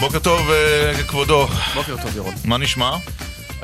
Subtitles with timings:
[0.00, 1.46] בוקר טוב, אה, כבודו.
[1.74, 2.34] בוקר טוב, ירון.
[2.44, 2.90] מה נשמע?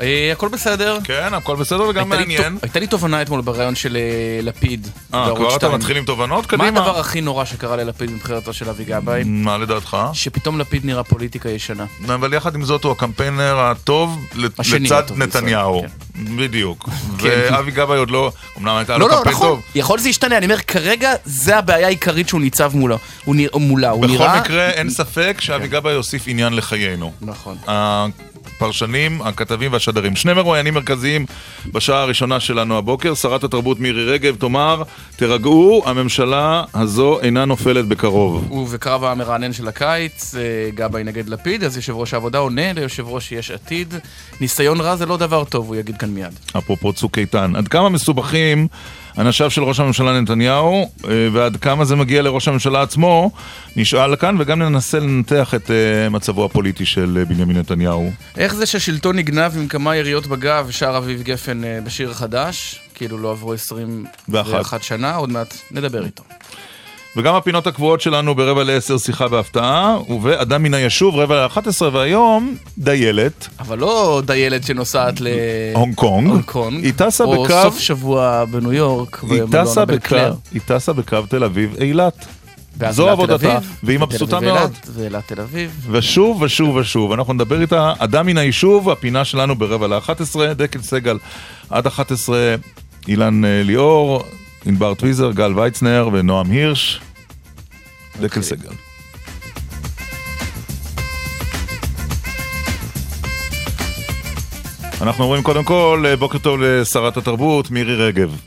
[0.01, 0.97] אה, הכל בסדר.
[1.03, 2.53] כן, הכל בסדר וגם הייתה לי מעניין.
[2.53, 4.01] תו- הייתה לי תובנה אתמול בריאיון של אה,
[4.43, 4.87] לפיד.
[5.13, 5.73] אה, בערוץ כבר אתה שתיים.
[5.75, 6.43] מתחיל עם תובנות?
[6.43, 6.67] מה קדימה.
[6.67, 9.23] הדבר הכי נורא שקרה ללפיד מבחירתו של אבי גבאי?
[9.25, 9.97] מה לדעתך?
[10.13, 11.85] שפתאום לפיד נראה פוליטיקה ישנה.
[12.05, 15.81] אבל יחד עם זאת הוא הקמפיינר הטוב לת- השני לצד הטוב נתניהו.
[15.81, 15.87] כן.
[16.37, 16.89] בדיוק.
[17.21, 17.47] כן.
[17.51, 19.47] ואבי גבאי עוד לא, אמנם הייתה לו לא, לא, קמפיין נכון.
[19.47, 19.61] טוב.
[19.75, 22.71] יכול שזה ישתנה, אני אומר, כרגע זה הבעיה העיקרית שהוא ניצב.
[22.73, 24.41] הוא מולה, הוא בכל נראה...
[24.41, 27.11] מקרה, אין ספק שאבי גבאי יוסיף עניין לחיינו.
[27.21, 27.57] נכון.
[28.55, 30.15] הפרשנים, הכתבים והשדרים.
[30.15, 31.25] שני מרואיינים מרכזיים
[31.71, 33.13] בשעה הראשונה שלנו הבוקר.
[33.13, 34.83] שרת התרבות מירי רגב תאמר,
[35.15, 38.51] תירגעו, הממשלה הזו אינה נופלת בקרוב.
[38.51, 43.31] ובקרב המרענן של הקיץ, אה, גבאי נגד לפיד, אז יושב ראש העבודה עונה ליושב ראש
[43.31, 43.93] יש עתיד.
[44.41, 46.33] ניסיון רע זה לא דבר טוב, הוא יגיד כאן מיד.
[46.57, 47.55] אפרופו צוק איתן.
[47.55, 48.67] עד כמה מסובכים
[49.17, 53.31] אנשיו של ראש הממשלה נתניהו, אה, ועד כמה זה מגיע לראש הממשלה עצמו,
[53.75, 58.11] נשאל כאן, וגם ננסה לנתח את אה, מצבו הפוליטי של אה, בנימין נתניהו.
[58.37, 62.81] איך זה שהשלטון נגנב עם כמה יריות בגב, שר אביב גפן בשיר חדש?
[62.95, 66.23] כאילו לא עברו 21 שנה, עוד מעט נדבר איתו.
[67.17, 72.55] וגם הפינות הקבועות שלנו ברבע לעשר שיחה בהפתעה, ובאדם מן היישוב רבע לאחת עשרה, והיום
[72.77, 75.27] דיילת, אבל לא דיילת שנוסעת ל...
[75.73, 80.15] הונג קונג, הונג קונג, היא טסה או בקו, סוף שבוע בניו יורק, היא טסה בקו.
[80.51, 82.25] היא טסה בקו תל אביב אילת.
[82.89, 84.57] זו עבודתה, והיא מבסוטה מאוד.
[84.57, 85.87] אילת, ואילת תל אביב.
[85.91, 90.81] ושוב ושוב ושוב, אנחנו נדבר איתה, אדם מן היישוב, הפינה שלנו ברבע לאחת עשרה, דקל
[90.81, 91.17] סגל
[91.69, 92.55] עד אחת עשרה,
[93.07, 94.23] אילן אה, ליאור,
[94.65, 97.01] ענבר טוויזר, גל ויצנר ונועם הירש.
[98.21, 98.41] דקל.
[98.41, 98.69] סגל.
[105.01, 108.41] אנחנו אומרים קודם כל, אה, בוקר טוב לשרת התרבות, מירי רגב.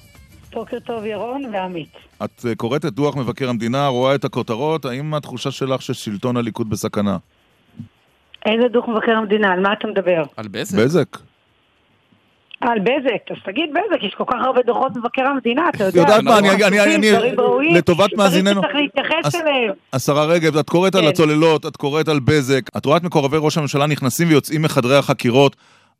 [0.52, 1.92] בוקר טוב ירון ועמית.
[2.24, 6.70] את אה, קוראת את דוח מבקר המדינה, רואה את הכותרות, האם התחושה שלך ששלטון הליכוד
[6.70, 7.16] בסכנה?
[8.46, 9.52] איזה דוח מבקר המדינה?
[9.52, 10.22] על מה אתה מדבר?
[10.36, 10.78] על בזק?
[10.78, 11.29] בזק.
[12.60, 16.00] על בזק, אז תגיד בזק, יש כל כך הרבה דוחות מבקר המדינה, אתה יודע.
[16.00, 19.72] יודעת מה, אני- אני- אני- לטובת מאזיננו- שצריך להתייחס אליהם.
[19.92, 21.06] השרה רגב, את קוראת על כן.
[21.08, 25.56] הצוללות, את קוראת על בזק, את רואה את מקורבי ראש הממשלה נכנסים ויוצאים מחדרי החקירות.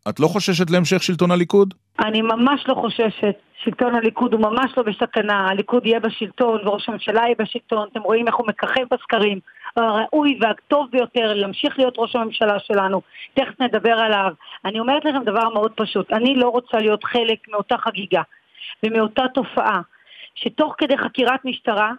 [0.09, 1.75] את לא חוששת להמשך שלטון הליכוד?
[2.04, 3.34] אני ממש לא חוששת.
[3.65, 8.27] שלטון הליכוד הוא ממש לא בסכנה, הליכוד יהיה בשלטון וראש הממשלה יהיה בשלטון, אתם רואים
[8.27, 9.38] איך הוא מככב בסקרים.
[9.76, 13.00] הראוי והטוב ביותר להמשיך להיות ראש הממשלה שלנו,
[13.34, 14.32] תכף נדבר עליו.
[14.64, 18.22] אני אומרת לכם דבר מאוד פשוט, אני לא רוצה להיות חלק מאותה חגיגה
[18.82, 19.80] ומאותה תופעה,
[20.34, 21.92] שתוך כדי חקירת משטרה,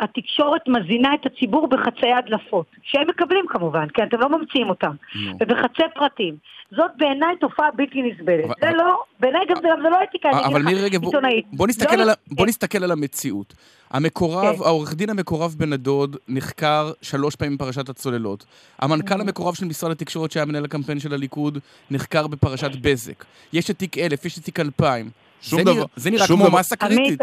[0.00, 5.32] התקשורת מזינה את הציבור בחצאי הדלפות, שהם מקבלים כמובן, כי אתם לא ממציאים אותם, נו.
[5.40, 6.34] ובחצי פרטים.
[6.76, 8.44] זאת בעיניי תופעה בלתי נסבלת.
[8.44, 10.66] אבל- זה אבל- לא, בעיניי גם זה גם זה לא אתיקה, אני אגיד אבל לך,
[10.66, 11.44] מירי רגב, בוא- עיתונאית.
[11.52, 13.54] בוא נסתכל לא, על בוא נסתכל על המציאות.
[13.90, 14.62] המקורב, כן.
[14.64, 18.44] העורך דין המקורב בן הדוד נחקר שלוש פעמים בפרשת הצוללות.
[18.78, 21.58] המנכ"ל המקורב של משרד התקשורת שהיה מנהל הקמפיין של הליכוד
[21.90, 23.24] נחקר בפרשת בזק.
[23.52, 25.10] יש את תיק 1000, יש את תיק 2000.
[25.42, 27.20] שום זה דבר- נראה- זה נראה שום כמו דבר- מסה קריטית.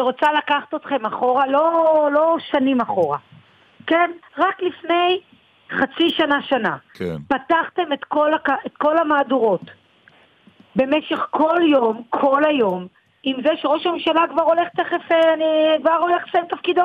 [0.00, 3.18] רוצה לקחת אתכם אחורה, לא, לא שנים אחורה.
[3.86, 4.10] כן?
[4.38, 5.20] רק לפני
[5.70, 6.76] חצי שנה, שנה.
[6.94, 7.16] כן.
[7.28, 8.48] פתחתם את כל, הק...
[8.66, 9.60] את כל המהדורות
[10.76, 12.86] במשך כל יום, כל היום,
[13.22, 15.44] עם זה שראש הממשלה כבר הולך תכף, אה, אני
[15.80, 16.82] כבר הולך לסיים תפקידו.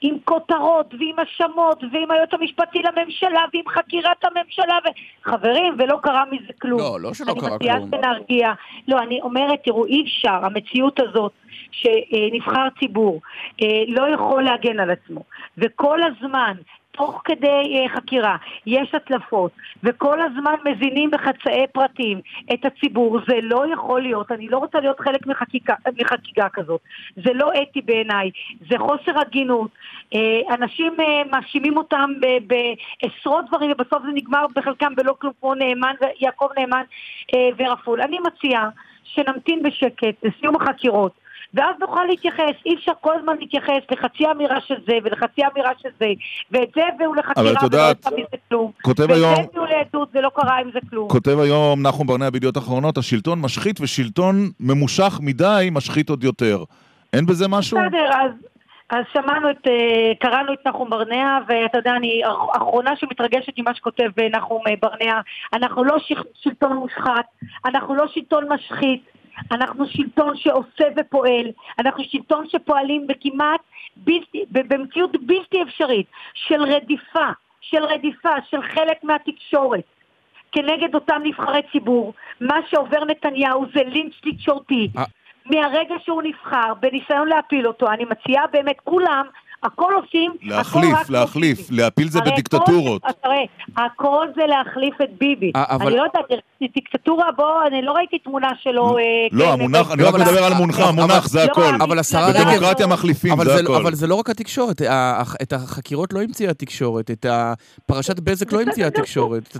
[0.00, 4.88] עם כותרות ועם האשמות ועם היועץ המשפטי לממשלה ועם חקירת הממשלה ו...
[5.22, 6.80] חברים, ולא קרה מזה כלום.
[6.80, 7.90] לא, לא שלא קרה אני מציעה כלום.
[7.90, 8.52] שנרגיע.
[8.88, 11.32] לא, אני אומרת, תראו, אי אפשר, המציאות הזאת
[11.72, 13.20] שנבחר ציבור
[13.62, 15.22] אה, לא יכול להגן על עצמו,
[15.58, 16.52] וכל הזמן
[16.96, 18.36] תוך כדי אה, חקירה
[18.66, 22.20] יש הצלפות, וכל הזמן מזינים בחצאי פרטים
[22.52, 26.80] את הציבור, זה לא יכול להיות, אני לא רוצה להיות חלק מחקיקה, מחקיקה כזאת,
[27.24, 28.30] זה לא אתי בעיניי,
[28.70, 29.70] זה חוסר הגינות,
[30.14, 32.10] אה, אנשים אה, מאשימים אותם
[32.46, 36.82] בעשרות דברים ובסוף זה נגמר בחלקם בלא כלום כמו נאמן, יעקב נאמן
[37.58, 38.02] ורפול.
[38.02, 38.68] אני מציעה
[39.04, 41.21] שנמתין בשקט לסיום החקירות.
[41.54, 45.88] ואז נוכל להתייחס, אי אפשר כל הזמן להתייחס לחצי אמירה של זה ולחצי אמירה של
[46.00, 46.06] זה
[46.50, 50.30] ואת זה הביאו לחקירה ולא יצא מזה כלום כותב ואת היום- זה הביאו לעדות ולא
[50.34, 55.68] קרה עם זה כלום כותב היום נחום ברנע בידיעות אחרונות, השלטון משחית ושלטון ממושך מדי
[55.72, 56.64] משחית עוד יותר.
[57.12, 57.78] אין בזה משהו?
[57.78, 58.30] בסדר, אז
[58.92, 62.22] אז שמענו את, אה, קראנו את נחום ברנע, ואתה יודע, אני
[62.54, 65.20] האחרונה שמתרגשת ממה שכותב אה, נחום אה, ברנע.
[65.52, 65.96] אנחנו לא
[66.34, 67.24] שלטון מושחת,
[67.64, 69.02] אנחנו לא שלטון משחית,
[69.50, 73.60] אנחנו שלטון שעושה ופועל, אנחנו שלטון שפועלים בכמעט,
[73.96, 77.28] בלתי, במציאות בלתי אפשרית של רדיפה,
[77.60, 79.84] של רדיפה של חלק מהתקשורת.
[80.52, 84.88] כנגד אותם נבחרי ציבור, מה שעובר נתניהו זה לינץ' תקשורתי.
[85.46, 89.26] מהרגע שהוא נבחר, בניסיון להפיל אותו, אני מציעה באמת, כולם
[89.62, 91.76] הכל עושים, להחליף, הכל להחליף, עושים.
[91.78, 93.02] להפיל זה הרי בדיקטטורות.
[93.04, 93.44] הכל, תראה,
[93.86, 95.52] הכל זה להחליף את ביבי.
[95.56, 96.40] אה, אבל- אני לא יודעת,
[96.74, 98.98] דיקטטורה, בוא, אני לא ראיתי תמונה שלו.
[98.98, 101.44] אה, לא, כן, המונח, אה, אני רק אבל- מדבר על מונח, אבל- המונח זה לא,
[101.44, 101.62] הכל.
[101.80, 102.38] אבל השרה רגב...
[102.48, 103.74] בדמוקרטיה מחליפים, זה הכל.
[103.74, 104.82] אבל זה לא רק התקשורת,
[105.42, 107.26] את החקירות לא המציאה התקשורת, את
[107.86, 109.56] פרשת בזק לא המציאה התקשורת.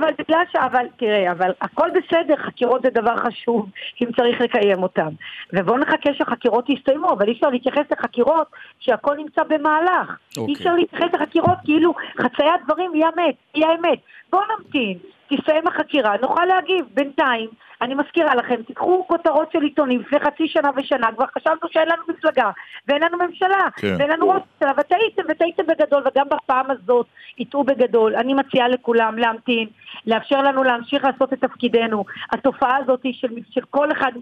[0.00, 0.56] אבל בגלל ש...
[0.56, 3.66] אבל תראה, אבל הכל בסדר, חקירות זה דבר חשוב,
[4.02, 5.08] אם צריך לקיים אותם.
[5.52, 8.46] ובואו נחכה שהחקירות יסתיימו, אבל אי אפשר להתייחס לחקירות
[8.80, 10.16] שהכל נמצא במהלך.
[10.36, 10.54] אוקיי.
[10.54, 13.98] אי אפשר להתייחס לחקירות כאילו חציית דברים היא אמת, היא האמת.
[14.32, 14.98] בואו נמתין,
[15.28, 16.86] תסתיים החקירה, נוכל להגיב.
[16.94, 17.48] בינתיים,
[17.82, 22.02] אני מזכירה לכם, תיקחו כותרות של עיתונים לפני חצי שנה ושנה, כבר חשבנו שאין לנו
[22.08, 22.50] מפלגה,
[22.88, 23.94] ואין לנו ממשלה, כן.
[23.98, 27.06] ואין לנו ראש ממשלה, וטעיתם, וטעיתם בגדול, וגם בפעם הזאת
[27.38, 28.16] יטעו בגדול.
[28.16, 29.66] אני מציעה לכולם להמתין,
[30.06, 32.04] לאפשר לנו להמשיך לעשות את תפקידנו.
[32.32, 34.12] התופעה הזאת היא של, של כל אחד,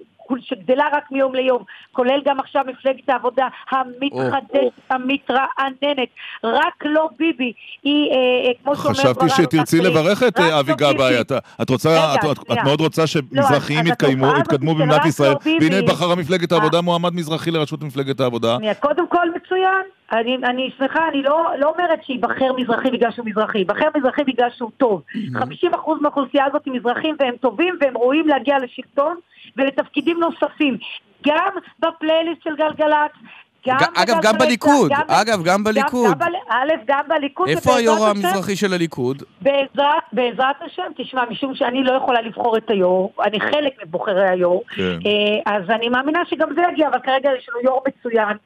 [0.41, 1.63] שגדלה רק מיום ליום,
[1.93, 6.09] כולל גם עכשיו מפלגת העבודה המתחדשת, המתרעננת.
[6.45, 8.91] רק לא ביבי, היא, אה, אה, כמו שאומר...
[8.95, 10.73] חשבתי שתרצי מקרי, לברך את אה, לא אבי.
[10.75, 11.33] גבאי, את-
[11.63, 12.65] את רוצה, רגע, את- את-.
[12.65, 16.59] מאוד רוצה שמזרחים הזאת יתקדמו של במדינת ישראל, והנה בחרה מפלגת אה.
[16.59, 18.57] העבודה מועמד מזרחי לראשות מפלגת העבודה.
[18.81, 19.83] קודם כל מצוין.
[20.13, 24.49] אני, אני שמחה, אני לא, לא אומרת שייבחר מזרחי בגלל שהוא מזרחי, ייבחר מזרחי בגלל
[24.57, 25.03] שהוא טוב.
[25.35, 25.47] 50%
[26.01, 29.17] מהאוכלוסייה הזאת היא מזרחים והם טובים והם ראויים להגיע לשלטון
[29.57, 30.79] ולתפקידים נוספים.
[31.27, 31.49] גם
[31.79, 33.13] בפלייליסט של גלגלצ,
[33.67, 33.77] גם...
[33.95, 36.11] אגב, גם בליכוד, גם- אגב, גם בליכוד.
[36.11, 37.49] גם, ב- א', גם בליכוד.
[37.49, 39.23] איפה היו"ר המזרחי של הליכוד?
[39.41, 44.63] בעזרת, בעזרת השם, תשמע, משום שאני לא יכולה לבחור את היו"ר, אני חלק מבוחרי היו"ר,
[44.69, 44.83] כן.
[45.07, 48.37] אה, אז אני מאמינה שגם זה יגיע, אבל כרגע יש לנו יו"ר מצוין,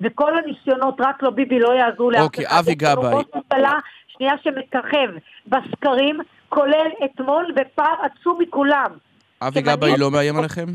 [0.00, 2.56] וכל הניסיונות רק לא ביבי לא יעזרו לאף אוקיי, אחד.
[2.58, 3.14] אבי יש לנו גבאי.
[3.14, 3.72] ראש ממשלה,
[4.08, 5.08] שנייה שמתככב
[5.46, 6.18] בסקרים,
[6.48, 8.90] כולל אתמול, בפער עצום מכולם.
[9.42, 10.66] אבי גבאי לא מאיים עליכם?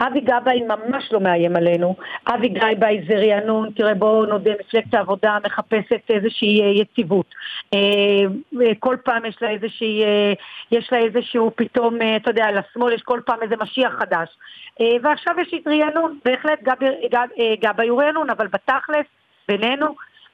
[0.00, 1.96] אבי גבאי ממש לא מאיים עלינו.
[2.26, 7.26] אבי גבאי זה רענון, תראה בואו נודה, מפלגת העבודה מחפשת איזושהי אה, יציבות.
[7.74, 7.78] אה,
[8.62, 10.02] אה, כל פעם יש לה איזושהי,
[10.70, 14.28] יש לה איזשהו פתאום, אתה יודע, לשמאל יש כל פעם איזה משיח חדש.
[15.02, 16.62] ועכשיו יש רענון, בהחלט
[17.60, 19.06] גבאי הוא רענון, אבל בתכלס,
[19.48, 19.86] בינינו,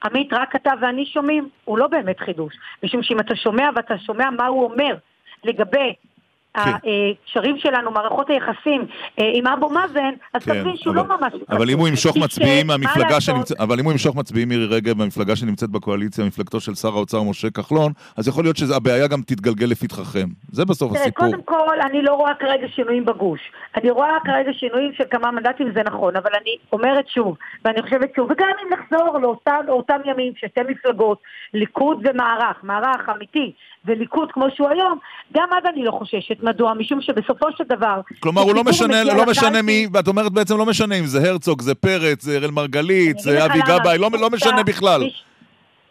[0.03, 2.53] עמית, רק אתה ואני שומעים, הוא לא באמת חידוש.
[2.83, 4.95] משום שאם אתה שומע ואתה שומע מה הוא אומר
[5.43, 5.93] לגבי.
[6.55, 8.85] הקשרים שלנו, מערכות היחסים
[9.19, 11.33] אה, עם אבו מאזן, אז כן, תבין שהוא לא ממש...
[11.49, 14.97] אבל אם הוא ימשוך מצביעים שמה מהמפלגה שנמצאת, אבל אם הוא ימשוך מצביעים מירי רגב
[14.97, 19.65] מהמפלגה שנמצאת בקואליציה, מפלגתו של שר האוצר משה כחלון, אז יכול להיות שהבעיה גם תתגלגל
[19.65, 20.27] לפתחכם.
[20.51, 21.25] זה בסוף הסיפור.
[21.27, 23.39] קודם כל, אני לא רואה כרגע שינויים בגוש.
[23.75, 28.11] אני רואה כרגע שינויים של כמה מנדטים, זה נכון, אבל אני אומרת שוב, ואני חושבת
[28.15, 29.17] שוב, וגם אם נחזור
[29.67, 31.17] לאותם ימים ששתי מפלגות,
[31.53, 33.51] ליכוד ומערך, מערך אמיתי,
[33.85, 34.97] וליכוד כמו שהוא היום,
[35.33, 36.43] גם אז אני לא חוששת.
[36.43, 36.73] מדוע?
[36.73, 38.01] משום שבסופו של דבר...
[38.19, 41.61] כלומר, הוא לא משנה, לא משנה מי, ואת אומרת בעצם לא משנה אם זה הרצוג,
[41.61, 43.59] זה פרץ, זה אראל מרגלית, זה אבי.
[43.67, 45.03] גבאי, לא לא משנה בכלל.
[45.05, 45.23] מש-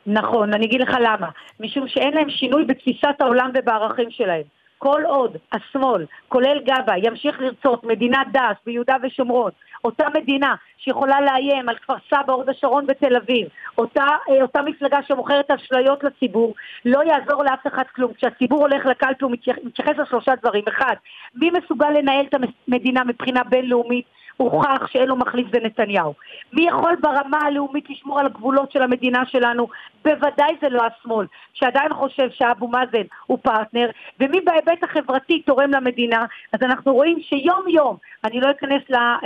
[0.07, 1.27] נכון, אני אגיד לך למה.
[1.61, 4.43] משום שאין להם שינוי בתפיסת העולם ובערכים שלהם.
[4.83, 9.51] כל עוד השמאל, כולל גבאי, ימשיך לרצות מדינת דאעש ביהודה ושומרון,
[9.85, 14.99] אותה מדינה שיכולה לאיים על כפר סבא, הוד השרון ותל אביב, אותה, אה, אותה מפלגה
[15.09, 16.55] שמוכרת אשליות לציבור,
[16.85, 18.13] לא יעזור לאף אחד כלום.
[18.13, 20.65] כשהציבור הולך לקלפי הוא מתייח- מתייחס לשלושה דברים.
[20.69, 20.95] אחד,
[21.35, 22.35] מי מסוגל לנהל את
[22.69, 24.05] המדינה מבחינה בינלאומית?
[24.45, 26.15] הוכח שאין לו מחליף בנתניהו.
[26.53, 29.69] מי יכול ברמה הלאומית לשמור על הגבולות של המדינה שלנו?
[30.05, 36.27] בוודאי זה לא השמאל, שעדיין חושב שאבו מאזן הוא פרטנר, ומי בהיבט החברתי תורם למדינה,
[36.53, 38.83] אז אנחנו רואים שיום יום, אני לא אכנס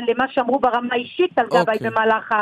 [0.09, 1.90] למה שאמרו ברמה האישית על גבאי אוקיי.
[1.90, 2.35] במהלך,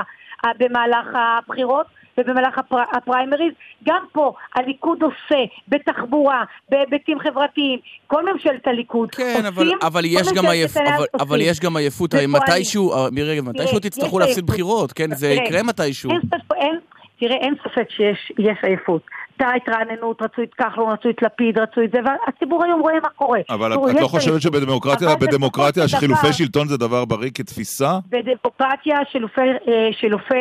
[0.58, 1.86] במהלך הבחירות,
[2.26, 2.76] ובמהלך הפר...
[2.92, 3.52] הפריימריז,
[3.84, 10.06] גם פה הליכוד עושה בתחבורה, בהיבטים חברתיים, כל ממשלת הליכוד כן, אבל, עושים, אבל, כל
[10.06, 11.40] יש גם עייפ, אבל, אבל.
[11.40, 12.14] יש גם עייפות.
[12.28, 14.46] מתישהו, אה, מירי רגב, מתישהו תצטרכו להפסיד.
[14.46, 16.10] בחירות, כן, זה יקרה מתישהו.
[16.54, 16.78] אין,
[17.18, 19.02] תראה, אין ספק שיש יש עייפות.
[19.40, 23.08] הייתה התרעננות, רצו את כחלון, רצו את לפיד, רצו את זה, והציבור היום רואה מה
[23.08, 23.40] קורה.
[23.50, 24.42] אבל את לא חושבת.
[24.42, 27.98] שבדמוקרטיה, בדמוקרטיה שחילופי שלטון זה דבר בריא כתפיסה?
[28.08, 30.34] בדמוקרטיה שילופי, אה, שילופי,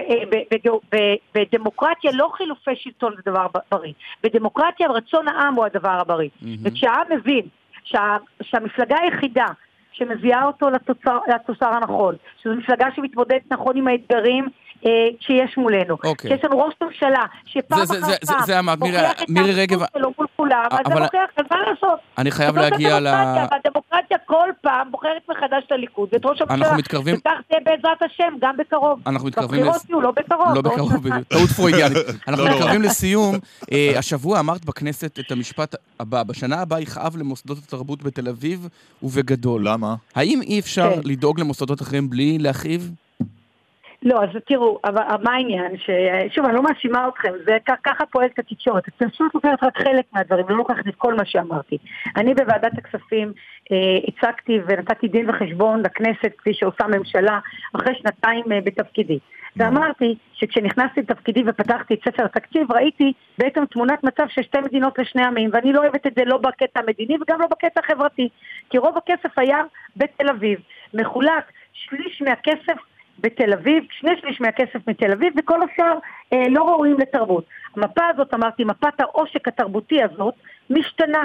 [0.94, 3.94] אה, בדמוקרטיה לא חילופי שלטון זה דבר בריא.
[4.24, 6.30] בדמוקרטיה רצון העם הוא הדבר הבריא.
[6.64, 7.42] וכשהעם מבין
[7.84, 9.48] שה, שהמפלגה היחידה
[9.92, 14.48] שמביאה אותו לתוצר, הנכון, שזו מפלגה שמתמודדת נכון עם האתגרים,
[15.20, 15.98] שיש מולנו.
[16.04, 16.32] אוקיי.
[16.32, 19.52] שיש לנו ראש ממשלה שפעם זה- אחר זה- זה- פעם זה מירי- מוכיח את מירי
[19.54, 22.00] רגב- האחדות שלו מול כולם, אז זה אבל- מוכיח, אז מה לעשות?
[22.18, 23.08] אני חייב להגיע ל...
[23.08, 26.58] הדמוקרטיה, והדמוקרטיה כל פעם בוחרת מחדש את הליכוד ואת ראש הממשלה.
[26.58, 29.00] אנחנו מתקרבים- וכך זה בעזרת השם, גם בקרוב.
[29.08, 30.56] אנחנו מתקרבים בבחירות לס- יהיו, לא בקרוב.
[30.56, 31.24] לא בעוד בקרוב.
[31.28, 31.98] טעות פרוידיאנית.
[32.28, 32.52] אנחנו לא.
[32.52, 33.36] מתקרבים לסיום.
[33.72, 38.68] אה, השבוע אמרת בכנסת את המשפט הבא, בשנה הבאה יכאב למוסדות התרבות בתל אביב
[39.04, 39.68] ובגדול.
[39.68, 39.96] למה?
[40.16, 41.00] האם אי אפשר כן.
[41.04, 42.92] לדאוג למוסדות אחרים בלי להכאיב?
[44.04, 45.78] לא, אז תראו, אבל מה העניין?
[45.78, 48.88] ש- שוב, אני לא מאשימה אתכם, זה ככה פועלת התקשורת.
[48.88, 51.78] התקשורת לוקחת רק חלק מהדברים, לא לוקחת את כל מה שאמרתי.
[52.18, 53.34] אני בוועדת הכספים
[53.72, 53.78] אה,
[54.08, 57.40] הצגתי ונתתי דין וחשבון לכנסת, כפי שעושה ממשלה,
[57.76, 59.20] אחרי שנתיים אה, בתפקידי.
[59.56, 65.24] ואמרתי שכשנכנסתי לתפקידי ופתחתי את ספר התקציב, ראיתי בעצם תמונת מצב של שתי מדינות לשני
[65.26, 68.30] עמים, ואני לא אוהבת את זה לא בקטע המדיני וגם לא בקטע החברתי.
[68.70, 69.58] כי רוב הכסף היה
[69.98, 70.60] בתל אביב.
[70.94, 71.44] מחולק
[71.74, 72.91] שליש מהכסף
[73.22, 75.94] בתל אביב, שני שליש מהכסף מתל אביב, וכל השאר
[76.34, 77.46] אה, לא ראויים לתרבות.
[77.76, 80.34] המפה הזאת, אמרתי, מפת העושק התרבותי הזאת,
[80.70, 81.24] משתנה.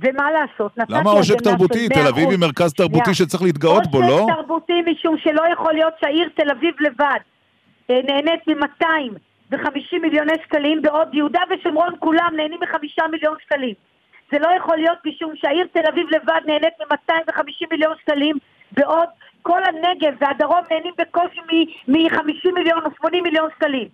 [0.00, 0.78] ומה לעשות?
[0.78, 1.86] נתתי למה עושק תרבותי?
[1.86, 1.94] 100%.
[1.94, 3.14] תל אביב היא מרכז תרבותי שנייה.
[3.14, 4.06] שצריך להתגאות בו, לא?
[4.06, 7.18] עושק תרבותי משום שלא יכול להיות שהעיר תל אביב לבד
[7.90, 13.74] אה, נהנית מ-250 מיליוני שקלים, בעוד יהודה ושומרון כולם נהנים מחמישה מיליון שקלים.
[14.32, 18.36] זה לא יכול להיות משום שהעיר תל אביב לבד נהנית מ-250 מיליון שקלים,
[18.76, 19.08] בעוד
[19.42, 21.40] כל הנגב והדרום נהנים בקושי
[21.88, 23.88] מ-50 מיליון או 80 מיליון שקלים.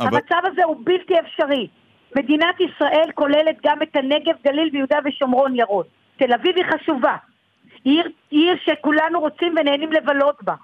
[0.00, 1.68] אבל- המצב הזה הוא בלתי אפשרי.
[2.16, 5.86] מדינת ישראל כוללת גם את הנגב, גליל ויהודה ושומרון ירוד.
[6.18, 7.16] תל אביב היא חשובה.
[7.84, 10.54] עיר, עיר שכולנו רוצים ונהנים לבלות בה.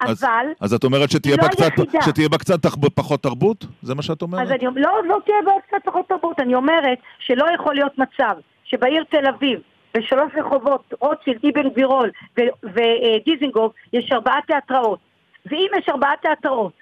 [0.00, 2.02] אז- אבל, אז את אומרת שתהיה היא בה לא קצת-.
[2.04, 3.64] שתהיה בה קצת תח- פחות תרבות?
[3.82, 4.42] זה מה שאת אומרת?
[4.42, 6.40] אז אני לא, לא תהיה בעוד קצת פחות תרבות.
[6.40, 9.60] אני אומרת שלא יכול להיות מצב שבעיר תל אביב,
[9.94, 12.10] בשלוש רחובות, רוטשילד, אבן גבירול
[12.62, 14.98] ודיזינגוף, יש ארבעה תיאטראות.
[15.46, 16.72] ואם יש ארבעה תיאטראות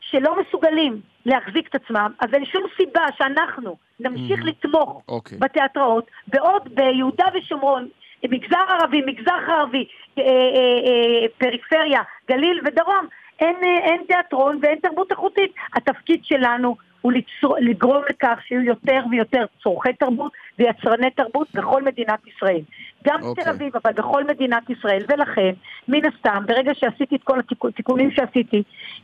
[0.00, 5.38] שלא מסוגלים להחזיק את עצמם, אז אין שום סיבה שאנחנו נמשיך לתמוך אוקיי.
[5.38, 7.88] בתיאטראות, בעוד ביהודה ושומרון,
[8.24, 9.84] מגזר ערבי, מגזר ערבי,
[10.18, 13.06] אה, אה, אה, פריפריה, גליל ודרום,
[13.40, 15.52] אין, אין תיאטרון ואין תרבות איכותית.
[15.74, 17.12] התפקיד שלנו הוא
[17.60, 22.60] לגרום לכך שיהיו יותר ויותר צורכי תרבות ויצרני תרבות בכל מדינת ישראל.
[23.04, 23.44] גם אוקיי.
[23.44, 25.02] בתל אביב, אבל בכל מדינת ישראל.
[25.08, 25.52] ולכן,
[25.88, 27.38] מן הסתם, ברגע שעשיתי את כל
[27.68, 28.62] התיקונים שעשיתי,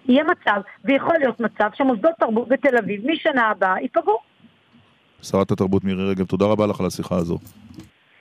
[0.08, 4.18] יהיה מצב, ויכול להיות מצב, שמוסדות תרבות בתל אביב משנה הבאה ייפגעו.
[5.22, 7.38] שרת התרבות מירי רגב, תודה רבה לך על השיחה הזו.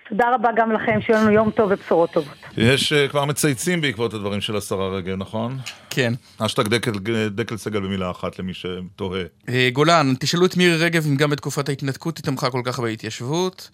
[0.09, 2.37] תודה רבה גם לכם, שיהיה לנו יום טוב ובשורות טובות.
[2.57, 5.57] יש אה, כבר מצייצים בעקבות הדברים של השרה רגב, נכון?
[5.89, 6.13] כן.
[6.37, 6.91] האשטג דקל,
[7.29, 9.23] דקל סגל במילה אחת למי שתוהה.
[9.49, 13.69] אה, גולן, תשאלו את מירי רגב אם גם בתקופת ההתנתקות היא תמכה כל כך בהתיישבות.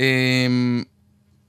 [0.00, 0.46] אה,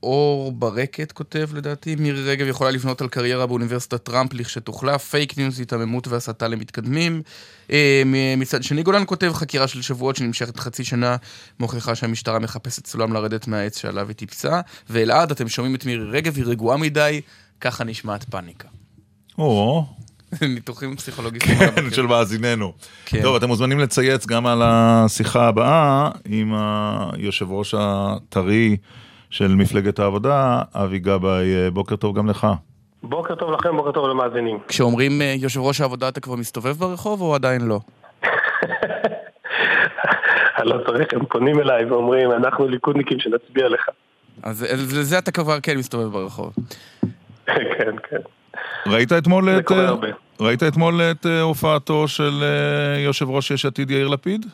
[0.03, 5.59] אור ברקת כותב לדעתי, מירי רגב יכולה לבנות על קריירה באוניברסיטת טראמפ לכשתוחלף, פייק ניוז,
[5.59, 7.21] היתממות והסתה למתקדמים.
[7.71, 8.03] אה,
[8.37, 11.15] מצד שני, גולן כותב חקירה של שבועות שנמשכת חצי שנה,
[11.59, 14.61] מוכיחה שהמשטרה מחפשת סולם לרדת מהעץ שעליו היא טיפסה.
[14.89, 17.21] ואלעד, אתם שומעים את מירי רגב, היא רגועה מדי,
[17.61, 18.67] ככה נשמעת פאניקה.
[19.37, 19.85] או,
[20.55, 21.41] ניתוחים פסיכולוגיים.
[21.41, 22.73] כן, של מאזיננו.
[23.05, 23.21] כן.
[23.21, 26.53] טוב, אתם מוזמנים לצייץ גם על השיחה הבאה עם
[27.13, 28.77] היושב ראש הטרי
[29.29, 31.55] של מפלגת העבודה, אבי גבאי.
[31.55, 32.47] אה, בוקר טוב גם לך.
[33.03, 34.59] בוקר טוב לכם, בוקר טוב למאזינים.
[34.67, 37.79] כשאומרים אה, יושב ראש העבודה אתה כבר מסתובב ברחוב או עדיין לא?
[40.59, 43.89] אני לא צריך, הם פונים אליי ואומרים, אנחנו ליכודניקים שנצביע לך.
[44.43, 44.65] אז
[44.97, 46.53] לזה אתה כבר כן מסתובב ברחוב.
[47.45, 48.17] כן, כן.
[48.87, 49.71] ראית אתמול את...
[49.71, 49.93] אה.
[50.39, 52.43] ראית אתמול את הופעתו של
[52.97, 54.45] יושב ראש יש עתיד יאיר לפיד?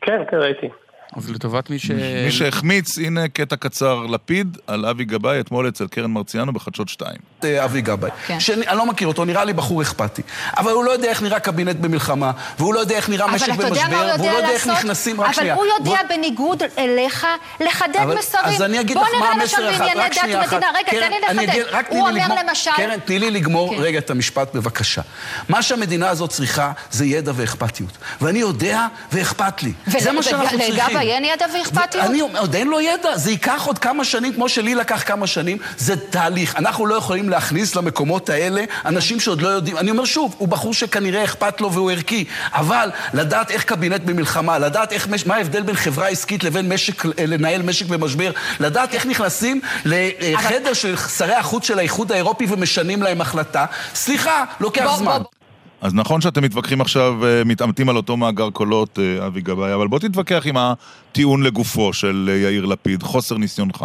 [0.00, 0.68] כן, כן, ראיתי.
[1.16, 1.90] אז לטובת מי ש...
[2.24, 7.12] מי שהחמיץ, הנה קטע קצר לפיד על אבי גבאי אתמול אצל קרן מרציאנו בחדשות 2.
[7.44, 8.40] אה, אבי גבאי, כן.
[8.40, 10.22] שאני לא מכיר אותו, נראה לי בחור אכפתי.
[10.56, 13.48] אבל הוא לא יודע איך נראה קבינט במלחמה, והוא לא יודע איך נראה אבל משק
[13.48, 14.66] במשבר, והוא לא יודע איך?
[14.66, 15.20] נכנסים...
[15.20, 15.54] רק אבל שנייה.
[15.54, 17.26] הוא יודע בניגוד אליך
[17.60, 18.44] לחדד אבל- מסרים.
[18.44, 20.62] אז אני אגיד לך מה המסר אחד, רק שנייה אחת.
[20.78, 21.82] רגע, תן לי אני לחדד.
[21.88, 22.70] הוא אומר למשל...
[22.76, 23.80] קרן, תני לי לגמור כן.
[23.82, 25.02] רגע את המשפט בבקשה.
[25.48, 27.98] מה שהמדינה הזאת צריכה זה ידע ואכפתיות.
[28.20, 29.72] ואני יודע ואכפת לי.
[29.86, 30.97] זה מה שאנחנו צריכים.
[30.98, 32.04] ולגבאי אין ידע ואכפתיות?
[32.04, 35.26] אני אומר, עוד אין לו ידע, זה ייקח עוד כמה שנים, כמו שלי לקח כמה
[35.26, 36.56] שנים, זה תהליך.
[36.56, 39.76] אנחנו לא יכולים להכניס למקומות האלה אנשים שעוד לא יודעים.
[39.76, 44.58] אני אומר שוב, הוא בחור שכנראה אכפת לו והוא ערכי, אבל לדעת איך קבינט במלחמה,
[44.58, 49.60] לדעת איך, מה ההבדל בין חברה עסקית לבין משק, לנהל משק במשבר, לדעת איך נכנסים
[49.84, 53.64] לחדר של שרי החוץ של האיחוד האירופי ומשנים להם החלטה,
[53.94, 55.18] סליחה, לוקח בוא, זמן.
[55.22, 55.37] בוא,
[55.82, 59.86] אז נכון שאתם מתווכחים עכשיו, אה, מתעמתים על אותו מאגר קולות, אה, אבי גבאי, אבל
[59.86, 63.84] בוא תתווכח עם הטיעון לגופו של אה, יאיר לפיד, חוסר ניסיונך.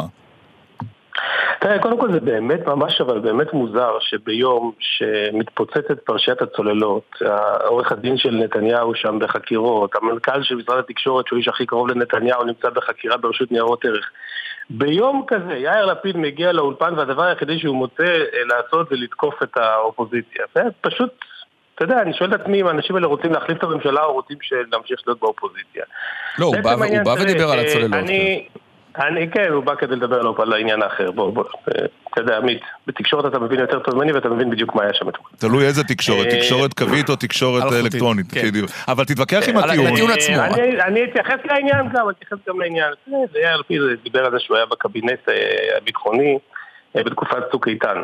[1.59, 8.17] תראה, קודם כל זה באמת ממש אבל באמת מוזר שביום שמתפוצצת פרשיית הצוללות, העורך הדין
[8.17, 13.17] של נתניהו שם בחקירות, המנכ"ל של משרד התקשורת שהוא איש הכי קרוב לנתניהו נמצא בחקירה
[13.17, 14.09] ברשות ניירות ערך.
[14.69, 20.45] ביום כזה יאיר לפיד מגיע לאולפן והדבר היחידי שהוא מוצא לעשות זה לתקוף את האופוזיציה.
[20.55, 21.09] זה פשוט,
[21.75, 24.38] אתה יודע, אני שואל את עצמי אם האנשים האלה רוצים להחליף את הממשלה או רוצים
[24.72, 25.84] להמשיך להיות באופוזיציה.
[26.39, 27.94] לא, הוא בא, הוא בא ודיבר על אה, הצוללות.
[27.94, 28.48] אני,
[28.98, 31.12] אני, כן, הוא בא כדי לדבר עליו על העניין האחר.
[31.12, 34.75] בוא, בוא, אה, אתה יודע, עמית, בתקשורת אתה מבין יותר טוב ממני ואתה מבין בדיוק
[34.75, 35.06] מה היה שם.
[35.38, 38.25] תלוי איזה תקשורת, אה, תקשורת קווית או תקשורת אלקטרונית.
[38.34, 38.42] כן.
[38.48, 38.70] בדיוק.
[38.88, 39.88] אבל תתווכח עם על הטיעון.
[40.39, 42.94] אני- אני אתייחס לעניין גם, אני אתייחס גם לעניין.
[43.08, 45.20] זה יאיר לפיד דיבר על זה שהוא היה בקבינט
[45.77, 46.38] הביטחוני
[46.96, 48.01] בתקופת צוק איתן.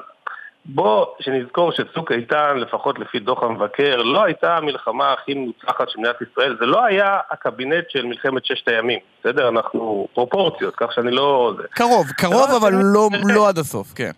[0.65, 6.15] בוא, שנזכור שצוק איתן, לפחות לפי דוח המבקר, לא הייתה המלחמה הכי מוצלחת של מדינת
[6.31, 6.57] ישראל.
[6.59, 9.49] זה לא היה הקבינט של מלחמת ששת הימים, בסדר?
[9.49, 11.53] אנחנו פרופורציות, כך שאני לא...
[11.71, 14.11] קרוב, קרוב דבר אבל לא- לא עד הסוף, כן.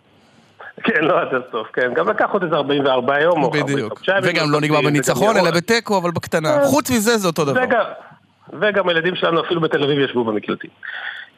[0.84, 1.94] כן, לא עד הסוף, כן.
[1.94, 3.42] גם לקח עוד איזה 44 יום.
[3.42, 3.92] או בדיוק.
[3.92, 5.36] 45 ימים, וגם לא נגמר בניצחון.
[5.36, 6.64] אלא בתיקו, אבל בקטנה.
[6.64, 7.60] חוץ מזה זה אותו דבר.
[8.60, 10.70] וגם הילדים שלנו אפילו בתל אביב ישבו במקלטים.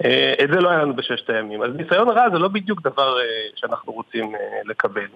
[0.05, 1.63] אה, את זה לא היה לנו בששת הימים.
[1.63, 3.25] אז ניסיון רע זה לא בדיוק דבר אה,
[3.57, 5.07] שאנחנו רוצים אה, לקבל.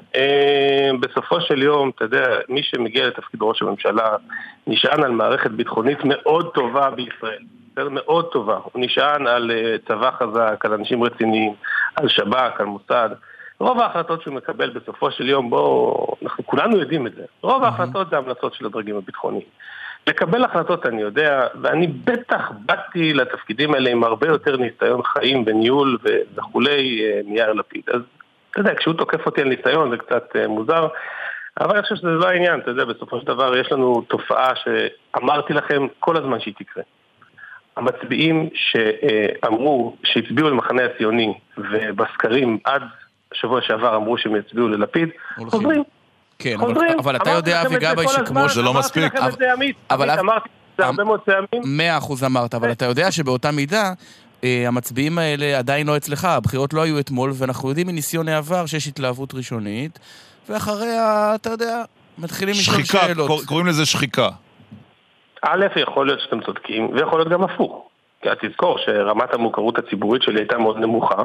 [1.01, 4.17] בסופו של יום, אתה יודע, מי שמגיע לתפקיד ראש הממשלה
[4.67, 7.43] נשען על מערכת ביטחונית מאוד טובה בישראל.
[7.91, 8.59] מאוד טובה.
[8.73, 9.51] הוא נשען על
[9.89, 11.55] צבא חזק, על אנשים רציניים,
[11.97, 13.11] על שב"כ, על מוסד.
[13.61, 17.23] רוב ההחלטות שהוא מקבל בסופו של יום, בואו, אנחנו כולנו יודעים את זה.
[17.43, 19.47] רוב ההחלטות זה המלצות של הדרגים הביטחוניים.
[20.07, 25.99] לקבל החלטות אני יודע, ואני בטח באתי לתפקידים האלה עם הרבה יותר ניסיון חיים וניהול
[26.35, 27.83] וכולי אה, מיאיר לפיד.
[27.95, 28.01] אז
[28.51, 30.89] אתה יודע, כשהוא תוקף אותי על ניסיון זה קצת אה, מוזר,
[31.61, 35.53] אבל אני חושב שזה לא העניין, אתה יודע, בסופו של דבר יש לנו תופעה שאמרתי
[35.53, 36.83] לכם כל הזמן שהיא תקרה.
[37.77, 42.83] המצביעים שאמרו, שהצביעו למחנה הציוני, ובסקרים עד
[43.33, 45.09] שבוע שעבר אמרו שהם יצביעו ללפיד.
[45.49, 45.83] חוזרים.
[46.39, 46.99] כן, אבל- חוזרים.
[46.99, 49.03] אבל אתה יודע, לכם אבי את זה גבאי, כל שכמו זה לא מספיק.
[49.03, 49.77] אמרתי לכם את זה, עמית.
[49.93, 51.63] אמרתי את זה הרבה מאוד פעמים.
[51.65, 53.93] מאה אחוז אמרת, אבל אתה יודע שבאותה מידה,
[54.45, 58.87] אה, המצביעים האלה עדיין לא אצלך, הבחירות לא היו אתמול, ואנחנו יודעים מניסיון העבר שיש
[58.89, 59.99] התלהבות ראשונית,
[60.49, 61.83] ואחריה, אתה יודע,
[62.19, 63.27] מתחילים לשאול שחיקה, שאלות.
[63.29, 64.29] קור- קוראים לזה שחיקה.
[65.43, 67.89] א', יכול להיות שאתם צודקים, ויכול להיות גם הפוך.
[68.23, 71.23] כי תזכור שרמת המוכרות הציבורית שלי הייתה מאוד נמוכה,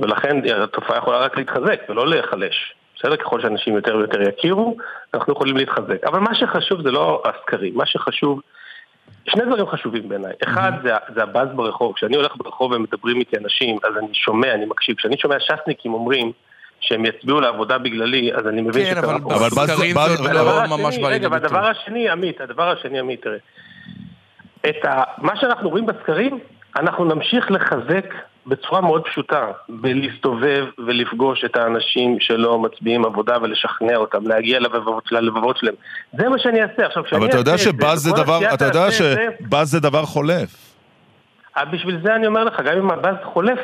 [0.00, 2.74] ולכן התופעה יכולה רק להתחזק ולא להיחלש.
[2.98, 3.16] בסדר?
[3.16, 4.76] ככל שאנשים יותר ויותר יכירו,
[5.14, 6.04] אנחנו יכולים להתחזק.
[6.06, 8.40] אבל מה שחשוב זה לא הסקרים, מה שחשוב,
[9.28, 10.32] שני דברים חשובים בעיניי.
[10.44, 11.92] אחד זה, זה הבאז ברחוב.
[11.96, 14.96] כשאני הולך ברחוב ומדברים איתי אנשים, אז אני שומע, אני מקשיב.
[14.96, 16.32] כשאני שומע ש"סניקים אומרים
[16.80, 19.34] שהם יצביעו לעבודה בגללי, אז אני מבין כן, שקרה אבל פה.
[19.34, 21.56] אבל באז- בסקרים זה לא ממש בא לידי רגע, ביטוי.
[21.58, 23.36] והדבר השני, עמית, הדבר השני, עמית, תראה.
[24.68, 25.02] את ה...
[25.18, 26.38] מה שאנחנו רואים בסקרים,
[26.78, 28.14] אנחנו נמשיך לחזק
[28.46, 35.56] בצורה מאוד פשוטה, בלהסתובב ולפגוש את האנשים שלא מצביעים עבודה ולשכנע אותם, להגיע ללבבות, ללבבות
[35.56, 35.74] שלהם.
[36.18, 36.86] זה מה שאני אעשה.
[36.86, 39.70] עכשיו, כשאני אבל אתה יודע אעשה את שבאז זה וכל דבר, אתה יודע זה, שבאז
[39.70, 40.56] זה דבר חולף.
[41.56, 43.58] אז בשביל זה אני אומר לך, גם אם הבאז חולף,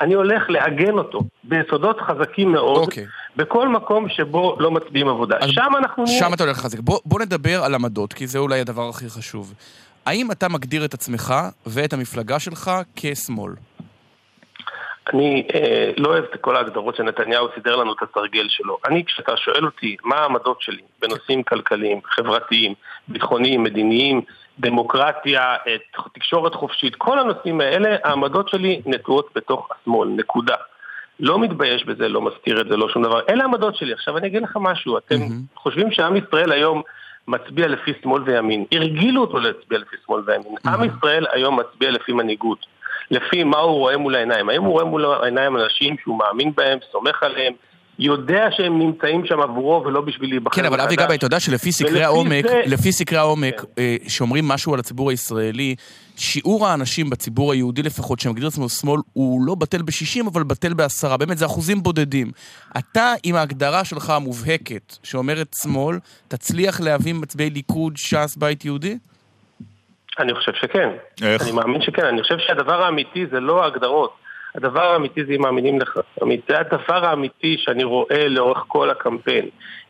[0.00, 3.06] אני הולך לעגן אותו ביסודות חזקים מאוד, אוקיי.
[3.36, 5.36] בכל מקום שבו לא מצביעים עבודה.
[5.46, 6.06] שם אנחנו.
[6.06, 6.78] שם אתה הולך לחזק.
[6.80, 9.54] בוא, בוא נדבר על עמדות, כי זה אולי הדבר הכי חשוב.
[10.06, 11.34] האם אתה מגדיר את עצמך
[11.66, 13.52] ואת המפלגה שלך כשמאל?
[15.12, 18.78] אני אה, לא אוהב את כל ההגדרות שנתניהו סידר לנו את התרגל שלו.
[18.88, 22.74] אני, כשאתה שואל אותי מה העמדות שלי בנושאים כלכליים, חברתיים,
[23.08, 24.20] ביטחוניים, מדיניים,
[24.58, 30.56] דמוקרטיה, את תקשורת חופשית, כל הנושאים האלה, העמדות שלי נטועות בתוך השמאל, נקודה.
[31.20, 33.20] לא מתבייש בזה, לא מסתיר את זה, לא שום דבר.
[33.28, 33.92] אלה העמדות שלי.
[33.92, 35.42] עכשיו אני אגיד לך משהו, אתם מהמם.
[35.56, 36.82] חושבים שעם ישראל היום
[37.28, 38.64] מצביע לפי שמאל וימין.
[38.72, 40.54] הרגילו אותו להצביע לפי שמאל וימין.
[40.66, 42.66] עם ישראל היום מצביע לפי מנהיגות.
[43.10, 44.48] לפי מה הוא רואה מול העיניים.
[44.48, 47.52] האם הוא רואה מול העיניים אנשים שהוא מאמין בהם, סומך עליהם,
[47.98, 50.96] יודע שהם נמצאים שם עבורו ולא בשביל להיבחר כן, אבל אבי?
[50.96, 53.66] גבאי, אתה יודע שלפי סקרי העומק, זה- לפי סקרי העומק, כן.
[53.78, 55.74] אה, שאומרים משהו על הציבור הישראלי,
[56.16, 61.16] שיעור האנשים בציבור היהודי לפחות, שמגדיר עצמו שמאל, הוא לא בטל ב-60, אבל בטל בעשרה.
[61.16, 62.30] באמת, זה אחוזים בודדים.
[62.78, 68.98] אתה, עם ההגדרה שלך המובהקת, שאומרת שמאל, תצליח להביא מצביעי ליכוד, ש"ס, בית יהודי?
[70.18, 70.88] אני חושב שכן.
[71.22, 71.42] איך?
[71.42, 72.06] אני מאמין שכן.
[72.06, 74.16] אני חושב שהדבר האמיתי זה לא ההגדרות.
[74.54, 75.98] הדבר האמיתי זה אם מאמינים לך.
[76.48, 79.48] זה הדבר האמיתי שאני רואה לאורך כל הקמפיין.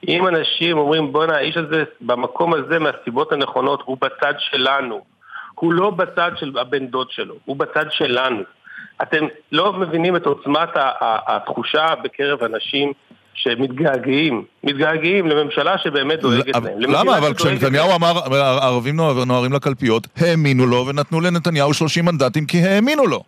[0.08, 5.04] אם אנשים אומרים, בואנה, האיש הזה במקום הזה מהסיבות הנכונות, הוא בצד שלנו.
[5.54, 8.42] הוא לא בצד של הבן דוד שלו, הוא בצד שלנו.
[9.02, 10.68] אתם לא מבינים את עוצמת
[11.26, 12.92] התחושה בקרב אנשים
[13.37, 16.81] שמתגעגעים, מתגעגעים לממשלה שבאמת דואגת אבל- להם.
[16.94, 17.18] למה?
[17.18, 17.35] אבל.
[17.35, 23.22] כשנתניהו אמר, הערבים נוהר- נוהרים לקלפיות, האמינו לו ונתנו לנתניהו 30 מנדטים כי האמינו לו.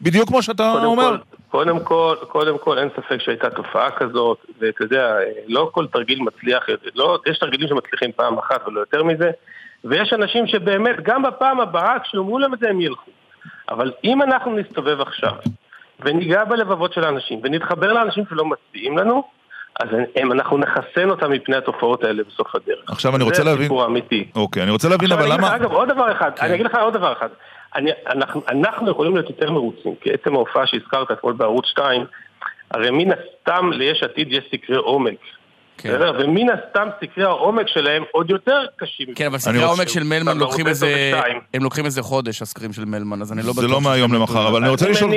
[0.00, 1.10] בדיוק כמו שאתה קודם אומר.
[1.10, 1.16] כל,
[1.50, 5.14] קודם כל, קודם כל אין ספק שהייתה תופעה כזאת, ואתה יודע,
[5.46, 9.30] לא כל תרגיל מצליח, לא, יש תרגילים שמצליחים פעם אחת ולא יותר מזה,
[9.84, 13.10] ויש אנשים שבאמת, גם בפעם הבאה, כשאומרו להם את זה הם ילכו.
[13.68, 15.32] אבל אם אנחנו נסתובב עכשיו,
[16.00, 19.22] וניגע בלבבות של האנשים, ונתחבר לאנשים שלא מצביעים לנו,
[19.80, 22.90] אז הם, אנחנו נחסן אותם מפני התופעות האלה בסוף הדרך.
[22.90, 23.56] עכשיו אני רוצה להבין...
[23.56, 24.28] זה הסיפור האמיתי.
[24.34, 25.56] אוקיי, אני רוצה להבין, אבל למה...
[25.56, 26.46] אגב, עוד דבר אחד, כן.
[26.46, 27.28] אני אגיד לך עוד דבר אחד.
[27.76, 32.04] אני, אנחנו, אנחנו יכולים להיות יותר מרוצים, כי עצם ההופעה שהזכרת אתמול בערוץ 2,
[32.70, 35.18] הרי מן הסתם ליש עתיד יש סקרי עומק.
[35.78, 36.00] כן.
[36.18, 39.06] ומן הסתם סקרי העומק שלהם עוד יותר קשים.
[39.14, 41.12] כן, אבל אני סקרי העומק של מלמן בערוץ לוקחים 10 איזה...
[41.54, 43.60] הם לוקחים איזה חודש, הסקרים של מלמן, אז אני לא בטוח...
[43.60, 44.14] זה לא מהיום.
[44.14, 45.10] למחר, אבל אני רוצה לשאול...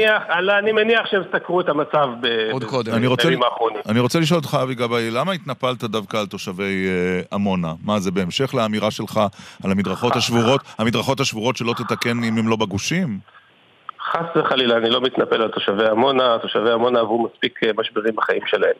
[0.59, 3.81] אני מניח שהם סקרו את המצב בימים האחרונים.
[3.89, 7.73] אני רוצה לשאול אותך, אבי גבאי, למה התנפלת דווקא על תושבי אה, עמונה?
[7.83, 9.21] מה, זה בהמשך לאמירה שלך
[9.63, 10.61] על המדרכות השבורות?
[10.77, 13.19] המדרכות השבורות שלא תתקן אם הם לא בגושים?
[14.11, 18.41] חס וחלילה, אני לא מתנפל על תושבי עמונה, תושבי עמונה עברו מספיק אה, משברים בחיים
[18.45, 18.75] שלהם.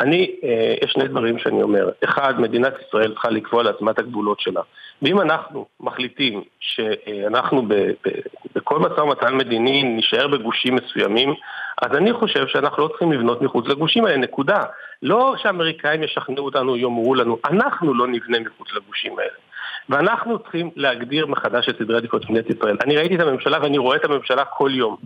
[0.00, 1.88] אני, אה, יש שני דברים שאני אומר.
[2.04, 4.60] אחד, מדינת ישראל צריכה לקבוע לעצמה את הגבולות שלה.
[5.02, 8.08] ואם אנחנו מחליטים שאנחנו ב, ב,
[8.54, 11.34] בכל משא ומתן מדיני נישאר בגושים מסוימים,
[11.82, 14.60] אז אני חושב שאנחנו לא צריכים לבנות מחוץ לגושים האלה, נקודה.
[15.02, 19.49] לא שהאמריקאים ישכנעו אותנו, יאמרו לנו, אנחנו לא נבנה מחוץ לגושים האלה.
[19.90, 22.76] ואנחנו צריכים להגדיר מחדש את סדרי עדיפויות של מדינת ישראל.
[22.84, 24.96] אני ראיתי את הממשלה ואני רואה את הממשלה כל יום.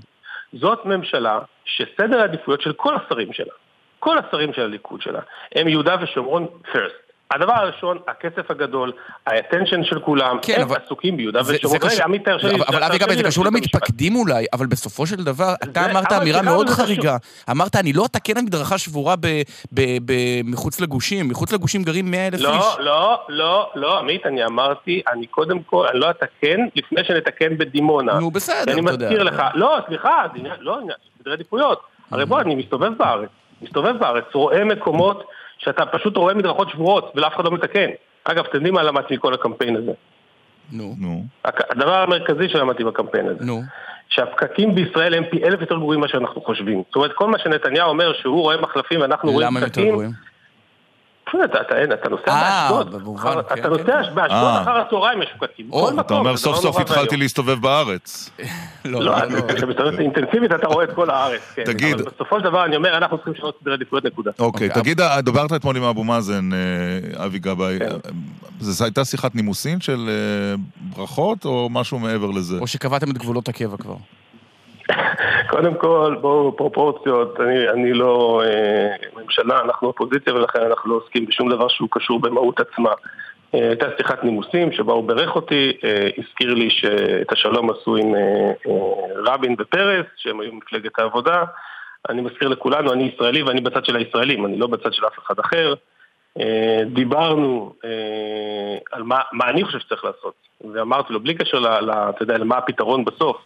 [0.52, 3.52] זאת ממשלה שסדר העדיפויות של כל השרים שלה,
[3.98, 5.20] כל השרים של הליכוד שלה,
[5.54, 7.03] הם יהודה ושומרון first.
[7.30, 8.92] הדבר הראשון, הכסף הגדול,
[9.26, 11.78] האטנשן של כולם, כן, הם אבל- עסוקים ביהודה ושומרון.
[11.92, 12.58] רגע, עמית, תרשה לי...
[12.68, 13.44] אבל אבי גבי, זה קשור.
[13.44, 17.16] למתפקדים אולי, אבל בסופו של דבר, אתה אמרת אמירה מאוד זה חריגה.
[17.50, 19.26] אמרת, אני לא אתקן על מדרכה שבורה ב-
[19.72, 21.28] ב- ב- מחוץ לגושים.
[21.28, 22.42] מחוץ לגושים גרים 100 אלף איש.
[22.42, 27.58] לא, לא, לא, לא, עמית, אני אמרתי, אני קודם כל, אני לא אתקן לפני שנתקן
[27.58, 28.20] בדימונה.
[28.20, 29.06] נו, בסדר, אני אתה יודע.
[29.06, 30.22] מזכיר לך, לא, סליחה,
[30.60, 30.78] לא
[31.20, 31.80] סדרי עדיפויות.
[32.10, 33.28] הרי בוא, אני מסתובב בארץ,
[33.62, 35.24] מסתובב בארץ, רואה מקומות
[35.64, 37.88] שאתה פשוט רואה מדרכות שבורות ולאף אחד לא מתקן.
[38.24, 39.92] אגב, אתם יודעים מה למדתי מכל הקמפיין הזה?
[40.72, 41.24] נו, נו.
[41.44, 43.62] הדבר המרכזי שלמדתי בקמפיין הזה, נו.
[44.08, 46.82] שהפקקים בישראל הם פי אלף יותר גרועים ממה שאנחנו חושבים.
[46.86, 50.10] זאת אומרת, כל מה שנתניהו אומר שהוא רואה מחלפים ואנחנו רואים למה הם יותר פקקים,
[51.34, 51.48] גרועים?
[51.50, 54.14] פשוט, אתה, אתה, אתה נוסע אה, באשדוד, במובן, אחר- כן, אתה נוסע כן.
[54.14, 54.62] באשדוד אה.
[54.62, 55.66] אחר הצהריים יש פקקים.
[55.72, 57.16] או, בכל אתה מקום, אתה אומר, סוף דבר סוף התחלתי.
[57.16, 58.30] להסתובב בארץ.
[58.84, 59.40] לא, לא, לא, לא.
[59.54, 61.64] כשאתה מסתובב אינטנסיבית אתה רואה את כל הארץ, כן.
[61.64, 61.94] תגיד.
[62.00, 64.30] אבל בסופו של דבר אני אומר, אנחנו צריכים לשנות סדרי עדיפויות נקודה.
[64.38, 67.78] אוקיי, אוקיי, תגיד, דיברת אתמול עם אבו מאזן, אה, אבי גבאי.
[68.60, 70.54] זו הייתה שיחת נימוסין של אה,
[70.96, 72.58] ברכות, או משהו מעבר לזה?
[72.60, 73.94] או שקבעתם את גבולות הקבע כבר.
[75.50, 81.26] קודם כל, בואו פרופורציות, אני, אני לא אה, ממשלה, אנחנו אופוזיציה ולכן אנחנו לא עוסקים
[81.26, 82.90] בשום דבר שהוא קשור במהות עצמה.
[83.54, 88.14] אה, הייתה שיחת נימוסים שבה הוא בירך אותי, אה, הזכיר לי שאת השלום עשו עם
[88.14, 88.52] אה,
[89.16, 91.44] רבין ופרס, שהם היו מפלגת העבודה.
[92.08, 95.38] אני מזכיר לכולנו, אני ישראלי ואני בצד של הישראלים, אני לא בצד של אף אחד
[95.38, 95.74] אחר.
[96.86, 97.74] דיברנו
[98.92, 100.34] על מה, מה אני חושב שצריך לעשות,
[100.74, 103.36] ואמרתי לו, בלי קשר ל, ל, אתה יודע, למה הפתרון בסוף,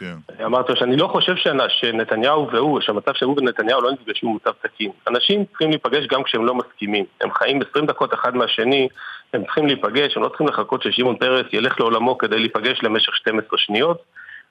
[0.00, 0.14] כן.
[0.44, 4.50] אמרתי לו שאני לא חושב שנ- שנתניהו והוא, שהמצב שהוא ונתניהו לא נפגשים הוא מצב
[4.62, 4.90] תקין.
[5.08, 7.04] אנשים צריכים להיפגש גם כשהם לא מסכימים.
[7.20, 8.88] הם חיים 20 דקות אחד מהשני,
[9.34, 13.58] הם צריכים להיפגש, הם לא צריכים לחכות ששמעון פרס ילך לעולמו כדי להיפגש למשך 12
[13.58, 13.98] שניות.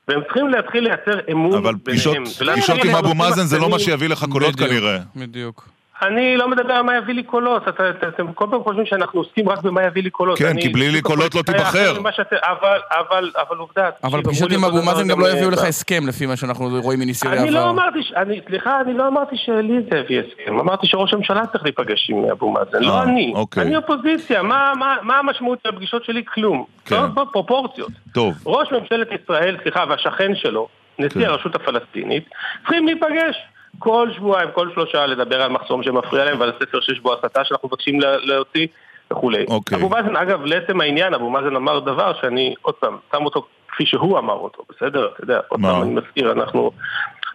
[0.08, 2.22] והם צריכים להתחיל לייצר אמון אבל ביניהם.
[2.40, 3.78] ולהתחיל פגישות עם אבו מאזן זה לא מה.
[3.78, 4.98] שיביא לך קולות בדיוק, כנראה.
[5.16, 5.68] בדיוק.
[6.02, 9.20] אני לא מדבר על מה יביא לי קולות, אתה- אתה- אתם כל פעם חושבים שאנחנו
[9.20, 10.38] עוסקים רק במה יביא לי קולות.
[10.38, 11.94] כן, אני- כי בלי לי קולות לא תיבחר.
[12.12, 13.88] שאתם- אבל, אבל, אבל עובדה.
[14.04, 17.00] אבל פגישות עם אבו מאזן גם לא אה, יביאו לך הסכם, לפי מה שאנחנו רואים
[17.00, 17.70] מניסיוני אני לא.
[17.70, 22.10] אמרתי, אני, סליחה, אני לא אמרתי שלי זה הביא הסכם, אמרתי שראש הממשלה צריך להיפגש
[22.10, 23.32] עם אבו מאזן, לא אה, אני.
[23.34, 23.62] אוקיי.
[23.62, 26.24] אני אופוזיציה, מה, מה, מה המשמעות של הפגישות שלי?
[26.34, 26.64] כלום.
[26.86, 26.96] כן.
[26.96, 27.90] לא, בוא, פרופורציות.
[28.14, 31.26] טוב, ראש ממשלת ישראל, סליחה, והשכן שלו, נשיא כן.
[31.30, 32.24] הרשות הפלסטינית,
[32.60, 33.36] צריכים להיפגש.
[33.80, 37.68] כל שבועיים, כל שלושה, לדבר על מחסום שמפריע להם ועל ספר שיש בו הסתה שאנחנו
[37.68, 38.66] מבקשים לה- להוציא
[39.12, 39.44] וכולי.
[39.48, 39.78] אוקיי.
[39.78, 43.86] אבו מאזן, אגב, לעצם העניין, אבו מאזן אמר דבר שאני, עוד פעם, שם אותו כפי
[43.86, 45.08] שהוא אמר אותו, בסדר?
[45.14, 45.60] אתה יודע, עוד?
[45.62, 46.70] פעם אני מזכיר, אנחנו...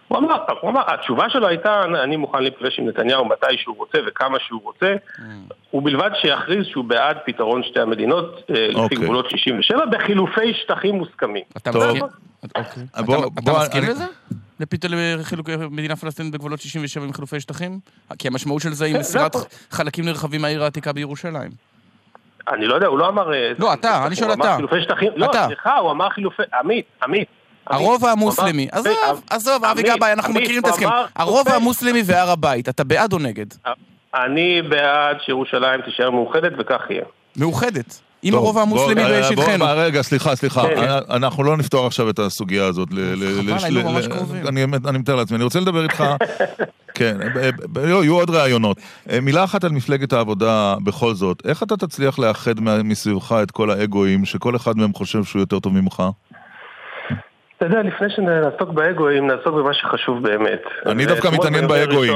[0.08, 3.98] הוא אמר, הוא אמר, התשובה שלו הייתה, אני מוכן להיפגש עם נתניהו מתי שהוא רוצה
[4.06, 4.94] וכמה שהוא רוצה,
[5.74, 8.98] ובלבד שיכריז שהוא בעד פתרון שתי המדינות אה, לפי אוקיי.
[8.98, 11.42] גבולות 67 בחילופי שטחים מוסכמים.
[11.56, 11.70] אתה.
[13.60, 13.82] מסכים?
[13.84, 14.04] לזה?
[14.60, 17.78] לפתאום לחילוקי מדינה פלסטינית בגבולות 67 עם חילופי שטחים?
[18.18, 19.44] כי המשמעות של זה היא כן, מסירת הכל.
[19.70, 21.50] חלקים נרחבים מהעיר העתיקה בירושלים.
[22.48, 23.34] אני לא יודע, הוא לא אמר...
[23.34, 24.54] אה, לא, אתה, אני שואל אתה.
[24.56, 25.32] חילופי שטחים, לא.
[25.46, 26.42] סליחה, הוא אמר חילופי...
[26.60, 27.28] עמית, עמית.
[27.66, 30.88] הרוב המוסלמי, עזוב, עזוב, אבי גבאי, אנחנו מכירים את ההסכם.
[31.16, 33.46] הרוב המוסלמי והר הבית, אתה בעד או נגד?
[34.14, 37.04] אני בעד שירושלים תישאר מאוחדת וכך יהיה.
[37.36, 38.00] מאוחדת.
[38.22, 39.58] עם טוב, הרוב המוסלמי אה, בשטחנו.
[39.58, 40.90] בוא, רגע, סליחה, סליחה, כן.
[41.10, 42.88] אנחנו לא נפתור עכשיו את הסוגיה הזאת.
[42.92, 43.14] ל-
[43.56, 44.46] חבל, היינו ממש קרובים.
[44.46, 46.04] אני מתאר לעצמי, אני רוצה לדבר איתך,
[46.94, 47.16] כן,
[47.76, 48.76] לא, יהיו עוד ראיונות.
[49.10, 53.50] אה, מילה אחת על מפלגת העבודה בכל זאת, איך אתה תצליח לאחד מה- מסביבך את
[53.50, 56.02] כל האגואים, שכל אחד מהם חושב שהוא יותר טוב ממך?
[57.58, 60.62] אתה יודע, לפני שנעסוק באגואים, נעסוק במה שחשוב באמת.
[60.86, 62.12] אני דווקא מתעניין באגואים.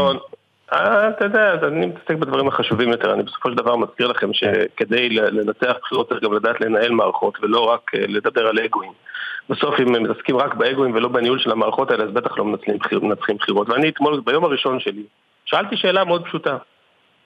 [0.72, 3.14] אה, אתה יודע, אני מתעסק בדברים החשובים יותר.
[3.14, 7.38] אני בסופו של דבר מזכיר לכם שכדי ל- לנצח בחירות צריך גם לדעת לנהל מערכות,
[7.42, 8.92] ולא רק אה, לדבר על אגואים.
[9.48, 12.44] בסוף אם הם מתעסקים רק באגואים ולא בניהול של המערכות האלה, אז בטח לא
[13.02, 13.68] מנצחים בחירות.
[13.68, 15.02] ואני אתמול, ביום הראשון שלי,
[15.44, 16.56] שאלתי שאלה מאוד פשוטה.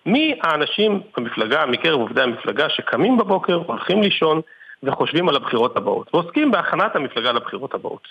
[0.07, 4.41] מי האנשים במפלגה, מקרב עובדי המפלגה, שקמים בבוקר, הולכים לישון
[4.83, 8.09] וחושבים על הבחירות הבאות, ועוסקים בהכנת המפלגה לבחירות הבאות?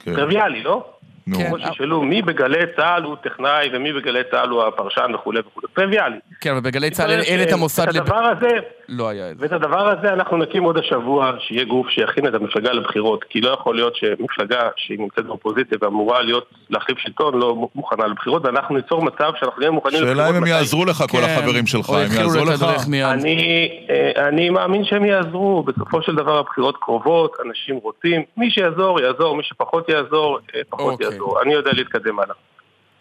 [0.00, 0.84] כן, טריוויאלי, לא?
[1.26, 1.38] נו.
[1.38, 1.48] כן.
[1.48, 5.66] כמו שישאלו מי בגלי צה"ל הוא טכנאי ומי בגלי צה"ל הוא הפרשן וכולי וכולי.
[5.74, 6.16] טריוויאלי.
[6.40, 7.88] כן, אבל בגלי צה"ל אין- אין את המוסד...
[7.88, 8.48] את לב- הדבר הזה,
[8.88, 9.42] לא היה את זה.
[9.44, 13.24] ואת הדבר הזה אנחנו נקים עוד השבוע, שיהיה גוף שיכין את המפלגה לבחירות.
[13.24, 18.44] כי לא יכול להיות שמפלגה שהיא נמצאת באופוזיציה ואמורה להיות להחליף שלטון לא מוכנה לבחירות,
[18.46, 20.16] ואנחנו ניצור מצב שאנחנו נהיה מוכנים לבחירות.
[20.18, 20.46] שאלה אם הם.
[20.46, 22.64] יעזרו לך, כל כן, החברים שלך, הם יעזרו לך?
[23.04, 29.00] אני, אה, אני מאמין שהם יעזרו, בסופו של דבר הבחירות קרובות, אנשים רוצים, מי שיעזור
[29.00, 31.06] יעזור, מי שפחות יעזור, אה, פחות אוקיי.
[31.06, 31.42] יעזור.
[31.42, 32.34] אני יודע להתקדם הלאה.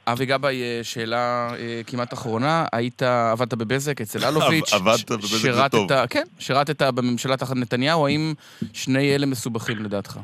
[0.07, 5.69] אבי גבאי, אה, שאלה אה, כמעט אחרונה, היית, עבדת בבזק אצל אלוביץ', עבדת בבזק, זה
[5.71, 5.89] טוב.
[6.09, 8.33] כן, שירתת בממשלה תחת נתניהו, האם
[8.73, 10.19] שני אלה מסובכים לדעתך?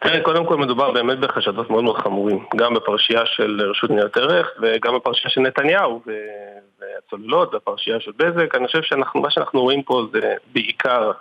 [0.00, 4.48] תראה, קודם כל מדובר באמת בחשדות מאוד מאוד חמורים, גם בפרשייה של רשות ניירות ערך
[4.62, 6.02] וגם בפרשייה של נתניהו
[6.80, 8.54] והצוללות והפרשייה של בזק.
[8.54, 11.12] אני חושב שמה שאנחנו רואים פה זה בעיקר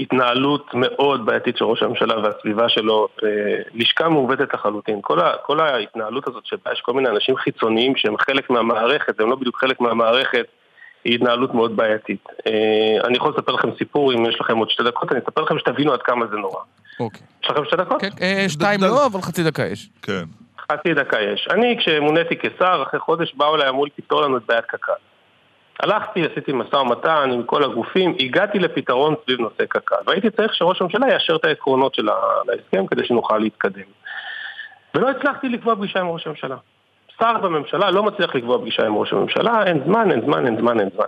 [0.00, 3.28] התנהלות מאוד בעייתית של ראש הממשלה והסביבה שלו, אה,
[3.74, 4.98] לשכה מעוותת לחלוטין.
[5.02, 9.30] כל, ה- כל ההתנהלות הזאת שבה יש כל מיני אנשים חיצוניים שהם חלק מהמערכת, הם
[9.30, 10.46] לא בדיוק חלק מהמערכת,
[11.04, 12.24] היא התנהלות מאוד בעייתית.
[12.46, 12.52] אה,
[13.06, 15.92] אני יכול לספר לכם סיפור, אם יש לכם עוד שתי דקות, אני אספר לכם שתבינו
[15.92, 16.60] עד כמה זה נורא.
[17.00, 17.20] אוקיי.
[17.44, 18.00] יש לכם שתי דקות?
[18.00, 19.88] כן, אה, שתיים לא, אבל חצי דקה יש.
[20.02, 20.22] כן.
[20.72, 21.48] חצי דקה יש.
[21.50, 24.92] אני, כשמוניתי כשר, אחרי חודש באו אליי, אמרו לי, תפתור לנו את בעיית קק"ל.
[25.80, 30.80] הלכתי, עשיתי משא ומתן עם כל הגופים, הגעתי לפתרון סביב נושא קק"ל, והייתי צריך שראש
[30.80, 32.12] הממשלה יאשר את העקרונות של ה-
[32.46, 33.82] להסכם כדי שנוכל להתקדם.
[34.94, 36.56] ולא הצלחתי לקבוע פגישה עם ראש הממשלה.
[37.20, 40.80] שר בממשלה לא מצליח לקבוע פגישה עם ראש הממשלה, אין זמן, אין זמן, אין זמן,
[40.80, 41.04] אין זמן.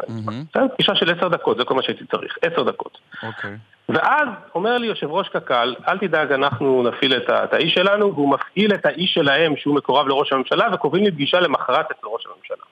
[0.51, 0.67] בסדר?
[0.75, 2.99] פגישה של עשר דקות, זה כל מה שהייתי צריך, עשר דקות.
[3.23, 3.57] אוקיי.
[3.89, 8.31] ואז אומר לי יושב ראש קק"ל, אל תדאג, אנחנו נפעיל את, את האיש שלנו, והוא
[8.31, 12.65] מפעיל את האיש שלהם שהוא מקורב לראש הממשלה, וקובעים לי פגישה למחרת אצל ראש הממשלה.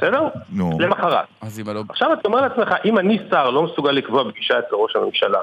[0.00, 0.22] בסדר?
[0.52, 0.78] נו.
[0.80, 1.24] למחרת.
[1.40, 1.82] אז אם לא...
[1.88, 5.38] עכשיו אתה אומר לעצמך, אם אני שר לא מסוגל לקבוע פגישה אצל ראש הממשלה,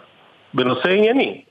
[0.53, 1.41] בנושא ענייני,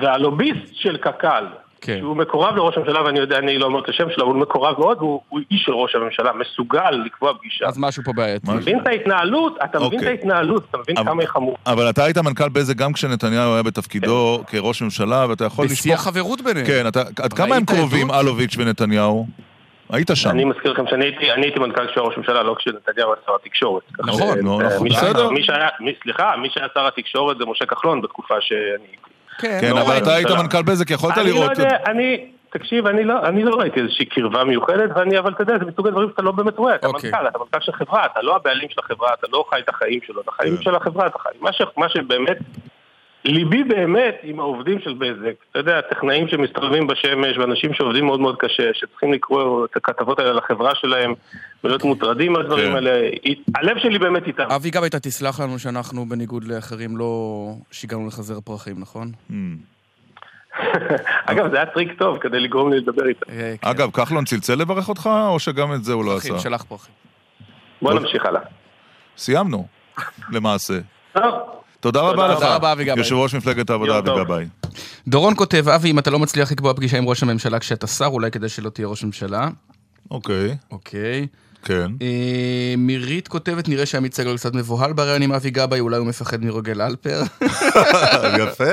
[0.00, 1.44] והלוביסט של קק"ל,
[1.80, 1.96] כן.
[1.98, 4.74] שהוא מקורב לראש הממשלה, ואני יודע, אני לא אומר את השם שלו, אבל הוא מקורב
[4.78, 7.66] מאוד, והוא הוא איש של ראש הממשלה, מסוגל לקבוע פגישה.
[7.68, 8.46] אז משהו פה בעייתי.
[8.46, 9.56] אתה מבין את ההתנהלות?
[9.64, 10.08] אתה מבין את אוקיי.
[10.08, 11.56] ההתנהלות, אתה מבין אבל- כמה היא חמורה.
[11.66, 16.06] אבל אתה היית מנכ"ל בזק גם כשנתניהו היה בתפקידו כראש ממשלה, ואתה יכול בשיא לשפוך...
[16.08, 16.66] החברות ביניהם.
[16.66, 18.10] כן, אתה- עד כמה הם קרובים?
[18.10, 19.26] אלוביץ' ונתניהו?
[19.92, 20.30] היית שם.
[20.30, 23.34] אני מזכיר לכם שאני הייתי, אני הייתי מנכ"ל כשהיה ראש הממשלה, לא כשנתניהו היה שר
[23.34, 23.82] התקשורת.
[23.98, 25.30] נכון, ש- נו, אה, נכון, מי שהיה- בסדר.
[25.30, 28.96] מי שהיה, מי- סליחה, מי שהיה שר התקשורת זה משה כחלון בתקופה שאני הייתי.
[29.38, 29.98] כן, כן, לא אבל.
[29.98, 30.28] אתה היית.
[30.30, 31.50] מנכ"ל בזק, יכולת אני לא לראות...
[31.58, 35.58] יודע, אני, תקשיב, אני לא, אני לא ראיתי איזושהי קרבה מיוחדת, ואני, אבל אתה יודע,
[35.58, 37.10] זה מסוג הדברים שאתה לא באמת רואה, אתה אוקיי.
[37.10, 40.00] מנכ"ל, אתה מנכ"ל של חברה, אתה לא הבעלים של החברה, אתה לא חי את החיים
[40.06, 40.62] שלו, אתה חיים כן.
[40.62, 41.28] של החברה, אתה חי.
[41.40, 42.36] מה, ש, מה שבאמת,
[43.24, 48.36] ליבי באמת עם העובדים של בזק, אתה יודע, טכנאים שמסתובבים בשמש, ואנשים שעובדים מאוד מאוד
[48.38, 51.14] קשה, שצריכים לקרוא את הכתבות האלה לחברה שלהם,
[51.64, 52.74] ולהיות מוטרדים מהדברים כן.
[52.76, 53.10] האלה,
[53.54, 54.46] הלב שלי באמת איתם.
[54.50, 59.12] אבי גבאי, אתה תסלח לנו שאנחנו, בניגוד לאחרים, לא שיגרנו לך זר פרחים, נכון?
[59.30, 59.34] Hmm.
[61.26, 63.30] אגב, זה היה טריק טוב כדי לגרום לי לדבר איתם.
[63.30, 63.68] אה, כן.
[63.68, 66.42] אגב, כחלון צלצל לברך אותך, או שגם את זה הוא לא פרחים, עשה?
[66.42, 66.94] שלח פרחים.
[67.82, 68.40] בוא נמשיך הלאה.
[69.16, 69.66] סיימנו,
[70.32, 70.74] למעשה.
[71.12, 71.59] טוב.
[71.80, 72.96] תודה רבה תודה לך.
[72.96, 74.10] יושב ראש מפלגת העבודה, אבי.
[74.24, 74.46] גבאי.
[75.08, 78.30] דורון כותב, אבי, אם אתה לא מצליח לקבוע פגישה עם ראש הממשלה כשאתה שר, אולי
[78.30, 79.48] כדי שלא תהיה ראש ממשלה.
[80.10, 81.26] אוקיי, אוקיי.
[81.64, 81.90] כן.
[82.02, 86.44] אה, מירית כותבת, נראה שעמית סגל קצת מבוהל בריאיון עם אבי גבאי, אולי הוא מפחד
[86.44, 87.22] מרוגל אלפר.
[88.40, 88.64] יפה.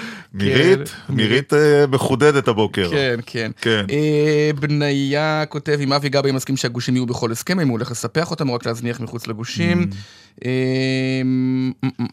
[0.34, 2.90] מירית, מירית אה, מחודדת הבוקר.
[2.90, 3.50] כן, כן.
[3.60, 3.86] כן.
[3.90, 8.30] אה, בניה כותב, אם אבי גבאי מסכים שהגושים יהיו בכל הסכם, אם הוא הולך לספח
[8.30, 9.82] אותם, או רק להזניח מחוץ לגושים.
[9.82, 9.94] Mm.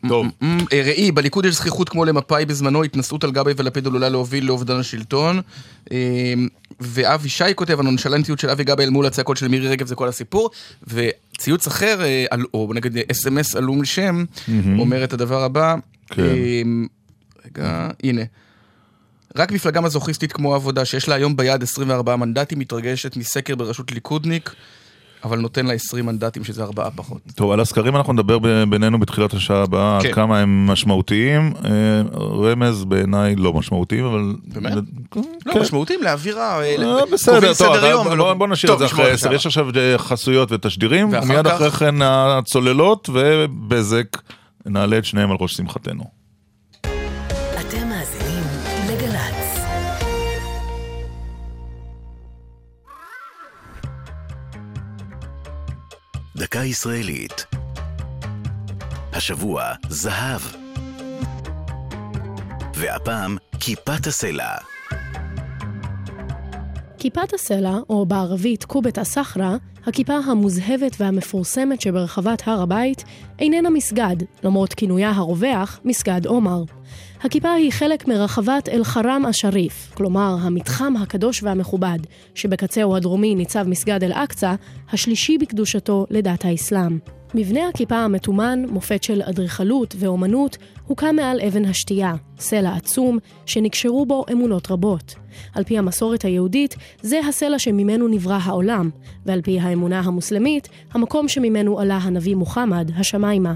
[0.07, 0.27] טוב.
[0.73, 4.75] אה, ראי, בליכוד יש זכיחות כמו למפא"י בזמנו, התנשאות על גבאי ולפיד עלולה להוביל לאובדן
[4.75, 5.41] השלטון.
[6.79, 10.07] ואבי שי כותב, הנונשלנטיות של אבי גבאי אל מול הצעקות של מירי רגב זה כל
[10.07, 10.49] הסיפור.
[10.87, 14.25] וציוץ אחר, אה, או נגיד אס.אם.אס עלום שם,
[14.79, 15.75] אומר את הדבר הבא.
[16.07, 16.23] כן.
[17.45, 18.21] רגע, הנה.
[19.35, 24.55] רק מפלגה מזוכיסטית כמו העבודה, שיש לה היום ביד 24 מנדטים, מתרגשת מסקר בראשות ליכודניק.
[25.23, 27.21] אבל נותן לה 20 מנדטים, שזה ארבעה פחות.
[27.35, 28.37] טוב, על הסקרים אנחנו נדבר
[28.69, 30.11] בינינו בתחילת השעה הבאה, כן.
[30.11, 31.53] כמה הם משמעותיים.
[31.65, 31.71] אה,
[32.21, 34.33] רמז בעיניי לא משמעותיים, אבל...
[34.45, 34.73] באמת?
[35.11, 35.21] כן.
[35.45, 39.33] לא, משמעותיים לאווירה, אה, אה, בסדר, טוב, ולא- בוא- בוא נשאיר את זה אחרי עשר.
[39.33, 41.53] יש עכשיו חסויות ותשדירים, ומיד כך?
[41.53, 44.05] אחרי כן הצוללות ובזק,
[44.65, 46.22] נעלה את שניהם על ראש שמחתנו.
[56.43, 57.45] דקה ישראלית.
[59.13, 60.41] השבוע זהב.
[62.75, 64.55] והפעם כיפת הסלע.
[66.97, 73.03] כיפת הסלע, או בערבית קובת א-סחרה, הכיפה המוזהבת והמפורסמת שברחבת הר הבית,
[73.39, 76.63] איננה מסגד, למרות כינויה הרווח, מסגד עומר.
[77.23, 81.99] הכיפה היא חלק מרחבת אל-חרם א-שריף, כלומר המתחם הקדוש והמכובד,
[82.35, 84.55] שבקצהו הדרומי ניצב מסגד אל-אקצא,
[84.91, 86.99] השלישי בקדושתו לדת האסלאם.
[87.35, 90.57] מבנה הכיפה המתומן, מופת של אדריכלות ואומנות,
[90.87, 95.15] הוקם מעל אבן השתייה, סלע עצום, שנקשרו בו אמונות רבות.
[95.55, 98.89] על פי המסורת היהודית, זה הסלע שממנו נברא העולם,
[99.25, 103.53] ועל פי האמונה המוסלמית, המקום שממנו עלה הנביא מוחמד, השמיימה.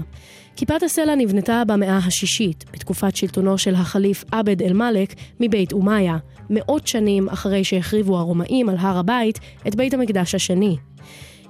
[0.58, 5.08] כיפת הסלע נבנתה במאה השישית, בתקופת שלטונו של החליף עבד אל-מלך
[5.40, 6.16] מבית אומיה,
[6.50, 10.76] מאות שנים אחרי שהחריבו הרומאים על הר הבית את בית המקדש השני.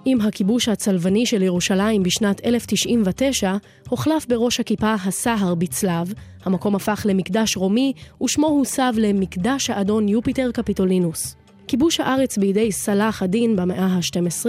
[0.05, 3.57] עם הכיבוש הצלבני של ירושלים בשנת 1099,
[3.89, 6.13] הוחלף בראש הכיפה הסהר בצלב,
[6.45, 7.93] המקום הפך למקדש רומי,
[8.23, 11.37] ושמו הוסב למקדש האדון יופיטר קפיטולינוס.
[11.69, 14.47] כיבוש הארץ בידי סלאח א-דין במאה ה-12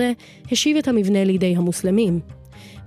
[0.51, 2.38] השיב את המבנה לידי המוסלמים.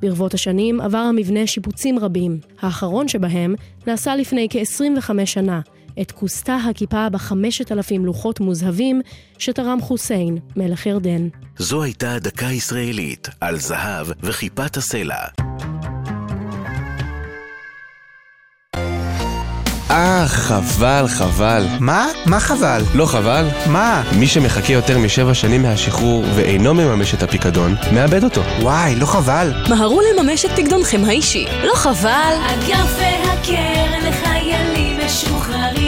[0.02, 3.54] ברבות השנים עבר המבנה שיפוצים רבים, האחרון שבהם
[3.86, 5.60] נעשה לפני כ-25 שנה,
[6.00, 9.00] את כוסתה הכיפה בחמשת אלפים לוחות מוזהבים
[9.38, 11.28] שתרם חוסיין, מלך ירדן.
[11.58, 15.16] זו הייתה דקה ישראלית על זהב וכיפת הסלע.
[19.92, 21.66] אה, חבל, חבל.
[21.80, 22.06] מה?
[22.26, 22.82] מה חבל?
[22.94, 23.48] לא חבל?
[23.66, 24.02] מה?
[24.18, 28.42] מי שמחכה יותר משבע שנים מהשחרור ואינו מממש את הפיקדון, מאבד אותו.
[28.60, 29.52] וואי, לא חבל.
[29.68, 31.46] מהרו לממש את פקדונכם האישי.
[31.64, 32.34] לא חבל?
[32.46, 35.81] אגף והקרן לחיילים משוחררים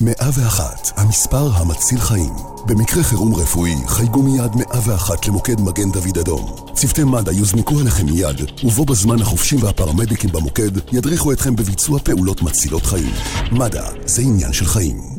[0.00, 2.32] 101, המספר המציל חיים.
[2.66, 6.54] במקרה חירום רפואי, חייגו מיד 101 למוקד מגן דוד אדום.
[6.74, 12.86] צוותי מד"א יוזנקו עליכם מיד, ובו בזמן החופשים והפרמדיקים במוקד ידריכו אתכם בביצוע פעולות מצילות
[12.86, 13.12] חיים.
[13.52, 15.09] מד"א, זה עניין של חיים.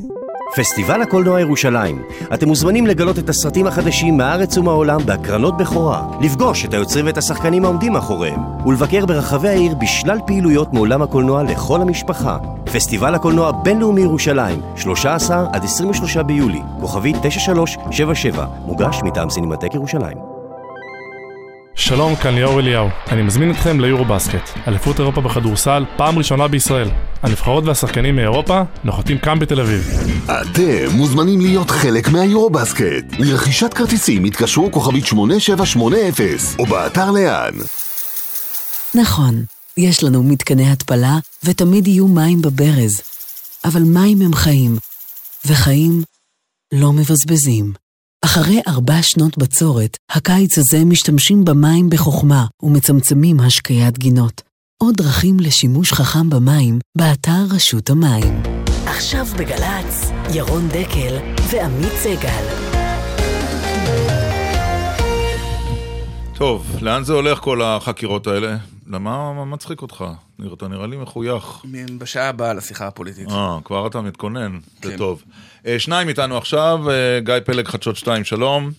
[0.55, 2.01] פסטיבל הקולנוע ירושלים.
[2.33, 7.65] אתם מוזמנים לגלות את הסרטים החדשים מהארץ ומהעולם בהקרנות בכורה, לפגוש את היוצרים ואת השחקנים
[7.65, 12.37] העומדים מאחוריהם, ולבקר ברחבי העיר בשלל פעילויות מעולם הקולנוע לכל המשפחה.
[12.73, 20.30] פסטיבל הקולנוע הבינלאומי ירושלים, 13 עד 23 ביולי, כוכבי 9377, מוגש מטעם סינמטק ירושלים.
[21.75, 22.89] שלום, כאן ליאור אליהו.
[23.11, 26.89] אני מזמין אתכם ליורו בסקט, אליפות אירופה בכדורסל, פעם ראשונה בישראל.
[27.21, 29.89] הנבחרות והשחקנים מאירופה נוחתים כאן בתל אביב.
[30.25, 33.05] אתם מוזמנים להיות חלק מהיורובסקט.
[33.19, 37.53] לרכישת כרטיסים התקשרו כוכבית 8780 או באתר לאן.
[38.95, 39.43] נכון,
[39.77, 43.01] יש לנו מתקני התפלה ותמיד יהיו מים בברז.
[43.65, 44.77] אבל מים הם חיים,
[45.45, 46.03] וחיים
[46.73, 47.73] לא מבזבזים.
[48.25, 54.41] אחרי ארבע שנות בצורת, הקיץ הזה משתמשים במים בחוכמה ומצמצמים השקיית גינות.
[54.77, 58.41] עוד דרכים לשימוש חכם במים, באתר רשות המים.
[58.85, 61.17] עכשיו בגל"צ, ירון דקל
[61.51, 62.45] ועמית סגל.
[66.37, 68.57] טוב, לאן זה הולך כל החקירות האלה?
[68.87, 70.05] למה מה מצחיק אותך?
[70.53, 71.65] אתה נראה לי מחוייך.
[71.97, 73.31] בשעה הבאה לשיחה הפוליטית.
[73.31, 74.97] אה, כבר אתה מתכונן, זה כן.
[74.97, 75.23] טוב.
[75.67, 78.71] אה, שניים איתנו עכשיו, אה, גיא פלג, חדשות 2, שלום.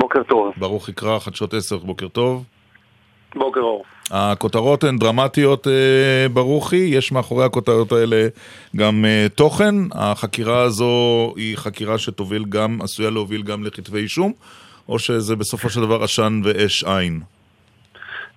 [0.00, 0.52] בוקר טוב.
[0.56, 2.44] ברוך יקרא, חדשות 10, בוקר טוב.
[3.34, 3.84] בוקר אור.
[4.10, 8.28] הכותרות הן דרמטיות, אה, ברוכי, יש מאחורי הכותרות האלה
[8.76, 9.74] גם אה, תוכן.
[9.92, 14.32] החקירה הזו היא חקירה שתוביל גם, עשויה להוביל גם לכתבי אישום,
[14.88, 17.20] או שזה בסופו של דבר עשן ואש עין?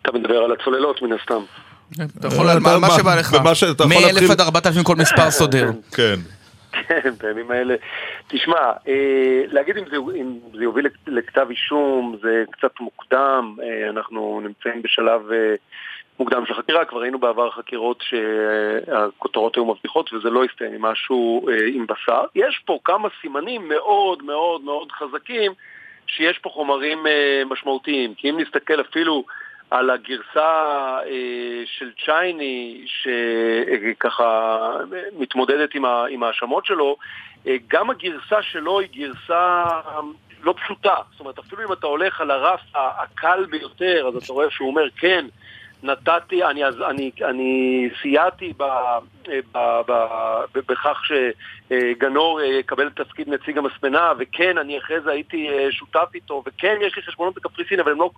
[0.10, 1.42] אתה מדבר על הצוללות מן הסתם.
[2.20, 3.34] אתה יכול על מה- מה שבא לך.
[3.34, 5.70] במה שאתה יכול מ-1000 להתחיל- עד 4000 כל מספר סודר.
[5.96, 6.16] כן.
[6.88, 7.76] כן, בימים האלה.
[8.28, 8.94] תשמע, אה,
[9.52, 10.28] להגיד אם זה, אם
[10.58, 15.56] זה יוביל לכתב אישום זה קצת מוקדם, אה, אנחנו נמצאים בשלב אה,
[16.20, 21.50] מוקדם של חקירה, כבר היינו בעבר חקירות שהכותרות היו מבטיחות וזה לא הסתיים עם משהו
[21.50, 22.24] אה, עם בשר.
[22.36, 25.52] יש פה כמה סימנים מאוד מאוד מאוד חזקים
[26.08, 29.24] שיש פה חומרים אה, משמעותיים, כי אם נסתכל אפילו
[29.72, 34.70] על הגרסה אה, של צ'ייני, שככה
[35.20, 36.98] מתמודדת עם עם ההאשמות שלו,
[37.48, 39.64] אה, גם הגרסה שלו היא גרסה
[40.44, 40.96] לא פשוטה.
[41.12, 44.90] זאת אומרת, אפילו אם אתה הולך על הרף הקל ביותר, אז אתה רואה שהוא אומר,
[44.98, 45.26] כן,
[45.84, 48.64] נתתי, אני, אני, אני סייעתי ב,
[49.28, 49.92] ב, ב,
[50.56, 55.72] ב, בכך שגנור אה, יקבל את תפקיד נציג המספנה, וכן, אני אחרי זה הייתי אה,
[55.72, 58.10] שותף איתו, וכן, יש לי חשבונות בקפריסין, אבל הם לא,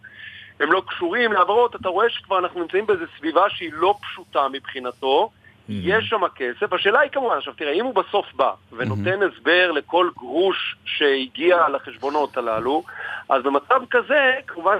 [0.59, 5.29] הם לא קשורים להעברות, אתה רואה שכבר אנחנו נמצאים באיזו סביבה שהיא לא פשוטה מבחינתו.
[5.69, 10.09] יש שם כסף, השאלה היא כמובן, עכשיו תראה, אם הוא בסוף בא ונותן הסבר לכל
[10.17, 12.83] גרוש שהגיע לחשבונות הללו,
[13.29, 14.77] אז במצב כזה, כמובן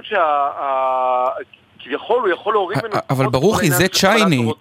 [1.78, 3.00] שכביכול הוא יכול להוריד ממנו...
[3.10, 4.52] אבל ברוכי, זה צ'ייני.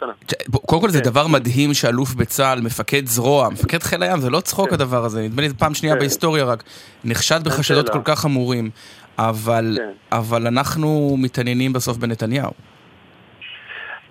[0.66, 1.06] קודם כל זה כן.
[1.06, 5.42] דבר מדהים שאלוף בצה"ל, מפקד זרוע, מפקד חיל הים, זה לא צחוק הדבר הזה, נדמה
[5.42, 6.00] לי פעם שנייה כן.
[6.00, 6.64] בהיסטוריה רק,
[7.04, 8.00] נחשד בחשדות כל.
[8.06, 8.70] כך חמורים,
[9.18, 10.18] אבל כן.
[10.18, 12.52] אבל אנחנו מתעניינים בסוף בנתניהו.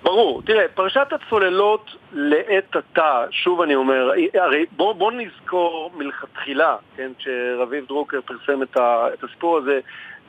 [0.03, 7.13] ברור, תראה, פרשת הצוללות לעת עתה, שוב אני אומר, הרי בוא, בוא נזכור מלכתחילה, כן,
[7.19, 9.81] כשרביב דרוקר פרסם את, ה, את הסיפור הזה,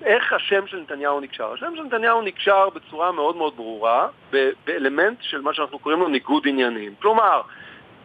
[0.05, 1.53] איך השם של נתניהו נקשר.
[1.53, 6.07] השם של נתניהו נקשר בצורה מאוד מאוד ברורה, ב- באלמנט של מה שאנחנו קוראים לו
[6.07, 6.93] ניגוד עניינים.
[7.01, 7.41] כלומר,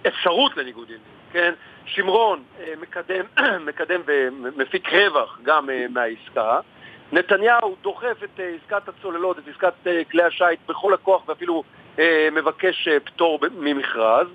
[0.08, 1.52] אפשרות לניגוד עניינים, כן?
[1.86, 3.24] שמרון אה, מקדם,
[3.68, 6.60] מקדם ומפיק רווח גם אה, מהעסקה.
[7.12, 9.72] נתניהו דוחף את אה, עסקת הצוללות, את עסקת
[10.10, 11.62] כלי השיט בכל הכוח ואפילו
[12.32, 14.26] מבקש פטור ממכרז.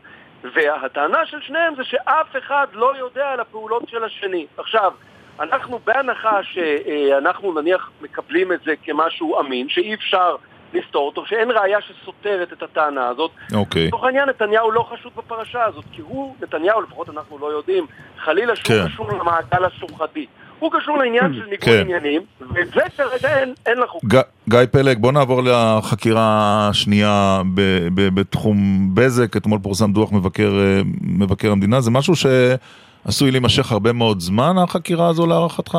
[0.44, 4.46] והטענה של שניהם זה שאף אחד לא יודע על הפעולות של השני.
[4.58, 4.94] עכשיו,
[5.40, 10.36] אנחנו בהנחה שאנחנו נניח מקבלים את זה כמשהו אמין, שאי אפשר
[10.74, 13.88] לפתור אותו, שאין ראייה שסותרת את הטענה הזאת, אוקיי.
[13.88, 17.86] לצורך העניין נתניהו לא חשוד בפרשה הזאת, כי הוא, נתניהו, לפחות אנחנו לא יודעים,
[18.20, 18.88] חלילה שהוא כן.
[18.88, 20.26] קשור למעגל השוחדי.
[20.60, 21.82] הוא קשור לעניין של ניגוד כן.
[21.82, 22.22] עניינים,
[22.54, 24.08] ואת זה כרגע אין, אין לחוקר.
[24.08, 26.22] ג- גיא פלג, בוא נעבור לחקירה
[26.70, 28.58] השנייה ב- ב- בתחום
[28.94, 29.38] בזק.
[29.38, 31.82] אתמול פורסם דוח מבקר, אה, מבקר המדינה.
[31.82, 35.78] זה משהו שעשוי להימשך הרבה מאוד זמן, החקירה הזו להערכתך?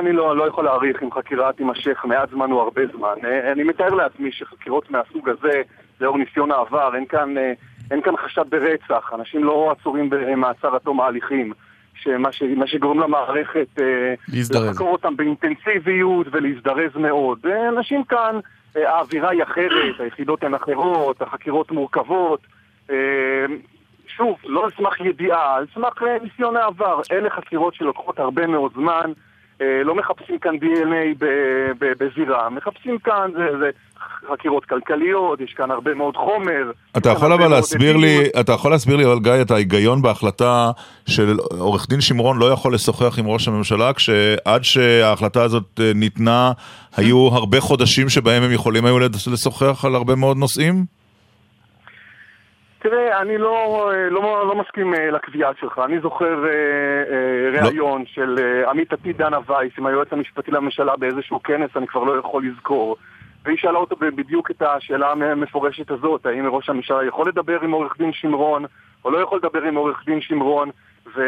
[0.00, 3.14] אני לא, לא יכול להעריך אם חקירה תימשך מעט זמן או הרבה זמן.
[3.24, 5.62] אה, אני מתאר לעצמי שחקירות מהסוג הזה,
[6.00, 7.52] לאור ניסיון העבר, אין כאן, אה,
[7.90, 9.12] אין כאן חשד ברצח.
[9.14, 11.52] אנשים לא עצורים במעצר עד תום ההליכים.
[11.94, 14.70] שמה ש, מה שגורם למערכת אה, להזדרז.
[14.70, 17.46] לחקור אותם באינטנסיביות ולהזדרז מאוד.
[17.68, 18.38] אנשים כאן,
[18.74, 22.40] האווירה היא אחרת, היחידות הן אחרות, החקירות מורכבות.
[24.16, 27.00] שוב, לא על סמך ידיעה, על סמך ניסיון העבר.
[27.12, 29.12] אלה חקירות שלוקחות הרבה מאוד זמן.
[29.60, 31.24] אה, לא מחפשים כאן DNA
[31.80, 33.70] בזירה, מחפשים כאן זה, זה
[34.32, 36.70] חקירות כלכליות, יש כאן הרבה מאוד חומר.
[36.96, 37.96] אתה יכול אבל להסביר.
[37.96, 40.70] לי, אתה יכול להסביר לי, אבל גיא, את ההיגיון בהחלטה
[41.08, 46.52] של עורך דין שמרון לא יכול לשוחח עם ראש הממשלה, כשעד שההחלטה הזאת אה, ניתנה,
[46.96, 48.98] היו הרבה חודשים שבהם הם יכולים היו
[49.32, 50.99] לשוחח על הרבה מאוד נושאים?
[52.82, 55.80] תראה, אני לא, לא, לא מסכים אה, לקביעה שלך.
[55.84, 56.50] אני זוכר אה,
[57.10, 62.04] אה, ראיון של אה, עמיתתי דנה וייס עם היועץ המשפטי לממשלה באיזשהו כנס, אני כבר
[62.04, 62.96] לא יכול לזכור.
[63.44, 67.98] והיא שאלה אותו בדיוק את השאלה המפורשת הזאת, האם ראש הממשלה יכול לדבר עם עורך
[67.98, 68.64] דין שמרון,
[69.04, 70.70] או לא יכול לדבר עם עורך דין שמרון,
[71.16, 71.22] ו,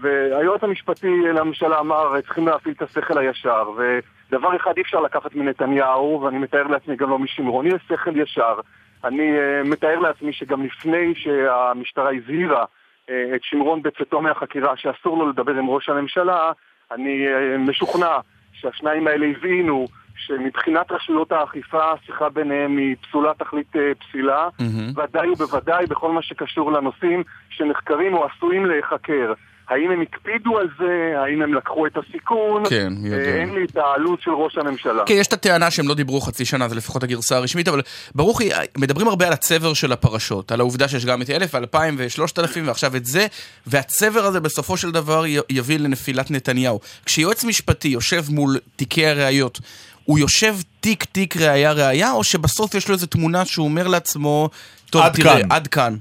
[0.00, 6.20] והיועץ המשפטי לממשלה אמר, צריכים להפעיל את השכל הישר, ודבר אחד אי אפשר לקחת מנתניהו,
[6.22, 8.60] ואני מתאר לעצמי גם לא משמרון, יש שכל ישר.
[9.04, 15.28] אני uh, מתאר לעצמי שגם לפני שהמשטרה הזהירה uh, את שמרון בצאתו מהחקירה שאסור לו
[15.28, 16.52] לדבר עם ראש הממשלה,
[16.92, 18.16] אני uh, משוכנע
[18.52, 19.86] שהשניים האלה הבינו
[20.16, 24.48] שמבחינת רשויות האכיפה השיחה ביניהם היא פסולה תכלית פסילה,
[24.96, 29.32] ודאי ובוודאי בכל מה שקשור לנושאים שנחקרים או עשויים להיחקר.
[29.70, 31.12] האם הם הקפידו על זה?
[31.16, 32.62] האם הם לקחו את הסיכון?
[32.68, 33.22] כן, מי יודע.
[33.22, 35.02] אה, אין לי את העלות של ראש הממשלה.
[35.06, 37.82] כן, יש את הטענה שהם לא דיברו חצי שנה, זה לפחות הגרסה הרשמית, אבל
[38.14, 38.48] ברוכי,
[38.78, 42.96] מדברים הרבה על הצבר של הפרשות, על העובדה שיש גם את 1,000, 2,000 ו-3,000 ועכשיו
[42.96, 43.26] את זה,
[43.66, 46.80] והצבר הזה בסופו של דבר יביא לנפילת נתניהו.
[47.06, 49.60] כשיועץ משפטי יושב מול תיקי הראיות,
[50.04, 54.50] הוא יושב תיק תיק ראייה ראייה, או שבסוף יש לו איזו תמונה שהוא אומר לעצמו,
[54.90, 55.96] טוב, עד תראה, כאן." עד כאן.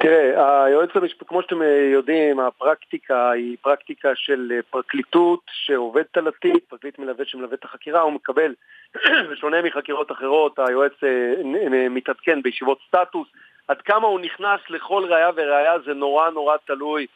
[0.00, 6.28] תראה, היועץ המשפטי, כמו שאתם אה, יודעים, הפרקטיקה היא פרקטיקה של אה, פרקליטות שעובדת על
[6.28, 8.54] התיק, פרקליט מלווה שמלווה את החקירה, הוא מקבל,
[9.30, 13.28] בשונה מחקירות אחרות, היועץ אה, מתעדכן בישיבות סטטוס.
[13.68, 17.06] עד כמה הוא נכנס לכל ראייה וראייה זה נורא נורא תלוי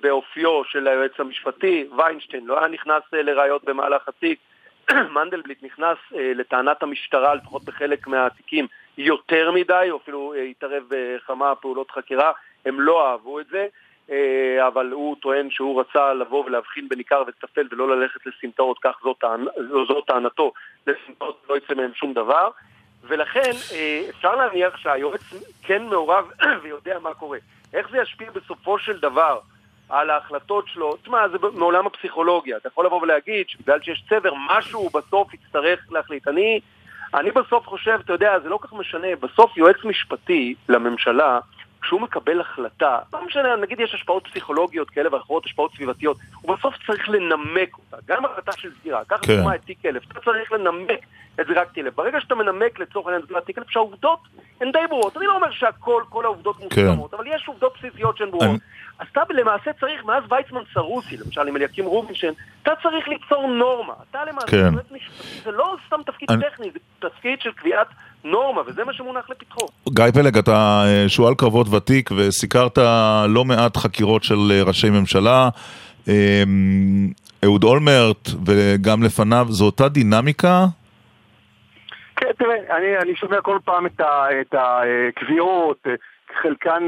[0.00, 1.88] באופיו של היועץ המשפטי.
[1.96, 4.38] ויינשטיין לא היה נכנס לראיות במהלך התיק.
[5.14, 8.66] מנדלבליט נכנס לטענת המשטרה, לפחות בחלק מהתיקים,
[8.98, 12.32] יותר מדי, או אפילו אה, התערב בכמה פעולות חקירה,
[12.64, 13.66] הם לא אהבו את זה.
[14.10, 19.00] אה, אבל הוא טוען שהוא רצה לבוא ולהבחין בין עיקר וטפל ולא ללכת לסמטאות, כך.
[19.88, 20.52] זאת טענתו,
[20.86, 22.48] לסמטאות לא יצא מהם שום דבר.
[23.02, 25.20] ולכן אה, אפשר להניח שהיועץ
[25.62, 26.30] כן מעורב
[26.62, 27.38] ויודע מה קורה.
[27.72, 29.40] איך זה ישפיע בסופו של דבר
[29.88, 30.96] על ההחלטות שלו?
[30.96, 32.56] תשמע, זה מעולם הפסיכולוגיה.
[32.56, 36.28] אתה יכול לבוא ולהגיד שבגלל שיש צבר, משהו בסוף יצטרך להחליט.
[36.28, 36.60] אני,
[37.14, 41.38] אני בסוף חושב, אתה יודע, זה לא כל כך משנה, בסוף יועץ משפטי לממשלה,
[41.82, 46.74] כשהוא מקבל החלטה, לא משנה, נגיד יש השפעות פסיכולוגיות כאלה ואחרות, השפעות סביבתיות, הוא בסוף
[46.86, 49.32] צריך לנמק אותה, גם החלטה של סגירה, קח כן.
[49.32, 51.00] לדוגמה את תיק אלף, אתה צריך לנמק
[51.40, 51.94] את זה רק תלף.
[51.94, 54.18] ברגע שאתה מנמק לצורך העניין את תיק אלף, שהעובדות
[54.60, 55.16] הן די ברורות.
[55.16, 58.48] אני לא אומר שהכל, כל העובדות מוסכמות, אבל יש עובדות בסיסיות שהן ברורות.
[58.50, 58.58] אני-
[58.98, 63.94] אז אתה למעשה צריך, מאז ויצמן סרוסי, למשל עם אליקים רובינשטיין, אתה צריך ליצור נורמה.
[64.10, 64.74] אתה למעשה, כן.
[65.44, 66.78] זה לא סתם תפקיד אני- טכני, זה
[67.08, 67.86] תפקיד של קביעת
[68.24, 69.66] נורמה, וזה מה שמונח לפתחו.
[69.88, 72.78] גיא פלג, אתה אה, שועל קרבות ותיק וסיקרת
[73.28, 75.48] לא מעט חקירות של אה, ראשי ממשלה.
[76.08, 76.42] אה,
[77.44, 80.64] אהוד אולמרט וגם לפניו, זו אותה דינמיקה?
[82.16, 85.94] כן, תראה, אני, אני שומע כל פעם את, ה, את הקביעות, אה,
[86.42, 86.86] חלקן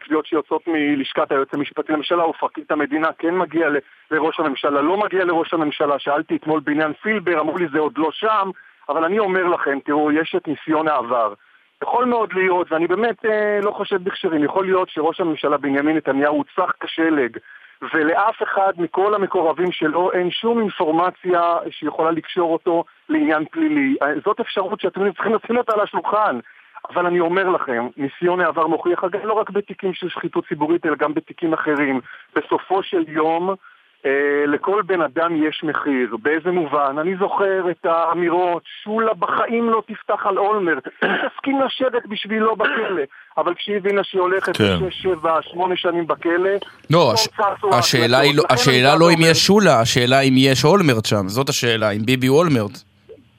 [0.00, 3.76] קביעות שיוצאות מלשכת היועץ המשפטי לממשלה או פרקליט המדינה, כן מגיע ל-
[4.10, 5.98] לראש הממשלה, לא מגיע לראש הממשלה.
[5.98, 8.50] שאלתי אתמול בעניין פילבר, אמרו לי זה עוד לא שם,
[8.88, 11.34] אבל אני אומר לכם, תראו, יש את ניסיון העבר.
[11.82, 16.44] יכול מאוד להיות, ואני באמת אה, לא חושד בכשרים, יכול להיות שראש הממשלה בנימין נתניהו
[16.56, 17.36] צח כשלג,
[17.94, 23.96] ולאף אחד מכל המקורבים שלו אין שום אינפורמציה שיכולה לקשור אותו לעניין פלילי.
[24.02, 26.38] אה, זאת אפשרות שאתם צריכים לשים אותה על השולחן.
[26.90, 30.96] אבל אני אומר לכם, ניסיון העבר מוכיח, אגב, לא רק בתיקים של שחיתות ציבורית, אלא
[30.96, 32.00] גם בתיקים אחרים.
[32.36, 33.54] בסופו של יום,
[34.46, 36.16] לכל בן אדם יש מחיר.
[36.22, 36.96] באיזה מובן?
[36.98, 40.88] אני זוכר את האמירות, שולה בחיים לא תפתח על אולמרט,
[41.24, 43.02] תסכים לשבת בשבילו בכלא.
[43.38, 44.64] אבל כשהיא הבינה שהיא הולכת כן.
[44.64, 46.50] לשש, שבע, שמונה שנים בכלא,
[46.90, 47.94] לא, פתאום הש...
[47.94, 51.48] השאלה היא לא, השאלה לא בא אם יש שולה, השאלה אם יש אולמרט שם, זאת
[51.48, 52.78] השאלה, אם ביבי הוא אולמרט.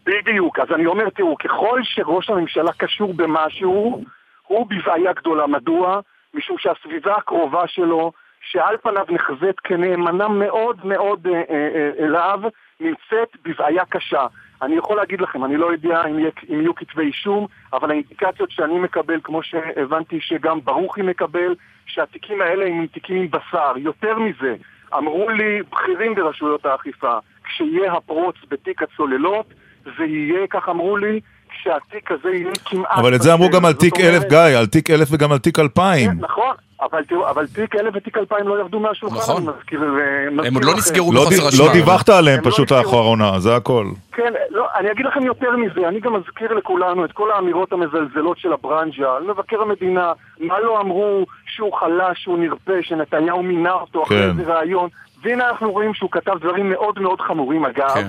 [0.06, 4.04] בדיוק, אז אני אומר, תראו, ככל שראש הממשלה קשור במשהו,
[4.48, 5.48] הוא בבעיה גדולה.
[5.48, 6.00] מדוע?
[6.34, 8.12] משום שהסביבה הקרובה שלו,
[8.42, 12.40] שעל פניו נחזית כנאמנה מאוד מאוד אה, אה, אה, אליו,
[12.80, 14.28] נמצאת בבעיה קשה.
[14.62, 16.20] אני יכול להגיד לכם, אני לא יודע אם,
[16.50, 22.88] יהיו כתבי אישום, אבל האינדיקציות שאני מקבל, כמו שהבנתי שגם ברוכי מקבל, שהתיקים האלה הם
[22.88, 23.74] תיקים עם בשר.
[23.78, 24.56] יותר מזה,
[24.98, 29.54] אמרו לי בכירים ברשויות האכיפה, כשיהיה הפרוץ בתיק הצוללות,
[29.98, 31.20] זה יהיה, כך אמרו לי,
[31.50, 32.92] כשהתיק הזה יהיה כמעט...
[32.92, 35.60] אבל את זה אמרו גם על תיק אלף, גיא, על תיק אלף וגם על תיק
[35.60, 36.12] אלפיים.
[36.20, 39.48] נכון, אבל תראו, אבל תיק אלף ותיק אלפיים לא ירדו מהשולחן, נכון.
[39.48, 40.74] אני מזכיר אה, הם עוד לא.
[40.78, 41.66] נסגרו לא בחוסר אשמה.
[41.66, 42.72] לא דיווחת עליהם הם לא פשוט.
[42.72, 43.86] לאחרונה, זה הכל.
[44.12, 48.38] כן, לא, אני אגיד לכם יותר מזה, אני גם מזכיר לכולנו את כל האמירות המזלזלות
[48.38, 54.04] של הברנז'ה, על מבקר המדינה, מה לא אמרו שהוא חלש, שהוא נרפה, שנתניהו מינה אותו
[54.04, 54.40] אחרי כן.
[54.40, 54.90] איזה ראיון,
[55.24, 57.94] והנה אנחנו רואים שהוא כתב דברים מאוד מאוד חמורים אגב.
[57.94, 58.08] כן.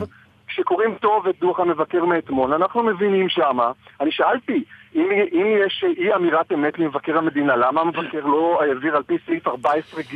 [0.51, 6.15] כשקוראים טוב את דוח המבקר מאתמול, אנחנו מבינים שמה, אני שאלתי, אם, אם יש אי
[6.15, 10.15] אמירת אמת למבקר המדינה, למה המבקר לא העביר על פי סעיף 14ג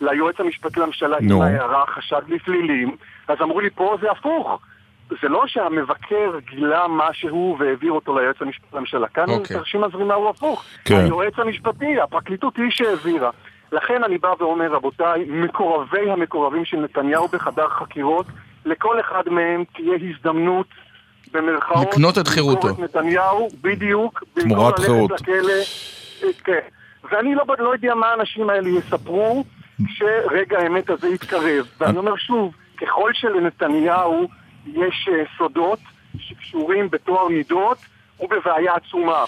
[0.00, 1.42] ליועץ המשפטי לממשלה עם נו.
[1.42, 2.96] ההערה חשד לפלילים,
[3.28, 4.60] אז אמרו לי פה זה הפוך.
[5.22, 9.08] זה לא שהמבקר גילה משהו והעביר אותו ליועץ המשפטי לממשלה.
[9.08, 9.56] כאן אוקיי.
[9.56, 10.64] תרשים הזרימה הוא הפוך.
[10.84, 10.94] כן.
[10.94, 13.30] היועץ המשפטי, הפרקליטות היא שהעבירה.
[13.72, 18.26] לכן אני בא ואומר, רבותיי, מקורבי המקורבים של נתניהו בחדר חקירות,
[18.68, 20.66] לכל אחד מהם תהיה הזדמנות,
[21.32, 22.68] במרכאות, לקנות את חירותו.
[22.70, 25.10] את נתניהו, בדיוק, תמורת חירות.
[25.10, 25.52] לכלא.
[26.22, 26.58] אה, כן.
[27.10, 29.44] ואני לא, לא יודע מה האנשים האלה יספרו
[29.86, 31.66] כשרגע האמת הזה יתקרב.
[31.80, 34.28] ואני אומר שוב, ככל שלנתניהו
[34.66, 35.78] יש אה, סודות
[36.18, 37.78] שקשורים בטוהר מידות,
[38.16, 39.24] הוא בבעיה עצומה.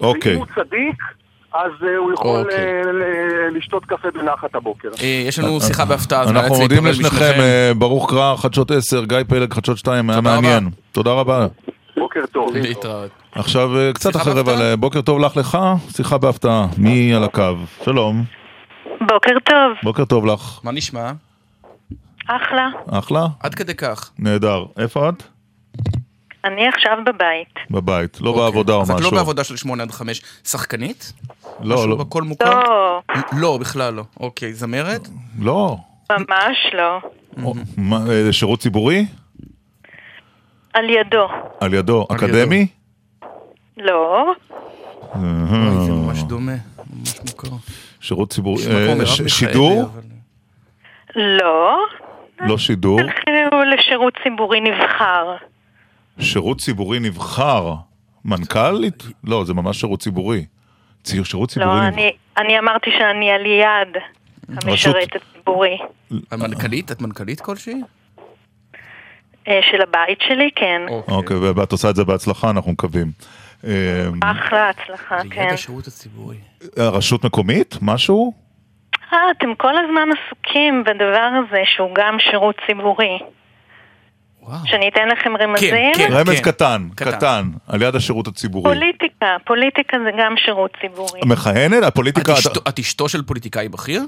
[0.00, 0.32] אוקיי.
[0.32, 1.02] ואם הוא צדיק,
[1.54, 2.56] אז אה, הוא יכול אוקיי.
[2.58, 4.88] אה, ל- לשתות קפה בנחת הבוקר.
[5.02, 7.32] אה, יש לנו שיחה בהפתעה, אז אנחנו מודים לשניכם,
[7.78, 10.68] ברוך קרא, חדשות 10, גיא פלג, חדשות 2, היה תודה מעניין.
[10.92, 11.46] תודה רבה.
[11.96, 12.56] בוקר טוב.
[12.56, 13.10] להתראות.
[13.32, 15.58] עכשיו קצת אחרי רבע, בוקר טוב לך לך,
[15.96, 16.66] שיחה בהפתעה.
[16.78, 17.42] מי על הקו?
[17.84, 18.24] שלום,
[19.00, 20.60] בוקר טוב, בוקר טוב לך.
[20.64, 21.12] מה נשמע?
[22.28, 22.68] אחלה.
[22.90, 23.26] אחלה?
[23.40, 24.10] עד כדי כך.
[24.18, 24.64] נהדר.
[24.78, 25.22] איפה את?
[26.44, 27.54] אני עכשיו בבית.
[27.70, 28.94] בבית, לא בעבודה או אוקיי.
[28.94, 29.10] אז את משהו.
[29.10, 30.22] לא בעבודה של 8 עד 5.
[30.44, 31.12] שחקנית?
[31.60, 31.96] לא, משהו לא.
[31.96, 32.60] בקול מוכר?
[32.60, 34.02] לא, לא, בכלל לא.
[34.20, 35.08] אוקיי, זמרת?
[35.40, 35.76] לא.
[36.10, 37.00] ממש לא.
[37.44, 39.06] או, מה, אה, שירות ציבורי?
[40.74, 41.26] על ידו.
[41.60, 42.06] על ידו.
[42.10, 42.66] על אקדמי?
[43.76, 44.32] לא.
[45.14, 46.52] זה ממש דומה,
[46.90, 47.56] ממש מוכר.
[48.00, 48.62] שירות ציבורי.
[48.70, 49.84] אה, שידור?
[51.16, 51.76] לא.
[52.40, 53.00] לא שידור.
[53.00, 55.36] תלכו לשירות ציבורי נבחר.
[56.20, 57.74] שירות ציבורי נבחר.
[58.24, 59.02] מנכ"לית?
[59.24, 60.44] לא, זה ממש שירות ציבורי.
[61.02, 61.94] ציר שירות ציבורי לא, נבחר.
[61.94, 64.02] אני, אני אמרתי שאני על יד.
[64.48, 65.78] המשרת הציבורי.
[66.30, 66.92] המנכ"לית?
[66.92, 67.80] את מנכ"לית כלשהי?
[69.48, 70.82] אה, של הבית שלי, כן.
[71.08, 73.06] אוקיי, ואת עושה את זה בהצלחה, אנחנו מקווים.
[73.66, 75.48] אה, אחלה הצלחה, כן.
[75.52, 76.36] השירות הציבורי.
[76.78, 77.76] רשות מקומית?
[77.82, 78.32] משהו?
[79.12, 83.18] אה, אתם כל הזמן עסוקים בדבר הזה שהוא גם שירות ציבורי.
[84.64, 85.74] שאני אתן לכם רמזים?
[86.10, 88.74] רמז קטן, קטן, על יד השירות הציבורי.
[88.74, 91.20] פוליטיקה, פוליטיקה זה גם שירות ציבורי.
[91.24, 91.82] מכהנת?
[91.82, 92.32] הפוליטיקה...
[92.32, 94.02] את אשתו- את אשתו של פוליטיקאי בכיר?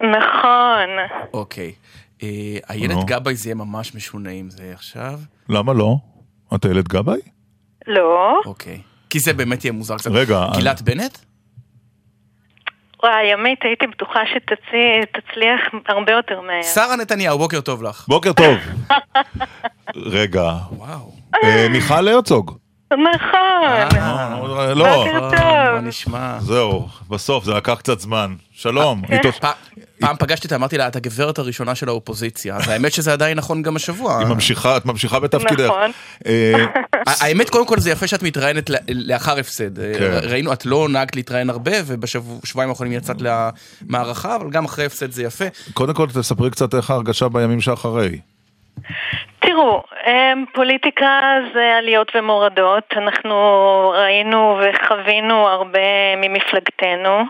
[0.00, 0.88] נכון.
[1.34, 1.72] אוקיי.
[2.22, 2.28] אה,
[2.68, 3.04] הילד נו.
[3.06, 5.18] גבאי זה יהיה ממש משונה אם זה עכשיו.
[5.48, 5.96] למה לא?
[6.54, 7.20] את הילד גבאי?
[7.86, 8.40] לא.
[8.46, 8.80] אוקיי.
[9.10, 10.10] כי זה באמת יהיה מוזר קצת.
[10.10, 11.18] רגע, גילת בנט?
[13.02, 16.62] וואי, עמית, הייתי בטוחה שתצליח הרבה יותר מהר.
[16.62, 18.04] שרה נתניהו, בוקר טוב לך.
[18.08, 18.56] בוקר טוב.
[20.16, 20.52] רגע.
[20.70, 21.12] וואו.
[21.44, 22.58] אה, מיכל הרצוג.
[22.92, 23.98] נכון.
[24.00, 25.04] אה, לא.
[25.04, 25.74] בוקר טוב.
[25.74, 26.38] מה נשמע?
[26.40, 28.34] זהו, בסוף, זה לקח קצת זמן.
[28.52, 29.02] שלום.
[29.06, 29.20] כן.
[30.00, 32.56] פעם פגשתי אותה, אמרתי לה, את הגברת הראשונה של האופוזיציה.
[32.56, 34.18] אז האמת שזה עדיין נכון גם השבוע.
[34.18, 35.64] היא ממשיכה, את ממשיכה בתפקידך.
[35.64, 35.90] נכון.
[36.26, 36.64] אה,
[37.06, 39.78] האמת, קודם כל זה יפה שאת מתראיינת לאחר הפסד.
[39.78, 40.18] אה, כן.
[40.22, 45.22] ראינו, את לא נהגת להתראיין הרבה, ובשבועיים האחרונים יצאת למערכה, אבל גם אחרי הפסד זה
[45.22, 45.44] יפה.
[45.74, 48.18] קודם כל תספרי קצת איך ההרגשה בימים שאחרי.
[49.40, 51.20] תראו, אמ, פוליטיקה
[51.54, 52.94] זה עליות ומורדות.
[52.96, 53.34] אנחנו
[53.96, 57.22] ראינו וחווינו הרבה ממפלגתנו.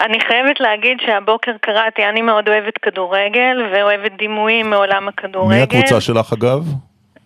[0.00, 5.54] אני חייבת להגיד שהבוקר קראתי, אני מאוד אוהבת כדורגל ואוהבת דימויים מעולם הכדורגל.
[5.54, 6.64] מי הקבוצה שלך אגב?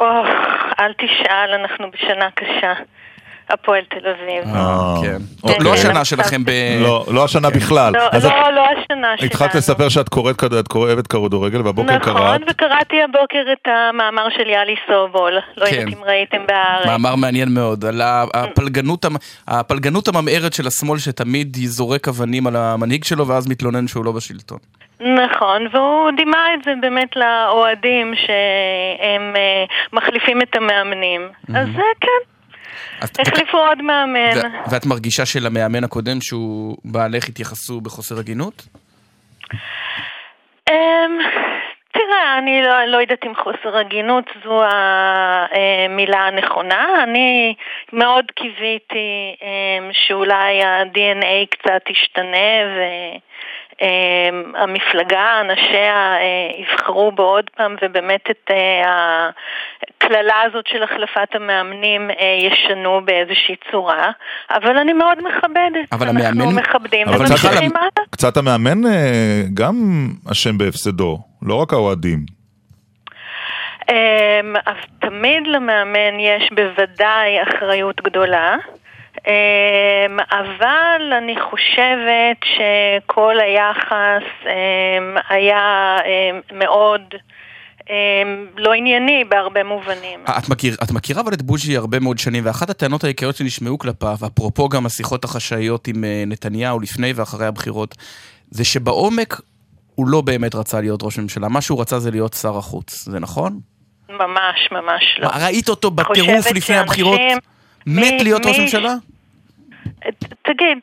[0.01, 0.29] אוח,
[0.81, 2.72] אל תשאל, אנחנו בשנה קשה.
[3.51, 4.55] הפועל תל אביב.
[4.55, 5.49] אה, כן.
[5.49, 5.74] כן, לא כן.
[5.74, 6.51] השנה שלכם ב...
[6.80, 7.92] לא, לא השנה בכלל.
[7.92, 8.82] לא, לא, לא השנה
[9.16, 9.26] שלנו.
[9.30, 10.36] התחלת לספר שאת קוראת
[11.09, 12.40] כדורגל, והבוקר נכון, קראת.
[12.51, 15.32] וקראתי הבוקר את המאמר של יאלי סובול.
[15.57, 15.74] לא כן.
[15.80, 16.86] יודעת אם ראיתם בהארץ.
[16.86, 18.01] מאמר מעניין מאוד, על
[18.34, 19.16] הפלגנות, המ-
[19.49, 24.59] הפלגנות הממארת של השמאל שתמיד זורק אבנים על המנהיג שלו ואז מתלונן שהוא לא בשלטון.
[25.01, 31.20] נכון, והוא דימה את זה באמת לאוהדים שהם אה, מחליפים את המאמנים.
[31.55, 32.09] אז זה כן,
[33.03, 34.36] החליפו עוד מאמן.
[34.36, 38.62] ו- ואת מרגישה שלמאמן הקודם שהוא בעלך התייחסו בחוסר הגינות?
[40.70, 41.18] אמ,
[41.92, 46.86] תראה, אני לא, לא יודעת אם חוסר הגינות זו המילה הנכונה.
[47.03, 47.55] אני
[47.92, 52.57] מאוד קיוויתי אמ, שאולי ה-DNA קצת ישתנה
[53.83, 56.22] והמפלגה, אנשיה אה,
[56.62, 59.31] יבחרו בו עוד פעם ובאמת את אה,
[59.83, 64.11] הקללה הזאת של החלפת המאמנים אה, ישנו באיזושהי צורה.
[64.51, 65.89] אבל אני מאוד מכבדת.
[65.93, 68.07] אבל אנחנו המאמן- מכבדים אבל קצת- וממשיכים הלאה.
[68.11, 68.81] קצת המאמן
[69.55, 69.74] גם
[70.33, 72.18] אשם בהפסדו, לא רק האוהדים.
[73.91, 73.97] אמ,
[74.66, 78.86] אז תמיד למאמן יש בוודאי אחריות גדולה, אמ,
[80.31, 87.03] אבל אני חושבת שכל היחס אמ, היה אמ, מאוד
[87.91, 87.95] אמ,
[88.57, 90.20] לא ענייני בהרבה מובנים.
[90.39, 94.16] את, מכיר, את מכירה אבל את בוז'י הרבה מאוד שנים, ואחת הטענות העיקריות שנשמעו כלפיו,
[94.27, 97.95] אפרופו גם השיחות החשאיות עם אה, נתניהו לפני ואחרי הבחירות,
[98.51, 99.41] זה שבעומק
[99.95, 103.18] הוא לא באמת רצה להיות ראש ממשלה, מה שהוא רצה זה להיות שר החוץ, זה
[103.20, 103.61] נכון?
[104.11, 105.29] ממש ממש לא.
[105.29, 107.20] ראית אותו בטירוף לפני שאנשים- הבחירות?
[107.87, 108.95] מת מי- להיות ראש מי- ממשלה?
[110.42, 110.78] תגיד,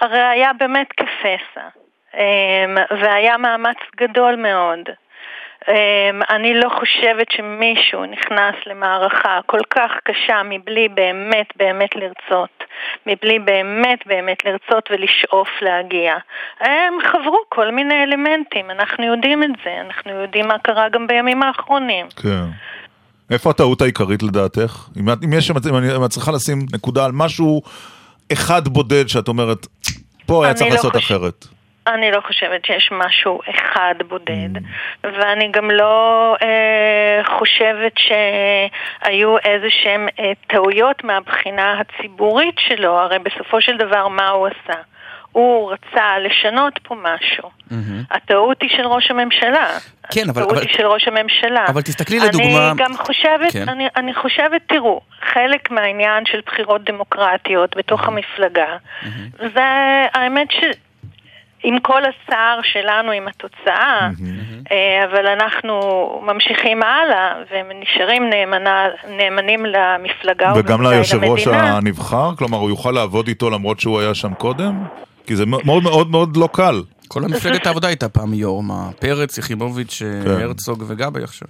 [0.00, 1.66] הרי היה באמת כפסע,
[2.14, 4.80] אמ, והיה מאמץ גדול מאוד.
[5.68, 5.74] אמ,
[6.30, 12.64] אני לא חושבת שמישהו נכנס למערכה כל כך קשה מבלי באמת באמת לרצות,
[13.06, 16.14] מבלי באמת באמת לרצות ולשאוף להגיע.
[16.60, 21.42] הם חברו כל מיני אלמנטים, אנחנו יודעים את זה, אנחנו יודעים מה קרה גם בימים
[21.42, 22.06] האחרונים.
[22.22, 22.44] כן.
[23.30, 24.88] איפה הטעות העיקרית לדעתך?
[25.00, 27.62] אם אם יש, אם אני- אם את צריכה לשים נקודה על משהו
[28.32, 29.66] אחד בודד שאת אומרת,
[30.26, 31.46] פה היה צריך לא לעשות חושב- אחרת.
[31.86, 34.48] אני לא חושבת שיש משהו אחד בודד,
[35.04, 43.60] ואני גם לא אה, חושבת שהיו איזה שהן אה, טעויות מהבחינה הציבורית שלו, הרי בסופו
[43.60, 44.78] של דבר מה הוא עשה?
[45.32, 47.50] הוא רצה לשנות פה משהו.
[48.10, 49.66] הטעות היא של ראש הממשלה.
[50.12, 51.64] כן, אבל- הטעות אבל- היא של ראש הממשלה.
[51.68, 53.68] אבל תסתכלי לדוגמה- אני גם חושבת, כן.
[53.68, 55.00] אני, אני חושבת, תראו,
[55.32, 58.76] חלק מהעניין של בחירות דמוקרטיות בתוך המפלגה,
[59.38, 59.62] זה
[60.14, 60.56] האמת ש...
[61.64, 64.08] עם כל הצער שלנו עם התוצאה,
[64.72, 65.80] אה, אבל אנחנו
[66.26, 71.46] ממשיכים הלאה ונשארים נאמנה, נאמנים למפלגה וגם ליושב ראש.
[71.46, 72.30] הנבחר?
[72.38, 74.82] כלומר, הוא יוכל לעבוד איתו למרות שהוא היה שם קודם?
[75.26, 76.82] כי זה מאוד מאוד מאוד לא קל.
[77.08, 78.90] כל המפלגת העבודה הייתה פעם יו"ר, מה?
[79.00, 80.30] פרץ, יחימוביץ', כן.
[80.30, 81.48] הרצוג וגבאי עכשיו.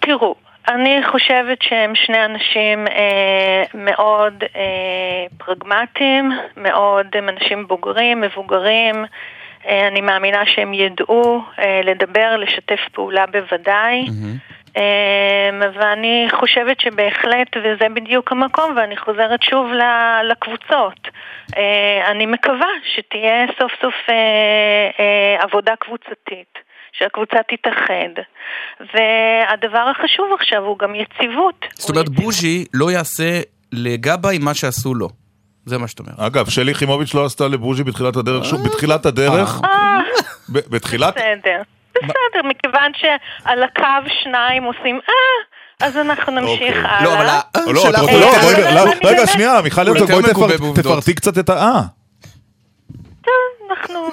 [0.00, 0.34] תראו,
[0.68, 9.04] אני חושבת שהם שני אנשים אה, מאוד אה, פרגמטיים, מאוד הם אנשים בוגרים, מבוגרים,
[9.66, 14.04] אה, אני מאמינה שהם ידעו אה, לדבר, לשתף פעולה בוודאי.
[14.08, 14.36] אמ,
[15.74, 19.66] ואני חושבת שבהחלט, וזה בדיוק המקום, ואני חוזרת שוב
[20.30, 21.08] לקבוצות.
[21.56, 24.14] אה, אני מקווה שתהיה סוף סוף אה,
[25.00, 26.58] אה, עבודה קבוצתית,
[26.92, 28.22] שהקבוצה תתאחד.
[28.80, 31.64] והדבר החשוב עכשיו הוא גם יציבות.
[31.74, 33.40] זאת אומרת, בוז'י לא יעשה
[33.72, 35.08] לגבאי מה שעשו לו.
[35.66, 36.26] זה מה שאתה אומר.
[36.26, 39.60] אגב, שלי יחימוביץ' לא עשתה לבוז'י בתחילת הדרך, שוב, בתחילת הדרך,
[40.48, 41.14] בתחילת...
[41.14, 41.62] בסדר.
[42.02, 43.82] בסדר, מכיוון שעל הקו
[44.22, 47.04] שניים עושים אה, אז אנחנו נמשיך הלאה.
[47.04, 50.10] לא, אבל ה- לא, לא, אה, רגע, לא, אני רגע, שנייה, מיכל הרצוג,
[50.58, 50.72] בואי.
[50.74, 51.80] תפרטי קצת את ה-אה.
[53.72, 54.08] אנחנו,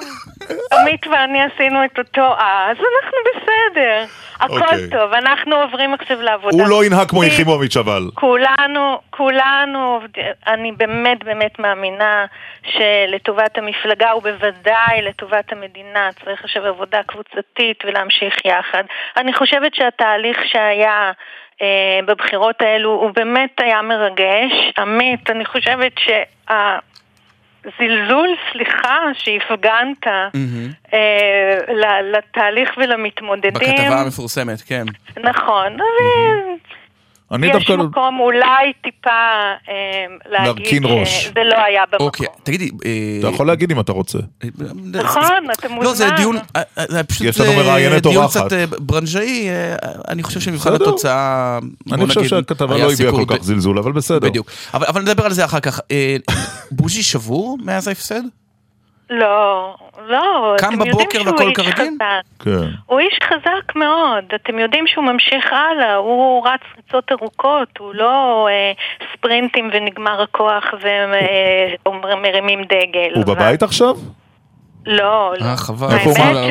[0.72, 4.04] עמית ואני עשינו את אותו אה, אז אנחנו בסדר.
[4.40, 4.90] הכל אוקיי.
[4.90, 6.56] טוב, אנחנו עוברים עכשיו לעבודה.
[6.56, 8.02] הוא לא ינהג כמו יחימוביץ' אבל.
[8.14, 10.00] כולנו, כולנו,
[10.46, 12.26] אני באמת באמת מאמינה
[12.64, 18.84] שלטובת המפלגה ובוודאי לטובת המדינה צריך עכשיו עבודה קבוצתית ולהמשיך יחד.
[19.16, 21.12] אני חושבת שהתהליך שהיה
[21.62, 24.52] אה, בבחירות האלו הוא באמת היה מרגש.
[24.78, 25.92] עמית, אני חושבת
[27.64, 30.28] שהזלזול, סליחה, שהפגנת אה,
[31.74, 33.52] ל- לתהליך ולמתמודדים.
[33.52, 34.84] בכתבה המפורסמת, כן.
[35.22, 35.76] נכון,
[37.32, 37.72] אני יש דווקא...
[37.72, 39.74] מקום אולי טיפה אה,
[40.30, 41.24] להגיד להרכין ראש.
[41.24, 42.06] שזה לא היה במקום.
[42.06, 42.70] אוקיי, תגידי...
[43.20, 44.18] אתה יכול להגיד אם אתה רוצה.
[44.92, 45.22] נכון,
[45.58, 45.84] אתה מוזמן.
[45.84, 48.40] לא, זה דיון, אה, אה, זה פשוט יש לנו אה, מראיינת דיון אורחת.
[48.46, 49.74] קצת אה, ברנז'אי, אה,
[50.08, 50.74] אני חושב שמבחן.
[50.74, 51.58] התוצאה,
[51.92, 54.28] אני חושב שהכתבה לא סיכוי כל כך ב- זלזול, אבל בסדר.
[54.28, 54.50] בדיוק.
[54.74, 55.80] אבל אבל נדבר על זה אחר כך.
[55.90, 56.16] אה,
[56.70, 58.22] בוז'י שבור מאז ההפסד?
[59.10, 59.74] לא,
[60.08, 61.72] לא, קם אתם יודעים בבוקר והכל כרגיל?
[61.72, 62.44] חזק.
[62.44, 62.50] כן.
[62.86, 68.48] הוא איש חזק מאוד, אתם יודעים שהוא ממשיך הלאה, הוא רץ ריצות ארוכות, הוא לא
[68.50, 68.72] אה,
[69.12, 70.64] ספרינטים ונגמר הכוח
[71.86, 73.12] ומרימים דגל.
[73.14, 73.94] הוא בבית עכשיו?
[74.86, 75.44] לא, לא.
[75.46, 75.88] אה, חבל.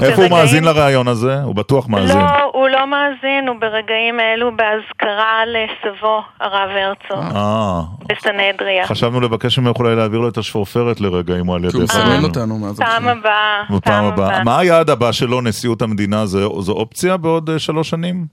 [0.04, 1.42] איפה הוא מאזין לראיון הזה?
[1.44, 2.18] הוא בטוח מאזין.
[2.18, 2.24] לא,
[2.54, 8.88] הוא לא מאזין, הוא ברגעים אלו באזכרה לסבו, הרב הרצוג, אה, בסנהדריה.
[8.88, 11.84] חשבנו לבקש ממך אולי להעביר לו את השפופרת לרגע אם הוא על כי הוא.
[11.84, 14.44] מסמן אותנו מאז פעם הבאה, בפעם הבאה.
[14.44, 16.26] מה היעד הבא שלו, נשיאות המדינה?
[16.26, 18.26] זה- זו אופציה בעוד אה, שלוש שנים?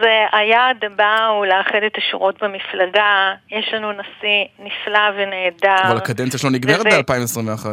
[0.00, 3.08] זה היעד הבא הוא לאחד את השורות במפלגה.
[3.58, 5.88] יש לנו נשיא נפלא ונהדר.
[5.88, 7.66] אבל הקדנציה שלו נגמרת וזה- ב-2021.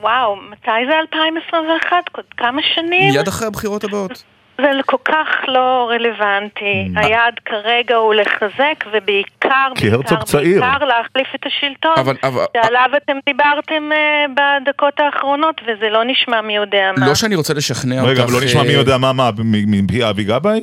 [0.00, 1.96] וואו, מתי זה 2021?
[2.12, 3.12] עוד כמה שנים?
[3.12, 4.24] מיד אחרי הבחירות הבאות.
[4.58, 6.88] זה כל כך לא רלוונטי.
[6.96, 10.60] היעד כרגע הוא לחזק ובעיקר, בעיקר, צעיר.
[10.60, 11.92] בעיקר להחליף את השלטון.
[11.98, 17.06] אבל- אבל- שעליו אתם דיברתם אה, בדקות האחרונות, וזה לא נשמע מי יודע מה.
[17.06, 18.10] לא שאני רוצה לשכנע אותך...
[18.10, 20.60] רגע, אבל לא נשמע אה, מי יודע מה, מה, מ- מפי אבי גבאי?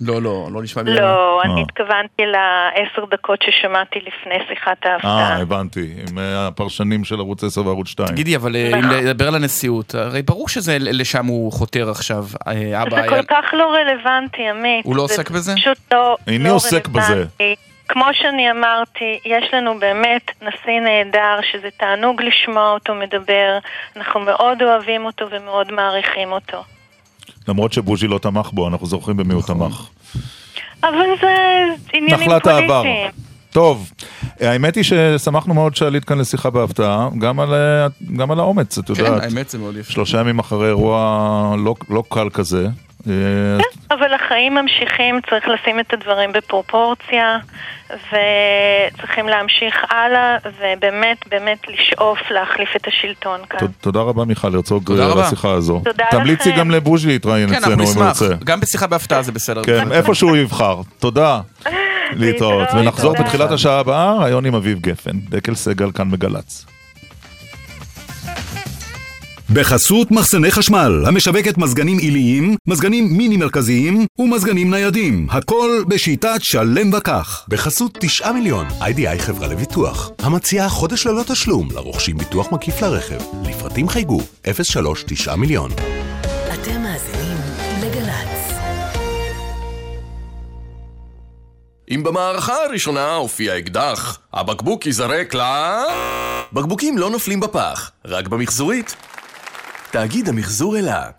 [0.00, 0.94] לא, לא, לא נשמע מי...
[0.94, 1.44] לא, אה.
[1.44, 5.40] אני התכוונתי לעשר דקות ששמעתי לפני שיחת אה, ההפתעה.
[5.40, 8.08] הבנתי, עם אה, הפרשנים של ערוץ 10 וערוץ 2.
[8.08, 12.82] תגידי, אבל אה, אם לדבר על הנשיאות, הרי ברור שזה לשם הוא חותר עכשיו, אה,
[12.82, 13.08] אבא זה.
[13.08, 14.84] כל כך לא רלוונטי, עמית.
[14.84, 15.54] הוא לא עוסק בזה?
[15.54, 17.24] פשוט לא, איני לא עוסק בזה.
[17.88, 23.58] כמו שאני אמרתי, יש לנו באמת נשיא נהדר, שזה תענוג לשמוע אותו מדבר.
[23.96, 26.64] אנחנו מאוד אוהבים אותו ומאוד מעריכים אותו.
[27.50, 29.86] למרות שבוז'י לא תמך בו, אנחנו זוכרים במי הוא תמך.
[30.82, 31.34] אבל זה
[31.92, 32.82] עניינים נחלת העבר.
[32.82, 33.10] פוליטיים.
[33.50, 33.90] טוב,
[34.40, 37.86] האמת היא ששמחנו מאוד שעלית כאן לשיחה בהפתעה, גם על, אה,
[38.16, 39.22] גם על האומץ, את כן, יודעת.
[39.22, 39.92] האמת זה מאוד יפה.
[39.92, 42.68] שלושה ימים אחרי אירוע לא, לא קל כזה.
[43.08, 43.14] אה,
[43.90, 47.38] אבל החיים ממשיכים, צריך לשים את הדברים בפרופורציה,
[47.88, 53.66] וצריכים להמשיך הלאה, ובאמת באמת לשאוף להחליף את השלטון כאן.
[53.80, 55.26] תודה רבה מיכל הרצוג על רבה.
[55.26, 55.82] השיחה הזו.
[55.84, 56.58] תודה תמליצי לכם.
[56.58, 58.04] גם לבוז'י להתראיין כן, אצלנו אם הוא.
[58.04, 58.26] ירצה.
[58.44, 59.64] גם בשיחה בהפתעה זה בסדר.
[59.64, 60.80] כן, איפה שהוא יבחר.
[60.98, 61.40] תודה.
[62.12, 62.68] להתראות.
[62.74, 63.14] ונחזור.
[63.14, 65.20] בתחילת השעה הבאה, ראיון עם אביב גפן.
[65.28, 66.66] דקל סגל כאן בגל"צ.
[69.54, 75.26] בחסות מחסני חשמל, המשווקת מזגנים עיליים, מזגנים מיני מרכזיים ומזגנים ניידים.
[75.30, 77.44] הכל בשיטת שלם וכך.
[77.48, 83.18] בחסות 9 מיליון, איי-די-איי חברה לביטוח, המציעה חודש ללא תשלום לרוכשים ביטוח מקיף לרכב.
[83.48, 84.20] לפרטים חייגו
[84.62, 85.70] 03 9 מיליון.
[86.54, 87.36] אתם מאזינים
[87.82, 88.54] לגל"צ.
[91.90, 95.40] אם במערכה הראשונה הופיע אקדח, הבקבוק ייזרק ל...
[96.52, 98.96] בקבוקים לא נופלים בפח, רק במחזורית.
[99.92, 101.10] תאגיד המחזור אלה.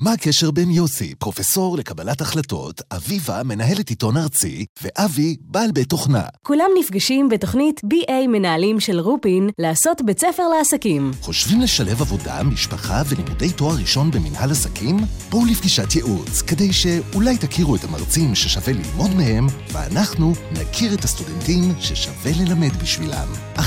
[0.00, 6.22] מה הקשר בין יוסי, פרופסור לקבלת החלטות, אביבה, מנהלת עיתון ארצי, ואבי, בעל בית תוכנה?
[6.42, 11.10] כולם נפגשים בתוכנית BA מנהלים של רופין לעשות בית ספר לעסקים.
[11.20, 14.96] חושבים לשלב עבודה, משפחה ולימודי תואר ראשון במנהל עסקים?
[15.30, 21.72] בואו לפגישת ייעוץ, כדי שאולי תכירו את המרצים ששווה ללמוד מהם, ואנחנו נכיר את הסטודנטים
[21.80, 23.28] ששווה ללמד בשבילם.
[23.56, 23.60] 1-800-800-830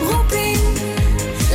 [0.00, 0.43] רופין,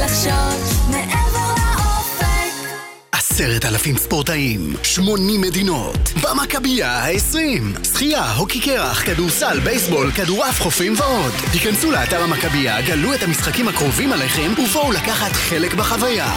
[0.05, 2.69] לחשות מעבר לאופק.
[3.11, 7.85] עשרת אלפים ספורטאים, 80 מדינות, במכבייה ה-20.
[7.93, 11.33] שחייה, הוקי קרח, כדורסל, בייסבול, כדורעף, חופים ועוד.
[11.53, 16.33] היכנסו לאתר המכבייה, גלו את המשחקים הקרובים עליכם ובואו לקחת חלק בחוויה.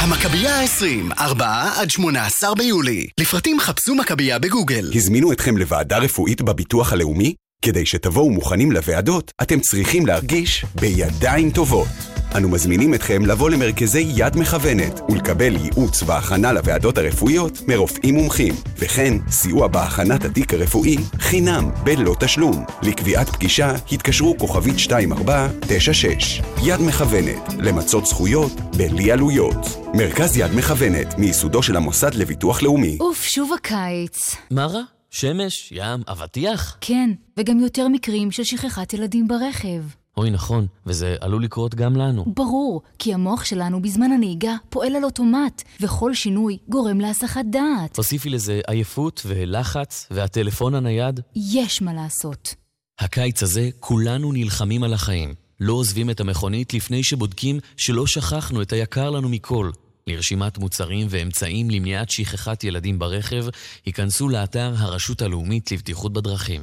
[0.00, 3.06] המכבייה ה-20, 4 עד 18 ביולי.
[3.20, 4.90] לפרטים חפשו מכבייה בגוגל.
[4.94, 7.34] הזמינו אתכם לוועדה רפואית בביטוח הלאומי?
[7.62, 11.88] כדי שתבואו מוכנים לוועדות, אתם צריכים להרגיש בידיים טובות.
[12.36, 19.14] אנו מזמינים אתכם לבוא למרכזי יד מכוונת ולקבל ייעוץ והכנה לוועדות הרפואיות מרופאים מומחים, וכן
[19.30, 22.64] סיוע בהכנת התיק הרפואי חינם בלא תשלום.
[22.82, 26.42] לקביעת פגישה התקשרו כוכבית 2496.
[26.62, 29.66] יד מכוונת, למצות זכויות בלי עלויות.
[29.94, 32.96] מרכז יד מכוונת, מייסודו של המוסד לביטוח לאומי.
[33.00, 34.36] אוף, שוב הקיץ.
[34.50, 34.97] מה רע?
[35.10, 36.76] שמש, ים, אבטיח?
[36.80, 39.82] כן, וגם יותר מקרים של שכחת ילדים ברכב.
[40.16, 42.24] אוי, נכון, וזה עלול לקרות גם לנו.
[42.26, 47.94] ברור, כי המוח שלנו בזמן הנהיגה פועל על אוטומט, וכל שינוי גורם להסחת דעת.
[47.94, 51.20] תוסיפי לזה עייפות ולחץ והטלפון הנייד.
[51.36, 52.54] יש מה לעשות.
[52.98, 55.34] הקיץ הזה כולנו נלחמים על החיים.
[55.60, 59.70] לא עוזבים את המכונית לפני שבודקים שלא שכחנו את היקר לנו מכל.
[60.08, 63.44] לרשימת מוצרים ואמצעים למניעת שכחת ילדים ברכב,
[63.86, 66.62] היכנסו לאתר הרשות הלאומית לבטיחות בדרכים.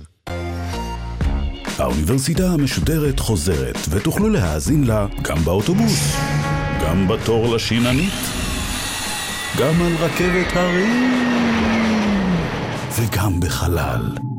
[1.77, 6.15] האוניברסיטה המשודרת חוזרת, ותוכלו להאזין לה גם באוטובוס,
[6.83, 8.13] גם בתור לשיננית,
[9.59, 11.13] גם על רכבת הרים,
[12.97, 14.34] וגם בחלל.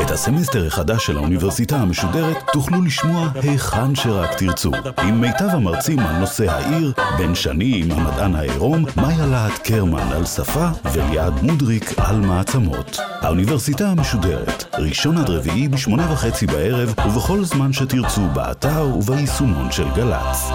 [0.00, 4.70] את הסמסטר החדש של האוניברסיטה המשודרת תוכלו לשמוע היכן שרק תרצו.
[5.02, 10.26] עם מיטב המרצים על נושא העיר, בן שני עם המדען העירום, מאיה להט קרמן על
[10.26, 12.98] שפה וליעד מודריק על מעצמות.
[13.20, 20.50] האוניברסיטה המשודרת, ראשון עד רביעי בשמונה וחצי בערב ובכל זמן שתרצו באתר וביישומון של גל"צ.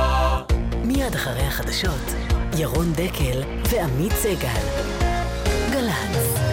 [0.83, 2.15] מיד אחרי החדשות,
[2.57, 4.61] ירון דקל ועמית סגל.
[5.71, 6.51] גל"צ.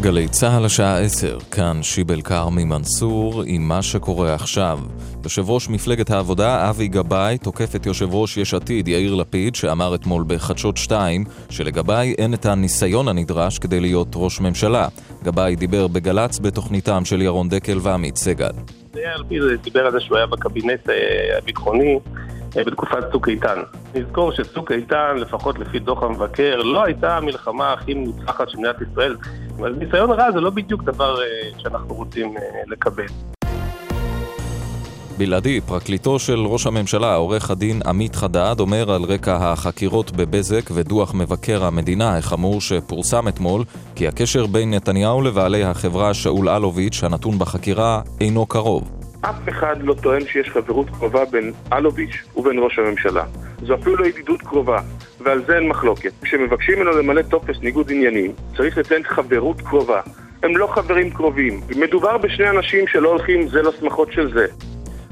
[0.00, 4.78] גלי צה"ל השעה 10, כאן שיבל כרמי מנסור עם מה שקורה עכשיו.
[5.24, 9.94] יושב ראש מפלגת העבודה אבי גבאי תוקף את יושב ראש יש עתיד יאיר לפיד שאמר
[9.94, 14.88] אתמול בחדשות 2 שלגבאי אין את הניסיון הנדרש כדי להיות ראש ממשלה.
[15.24, 18.50] גבאי דיבר בגל"צ בתוכניתם של ירון דקל ועמית סגל.
[18.94, 21.98] יאיר לפיד דיבר על זה שהוא היה בקבינט אה, הביטחוני
[22.64, 23.62] בתקופת צוק איתן.
[23.94, 29.16] נזכור שצוק איתן, לפחות לפי דוח המבקר, לא הייתה המלחמה הכי מוצלחת של מדינת ישראל.
[29.64, 31.26] אז ניסיון רע זה לא בדיוק דבר אה,
[31.58, 33.06] שאנחנו רוצים אה, לקבל.
[35.18, 41.14] בלעדי, פרקליטו של ראש הממשלה, עורך הדין עמית חדד, אומר על רקע החקירות בבזק ודוח
[41.14, 48.00] מבקר המדינה החמור שפורסם אתמול, כי הקשר בין נתניהו לבעלי החברה שאול אלוביץ', הנתון בחקירה,
[48.20, 49.05] אינו קרוב.
[49.30, 53.24] אף אחד לא טוען שיש חברות קרובה בין אלוביץ' ובין ראש הממשלה.
[53.62, 54.78] זו אפילו לא ידידות קרובה,
[55.20, 56.12] ועל זה אין מחלוקת.
[56.22, 60.00] כשמבקשים ממנו למלא טופס ניגוד עניינים, צריך לציין חברות קרובה.
[60.42, 61.60] הם לא חברים קרובים.
[61.76, 64.46] מדובר בשני אנשים שלא הולכים זה לשמחות של זה.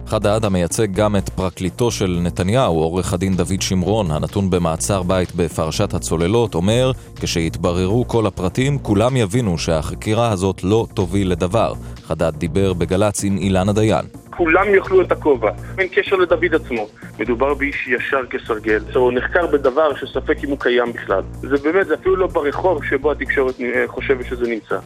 [0.06, 5.94] חדד המייצג גם את פרקליטו של נתניהו, עורך הדין דוד שמרון, הנתון במעצר בית בפרשת
[5.94, 11.72] הצוללות, אומר, כשיתבררו כל הפרטים, כולם יבינו שהחקירה הזאת לא תוביל לדבר.
[12.02, 14.04] חדד דיבר בגל"צ עם אילנה דיין.
[14.36, 16.86] כולם יאכלו את הכובע, אין קשר לדוד עצמו.
[17.18, 18.82] מדובר באיש ישר כסרגל.
[18.94, 21.22] הוא נחקר בדבר שספק אם הוא קיים בכלל.
[21.40, 24.78] זה באמת, זה אפילו לא ברחוב שבו התקשורת אה, חושבת שזה נמצא.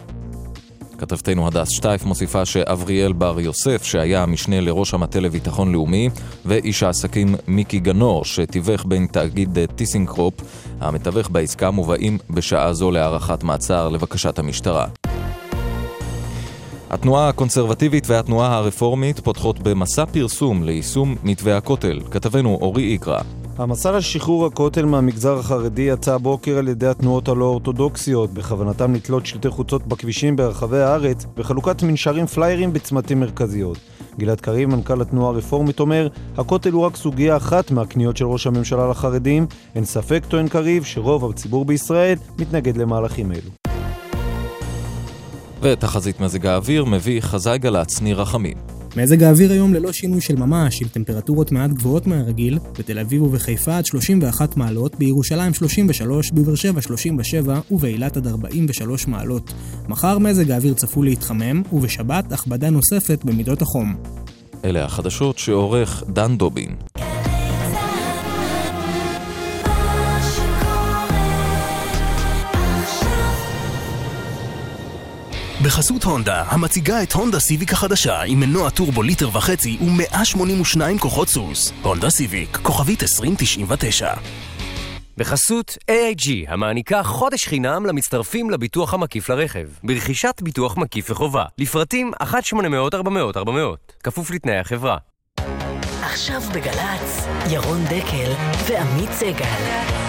[0.99, 6.09] כתבתנו הדס שטייף מוסיפה שאבריאל בר יוסף, שהיה המשנה לראש המטה לביטחון לאומי,
[6.45, 10.33] ואיש העסקים מיקי גנור, שתיווך בין תאגיד טיסנקרופ,
[10.81, 14.87] המתווך בעסקה, מובאים בשעה זו להארכת מעצר לבקשת המשטרה.
[16.89, 21.99] התנועה הקונסרבטיבית והתנועה הרפורמית פותחות במסע פרסום ליישום מתווה הכותל.
[22.11, 23.38] כתבנו אורי איקרא.
[23.59, 29.49] המסע לשחרור הכותל מהמגזר החרדי יצא הבוקר על ידי התנועות הלא אורתודוקסיות, בכוונתם לתלות שלטי
[29.49, 33.77] חוצות בכבישים ברחבי הארץ, וחלוקת מנשרים פליירים בצמתים מרכזיות.
[34.19, 36.07] גלעד קריב, מנכ"ל התנועה הרפורמית, אומר,
[36.37, 39.45] הכותל הוא רק סוגיה אחת מהקניות של ראש הממשלה לחרדים.
[39.75, 43.51] אין ספק, טוען קריב, שרוב הציבור בישראל מתנגד למהלכים אלו.
[45.61, 48.78] ותחזית מזג האוויר מביא חזאי גל"צ ניר רחמים.
[48.95, 53.77] מזג האוויר היום ללא שינוי של ממש, עם טמפרטורות מעט גבוהות מהרגיל, בתל אביב ובחיפה
[53.77, 59.53] עד 31 מעלות, בירושלים 33, בבאר שבע 37 ובאילת עד 43 מעלות.
[59.87, 63.95] מחר מזג האוויר צפוי להתחמם, ובשבת הכבדה נוספת במידות החום.
[64.65, 66.75] אלה החדשות שעורך דן דובין.
[75.69, 81.73] בחסות הונדה, המציגה את הונדה סיביק החדשה עם מנוע טורבו ליטר וחצי ו-182 כוחות סוס.
[81.81, 84.13] הונדה סיביק, כוכבית 2099.
[85.17, 93.49] בחסות AIG, המעניקה חודש חינם למצטרפים לביטוח המקיף לרכב, ברכישת ביטוח מקיף וחובה, לפרטים 1-800-400-400,
[94.03, 94.97] כפוף לתנאי החברה.
[96.01, 98.31] עכשיו בגל"צ, ירון דקל
[98.67, 100.08] ועמית סגל.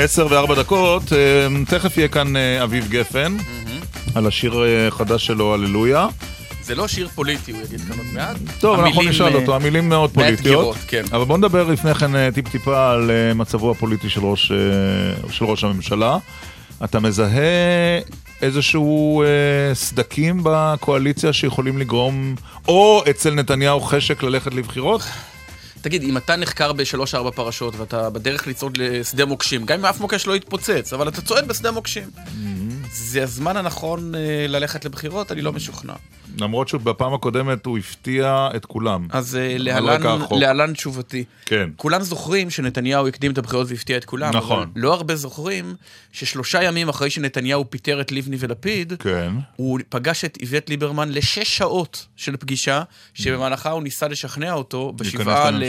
[0.00, 3.36] עשר וארבע דקות, אה, תכף יהיה כאן אה, אביב גפן,
[4.14, 6.06] על השיר אה, החדש שלו, הללויה.
[6.62, 8.36] זה לא שיר פוליטי, הוא יגיד כאן עוד מעט.
[8.60, 10.76] טוב, אנחנו נשאל אותו, המילים מאוד פוליטיות.
[10.86, 11.02] כן.
[11.12, 14.20] אבל בואו נדבר לפני כן טיפ-טיפה על מצבו הפוליטי של
[15.40, 16.18] ראש, הממשלה.
[16.84, 17.98] אתה מזהה
[18.42, 19.24] איזשהו
[19.74, 22.34] סדקים בקואליציה שיכולים לגרום,
[22.68, 25.02] או אצל נתניהו חשק ללכת לבחירות?
[25.80, 30.26] תגיד, אם אתה נחקר בשלוש-ארבע פרשות ואתה בדרך לצעוד לשדה מוקשים, גם אם אף מוקש
[30.26, 32.10] לא יתפוצץ, אבל אתה צועד בשדה מוקשים.
[32.92, 35.32] זה הזמן הנכון אה, ללכת לבחירות?
[35.32, 35.92] אני לא משוכנע.
[36.40, 39.06] למרות שבפעם הקודמת הוא הפתיע את כולם.
[39.10, 40.02] אז אה, להלן.
[40.30, 41.24] להלן תשובתי.
[41.46, 41.70] כן.
[41.76, 44.58] כולם זוכרים שנתניהו הקדים את הבחירות והפתיע את כולם, נכון.
[44.62, 45.74] אבל לא הרבה זוכרים
[46.12, 49.32] ששלושה ימים אחרי שנתניהו פיטר את לבני ולפיד, כן.
[49.56, 52.82] הוא פגש את איווט ליברמן לשש שעות של פגישה,
[53.14, 55.62] שבמהלכה הוא ניסה לשכנע אותו בשבעה, ל...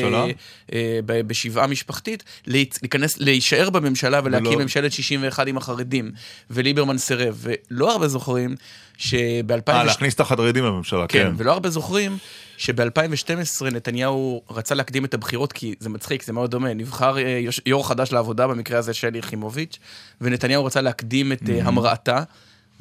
[0.73, 6.11] אה, ב- בשבעה משפחתית, להיכנס, להישאר בממשלה ולהקים ולא- ממשלת 61 עם החרדים,
[6.49, 7.45] וליברמן סירב.
[7.71, 8.55] ולא הרבה זוכרים
[8.97, 9.71] שב-2000...
[9.71, 11.33] אה, להכניס את החרדים לממשלה, כן, כן.
[11.37, 12.17] ולא הרבה זוכרים
[12.57, 16.73] שב-2012 נתניהו רצה להקדים את הבחירות, כי זה מצחיק, זה מאוד דומה.
[16.73, 19.79] נבחר אה, יו"ר חדש לעבודה, במקרה הזה שלי יחימוביץ',
[20.21, 21.67] ונתניהו רצה להקדים את אה, Mhm.
[21.67, 22.23] המראתה,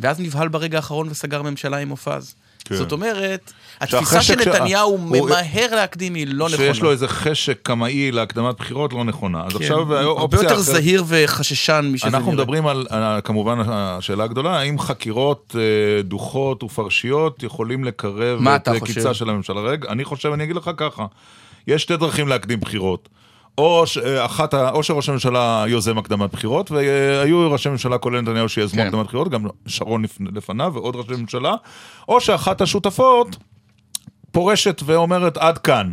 [0.01, 2.35] ואז נבהל ברגע האחרון וסגר ממשלה עם מופז.
[2.65, 2.75] כן.
[2.75, 6.57] זאת אומרת, התפיסה שהחשק ש- שנתניהו הוא- ממהר להקדים היא לא נכונה.
[6.57, 9.43] שיש לו איזה חשק קמאי להקדמת בחירות לא נכונה.
[9.47, 12.35] אז כן, עכשיו הרבה אופציה יותר אחרת- זהיר וחששן משזה אנחנו נראה.
[12.45, 18.73] מדברים על, אה, כמובן, השאלה הגדולה, האם חקירות, אה, דוחות ופרשיות יכולים לקרב את אתה
[18.75, 18.95] אה, חושב?
[18.95, 19.61] קיצה של הממשלה?
[19.61, 21.07] רגע, אני חושב, אני אגיד לך ככה,
[21.67, 23.09] יש שתי דרכים להקדים בחירות.
[23.59, 28.49] או, ש- אה, אחת, או שראש הממשלה יוזם הקדמת בחירות, והיו ראשי ממשלה, כולל נתניהו,
[28.49, 28.87] שיזמו כן.
[28.87, 31.55] הקדמת בחירות, גם שרון לפ- לפניו ועוד ראשי ממשלה,
[32.09, 33.37] או שאחת השותפות
[34.33, 35.93] פורשת ואומרת עד כאן.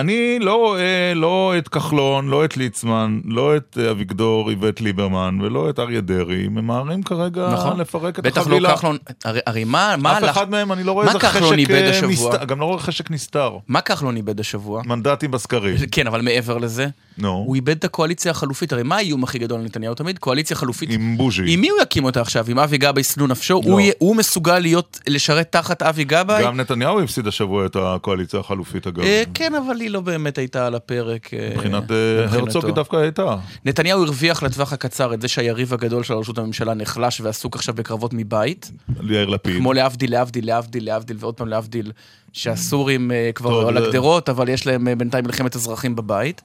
[0.00, 5.38] אני לא רואה לא את כחלון, לא את ליצמן, לא את אה, אביגדור, איווט ליברמן
[5.42, 7.80] ולא את אריה דרעי, ממהרים כרגע נכון.
[7.80, 8.68] לפרק את בטח החבילה.
[8.68, 11.70] לא כחלון, הרי, הרי מה, מה אף הלך- אחד מהם, אני לא רואה איזה חשק
[11.70, 12.06] אה?
[12.06, 13.56] נסתר, גם לא רואה חשק נסתר.
[13.68, 14.82] מה כחלון איבד השבוע?
[14.86, 15.76] מנדטים בסקרים.
[15.92, 16.86] כן, אבל מעבר לזה,
[17.18, 17.28] נו.
[17.28, 18.72] הוא איבד את הקואליציה החלופית.
[18.72, 20.18] הרי מה האיום הכי גדול לנתניהו תמיד?
[20.18, 20.90] קואליציה חלופית.
[20.90, 21.42] עם בוז'י.
[21.46, 22.44] עם מי הוא יקים אותה עכשיו?
[22.48, 23.60] עם אבי גבאי שנוא נפשו?
[23.66, 23.70] לא.
[23.72, 26.44] הוא הוא מסוגל להיות, לשרת תחת אבי גבאי?
[26.44, 29.02] גם נתניהו הפסיד השבוע את הקואליציה החלופית אגב.
[29.02, 31.34] אה, כן, אבל היא לא באמת הייתה על הפרק.
[31.34, 32.24] אה, מבחינת אה.
[32.30, 33.36] הרצוג היא דווקא הייתה.
[33.64, 38.10] נתניהו הרוויח לטווח הקצר את זה שהיריב הגדול של ראשות הממשלה נחלש ועסוק עכשיו בקרבות
[38.14, 38.70] מבית.
[39.10, 39.56] יאיר לפיד.
[39.56, 41.92] כמו להבדיל, להבדיל, להבדיל, להבדיל ועוד פעם להבדיל,
[42.32, 46.42] שהסורים אה, כבר על זה- הגדרות, אבל יש להם בינתיים מלחמת אזרחים בבית.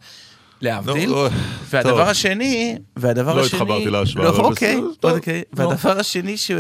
[0.61, 1.09] להבדיל.
[1.09, 1.25] נו,
[1.69, 1.99] והדבר טוב.
[1.99, 3.59] השני, והדבר לא השני...
[3.59, 5.43] התחברתי להשוואה, לא, אוקיי, בסדר, אוקיי.
[5.53, 6.51] והדבר השני ש...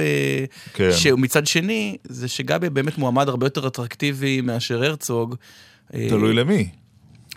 [0.73, 0.89] כן.
[0.91, 5.35] שהוא מצד שני, זה שגבי באמת מועמד הרבה יותר אטרקטיבי מאשר הרצוג.
[5.93, 6.69] אה, תלוי למי.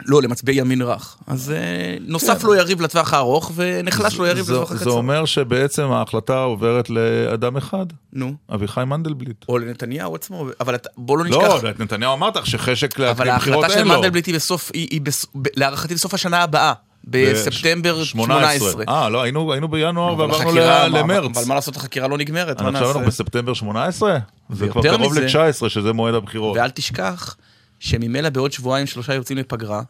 [0.07, 1.17] לא, למצביעי ימין רך.
[1.27, 1.57] אז אה,
[2.01, 4.91] נוסף לו יריב לטווח הארוך, ונחלש לו יריב זה- לטווח זה הקצר.
[4.91, 7.87] אומר שבעצם ההחלטה עוברת לאדם אחד.
[8.13, 8.35] נו.
[8.55, 9.45] אביחי מנדלבליט.
[9.49, 11.71] או לנתניהו עצמו, אבל בוא לא לא, נשכח...
[11.71, 13.95] את נתניהו אמרת שחשק אבל להקדים בחירות ההחלטה של אין לו.
[13.95, 15.27] מנדלבליט היא בסוף, היא, היא בס,
[15.57, 16.73] להערכתי בסוף השנה הבאה,
[17.05, 18.85] בספטמבר 18.
[18.89, 20.53] אה, לא, היינו היינו בינואר אבל ועברנו
[20.99, 21.37] למרץ.
[21.37, 23.07] אבל מה לעשות, החקירה לא נגמרת, מה עכשיו אנחנו?
[23.07, 24.19] בספטמבר 18?
[24.51, 26.57] זה כבר קרוב מזה- ל-19, שזה מועד הבחירות.
[26.57, 27.37] ואל תשכח
[27.81, 29.83] שממילא בעוד שבועיים שלושה יוצאים לפגרה,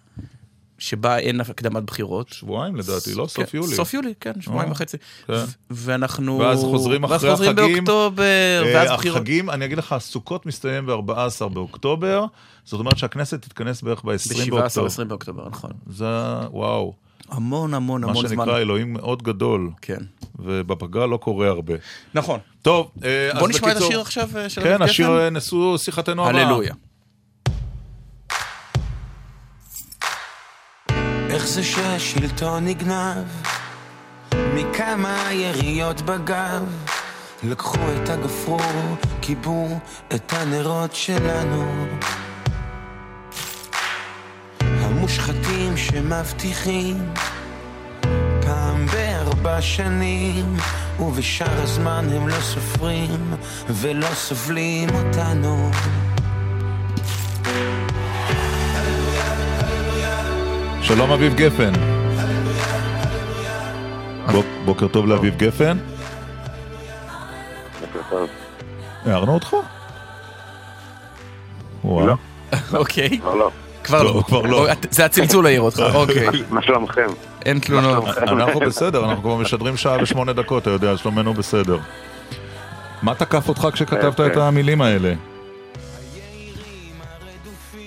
[0.79, 2.29] שבה אין הקדמת בחירות.
[2.29, 3.27] שבועיים לדעתי, לא?
[3.27, 3.75] סוף כן, יולי.
[3.75, 4.97] סוף יולי, כן, שבועיים אה, וחצי.
[5.27, 5.33] כן.
[5.71, 6.39] ואנחנו...
[6.39, 7.75] ואז חוזרים ואז אחרי חוזרים החגים.
[7.85, 8.23] באוקטובר,
[8.67, 9.17] אה, ואז בחירות.
[9.17, 12.25] החגים, אני אגיד לך, הסוכות מסתיים ב-14 באוקטובר,
[12.65, 14.87] זאת אומרת שהכנסת תתכנס בערך ב-20 ב-17 באוקטובר.
[14.87, 15.71] 20 באוקטובר, נכון.
[15.91, 16.05] זה,
[16.51, 16.95] וואו.
[17.29, 18.45] המון המון המון מה זמן.
[18.45, 19.71] שנקרא אלוהים מאוד גדול.
[19.83, 19.99] כן.
[20.39, 21.75] ובפגרה לא קורה הרבה.
[22.15, 22.41] נכון.
[22.63, 26.29] טוב, אה, אז בוא נשמע את בקיצור- השיר עכשיו אה, של כן, השיר נשוא שיחתנו
[26.29, 26.43] הבאה.
[26.43, 26.75] הללויה.
[31.37, 33.25] איך זה שהשלטון נגנב?
[34.35, 36.63] מכמה יריות בגב?
[37.43, 39.79] לקחו את הגפרור, כיבו
[40.15, 41.87] את הנרות שלנו.
[44.91, 47.13] מושחתים שמבטיחים
[48.43, 50.57] פעם בארבע שנים
[51.01, 53.35] ובשאר הזמן הם לא סופרים
[53.69, 55.71] ולא סובלים אותנו
[60.87, 61.73] שלום אביב גפן.
[64.33, 65.79] בוק- בוקר טוב לאביב גפן.
[69.07, 69.57] הערנו אותך?
[71.85, 72.15] וואו.
[72.75, 73.19] אוקיי.
[73.19, 73.51] כבר לא.
[73.85, 74.23] כבר לא.
[74.27, 74.73] כבר לא.
[74.73, 76.27] את- זה הצלצול העיר אותך, אוקיי.
[76.51, 77.07] מה שלומכם?
[77.47, 78.05] אין תלונות.
[78.19, 81.79] אנחנו בסדר, אנחנו כבר משדרים שעה ושמונה דקות, אתה יודע, שלומנו בסדר.
[83.03, 85.13] מה תקף אותך כשכתבת את המילים האלה?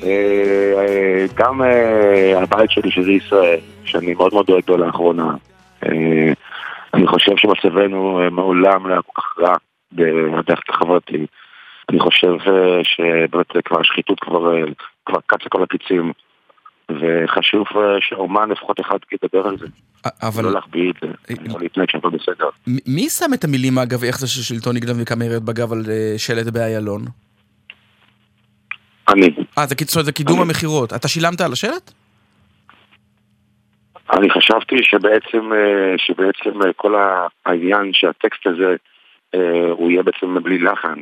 [0.04, 5.36] אה, אה, גם אה, הבית שלי שזה ישראל, שאני מאוד מאוד דואג לו לאחרונה.
[6.94, 9.56] אני חושב שמצבנו מעולם לא היה כל כך רע
[9.92, 11.26] בדרך החברתי.
[11.90, 12.34] אני חושב
[12.84, 14.54] שבאמת כבר השחיתות כבר
[15.06, 16.12] כבר קצה כל הקיצים.
[16.90, 17.68] וחשוב
[18.00, 19.66] שאומן לפחות אחד ידבר על זה.
[20.22, 20.44] אבל...
[20.44, 21.08] לא להחביא את זה,
[21.54, 22.50] לא להתנהג שהכל בסדר.
[22.68, 25.86] מי שם את המילים אגב, איך זה ששלטון יגנב מכמה ירד בגב על
[26.18, 27.02] שלט באיילון?
[29.14, 29.30] אני.
[29.58, 30.94] אה, זה קיצור, זה קידום המכירות.
[30.94, 31.92] אתה שילמת על השלט?
[34.14, 36.96] אני חשבתי שבעצם, אה, שבעצם אה, כל
[37.46, 38.76] העניין שהטקסט הזה
[39.36, 41.02] אה, הוא יהיה בעצם בלי לחן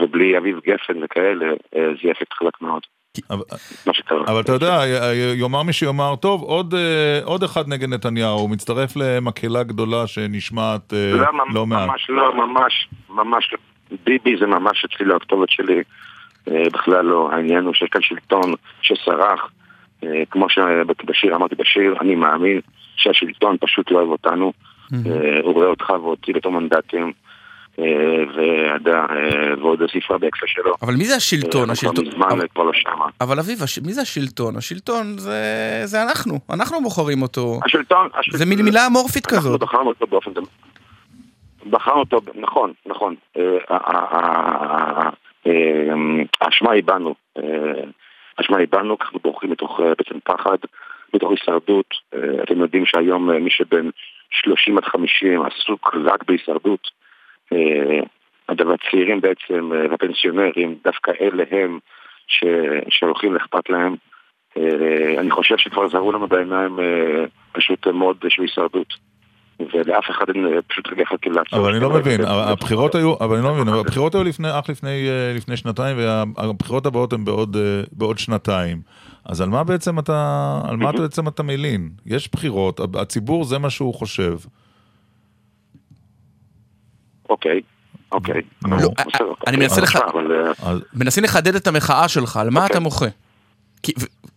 [0.00, 2.82] ובלי אביב גפן וכאלה, זה אפקט חלק מאוד.
[4.26, 4.80] אבל אתה יודע,
[5.34, 6.74] יאמר מי שיאמר, טוב, עוד,
[7.24, 10.92] עוד אחד נגד נתניהו, הוא מצטרף למקהלה גדולה שנשמעת
[11.54, 11.88] לא, מעט.
[11.88, 13.58] ממש לא, ממש, ממש לא.
[14.04, 15.82] ביבי זה ממש אצלי לא הכתובת שלי,
[16.46, 17.30] בכלל לא.
[17.32, 19.50] העניין הוא שיש כאן שלטון שסרח,
[20.04, 22.60] אה, כמו שבשיר אמרתי בשיר, אני מאמין
[22.96, 24.52] שהשלטון פשוט לא אוהב אותנו,
[24.92, 27.12] אה, הוא רואה אותך והוציא אותו מנדטים,
[27.78, 27.84] אה,
[28.38, 30.74] אה, ועוד הוסיפה באקסה שלו.
[30.82, 31.68] אבל מי זה השלטון?
[31.68, 32.10] אה, השלטון...
[32.10, 33.06] כבר מזמן כבר לא שמה.
[33.20, 34.56] אבל אביב, מי זה השלטון?
[34.56, 37.60] השלטון זה, אנחנו, אנחנו בוחרים אותו.
[37.64, 39.60] השלטון, זה מין מילה אמורפית אנחנו כזאת.
[39.60, 40.30] בחרנו אותו באופן...
[41.70, 43.14] בחרנו אותו, נכון, נכון.
[45.46, 45.94] אה,
[46.40, 47.14] האשמה היא בנו.
[47.38, 47.82] אה,
[48.38, 50.56] האשמה היא בנו, אנחנו בורחים מתוך אה, בעצם פחד,
[51.14, 51.94] מתוך הישרדות.
[52.42, 53.90] אתם יודעים שהיום מי שבין
[54.30, 56.90] 30 עד 50 עסוק רק בהישרדות.
[58.48, 61.78] אבל הצעירים בעצם, והפנסיונרים, דווקא אלה הם
[62.26, 62.44] ש-
[62.88, 63.94] שהולכים לאכפת להם.
[65.18, 66.78] אני חושב שכבר זרו לנו בעיניים
[67.52, 69.11] פשוט מאוד של הישרדות.
[69.60, 71.58] ולאף אחד אין אה, פשוט רגע אחד כאילו לעצור.
[71.58, 75.08] אבל אני לא מבין, הבחירות היו, אבל אני לא מבין, הבחירות היו לפני, אך לפני,
[75.08, 78.82] אה, לפני שנתיים, והבחירות הבאות הן בעוד, אה, בעוד שנתיים.
[79.24, 81.90] אז על מה בעצם אתה, על מה בעצם אתה מלין?
[82.06, 84.38] יש בחירות, הציבור זה מה שהוא חושב.
[87.28, 87.60] אוקיי,
[88.12, 88.40] אוקיי.
[88.62, 89.80] בסדר, אני מנסה
[91.20, 91.22] אוקיי.
[91.22, 93.06] לחדד את המחאה שלך, על מה אתה מוחה?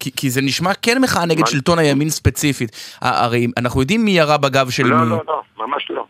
[0.06, 2.72] כי, כי, זה נשמע כן מחאה נגד שלטון הימין ספציפית.
[3.02, 5.10] הרי אנחנו יודעים מי ירה בגב של לא, מי.
[5.10, 6.06] לא, לא, ממש לא.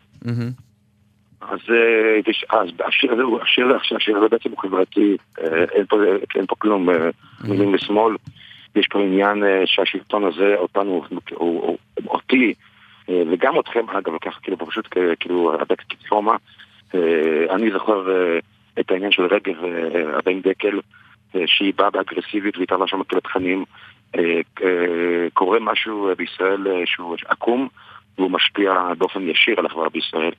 [1.41, 2.19] אז אה,
[2.59, 3.65] אז השיר הזה הוא, השיר
[3.95, 5.97] השיר הזה בעצם הוא חברתי, אה, אין פה-
[6.35, 6.95] אין פה כלום אה,
[7.43, 8.15] מימין ושמאל.
[8.75, 11.77] יש פה עניין שהשלטון הזה, אותנו, הוא- הוא- הוא-
[12.07, 12.53] אותי,
[13.09, 14.87] וגם אתכם, אגב, ככה כאילו פשוט
[15.19, 15.81] כאילו הדק.
[16.95, 16.99] אה,
[17.55, 18.03] אני זוכר
[18.79, 19.55] את העניין של רגב
[20.17, 20.79] הבן דקל,
[21.45, 23.65] שהיא באה באגרסיבית והיא טענה שם כאילו תכנים.
[24.15, 24.21] אה,
[24.63, 27.67] אה, קורה משהו אה, בישראל שהוא עקום,
[28.17, 30.31] והוא משפיע באופן ישיר על החברה בישראל.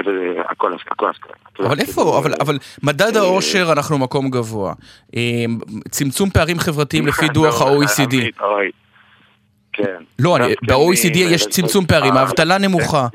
[0.00, 1.10] את זה, הכל, הכל.
[1.66, 4.72] אבל איפה, אבל, אבל מדד האושר אנחנו מקום גבוה.
[5.90, 8.14] צמצום פערים חברתיים לפי דוח ה-OECD.
[8.14, 8.70] עמית, אוי.
[9.72, 10.02] כן.
[10.18, 13.06] לא, גם ב-OECD כן, יש צמצום פערים, האבטלה נמוכה.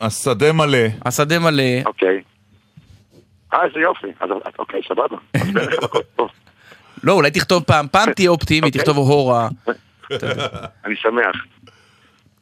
[0.00, 0.78] השדה מלא.
[1.04, 1.62] השדה מלא.
[1.84, 2.22] אוקיי.
[3.54, 4.06] אה, איזה יופי.
[4.20, 5.16] אז אוקיי, סבבה.
[5.34, 6.28] אז בערך הכל טוב.
[7.02, 8.80] לא, אולי תכתוב פעם, פעם תהיה אופטימי, אוקיי.
[8.80, 9.48] תכתוב הורה.
[10.84, 11.36] אני שמח.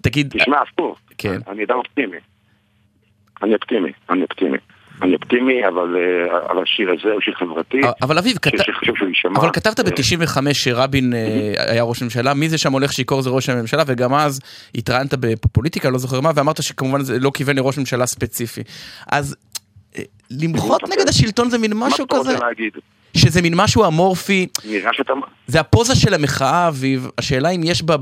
[0.02, 0.34] תגיד...
[0.38, 0.98] תשמע, הפוך.
[1.18, 1.38] כן.
[1.48, 2.16] אני אדם אופטימי.
[3.42, 4.58] אני אופטימי, אני אופטימי.
[5.02, 7.80] אני אופטימי, אבל אה, אבל השיר הזה הוא שיר חברתי.
[8.02, 9.40] אבל אביב, כת- שיר שחשוב שהוא יישמע.
[9.40, 11.12] אבל כתבת אה, ב-95 שרבין
[11.68, 14.40] היה ראש ממשלה, מי זה שם הולך שיכור זה ראש הממשלה, וגם אז
[14.74, 18.62] התראיינת בפוליטיקה, לא זוכר מה, ואמרת שכמובן זה לא כיוון לראש ממשלה ספציפי.
[19.12, 19.36] אז
[20.30, 22.72] למחות נגד השלטון זה מין משהו מה אתה כזה, רוצה להגיד?
[23.16, 25.12] שזה מין משהו אמורפי, נראה שאתה...
[25.46, 27.96] זה הפוזה של המחאה, אביב, השאלה אם יש בה,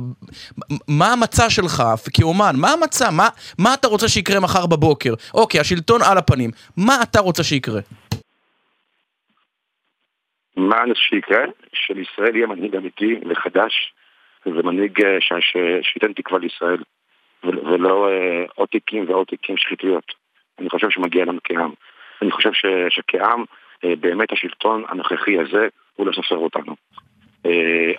[0.89, 1.83] מה המצע שלך
[2.15, 3.29] כאומן, מה המצע, מה,
[3.59, 5.15] מה אתה רוצה שיקרה מחר בבוקר?
[5.35, 7.81] אוקיי, השלטון על הפנים, מה אתה רוצה שיקרה?
[10.57, 11.45] מה אני רוצה שיקרה?
[11.73, 13.73] שלישראל יהיה מנהיג אמיתי וחדש,
[14.47, 16.83] ומנהיג אה, ש- ש- שייתן תקווה לישראל,
[17.45, 20.05] ול- ולא אה, עוד תיקים ועוד תיקים שחיתויות.
[20.59, 21.71] אני חושב שמגיע לנו כעם.
[22.23, 22.67] אני חושב ש-
[22.97, 23.45] שכעם,
[23.85, 25.67] אה, באמת השלטון הנוכחי הזה,
[25.97, 26.75] הוא לא סופר אותנו.
[27.47, 27.51] אה,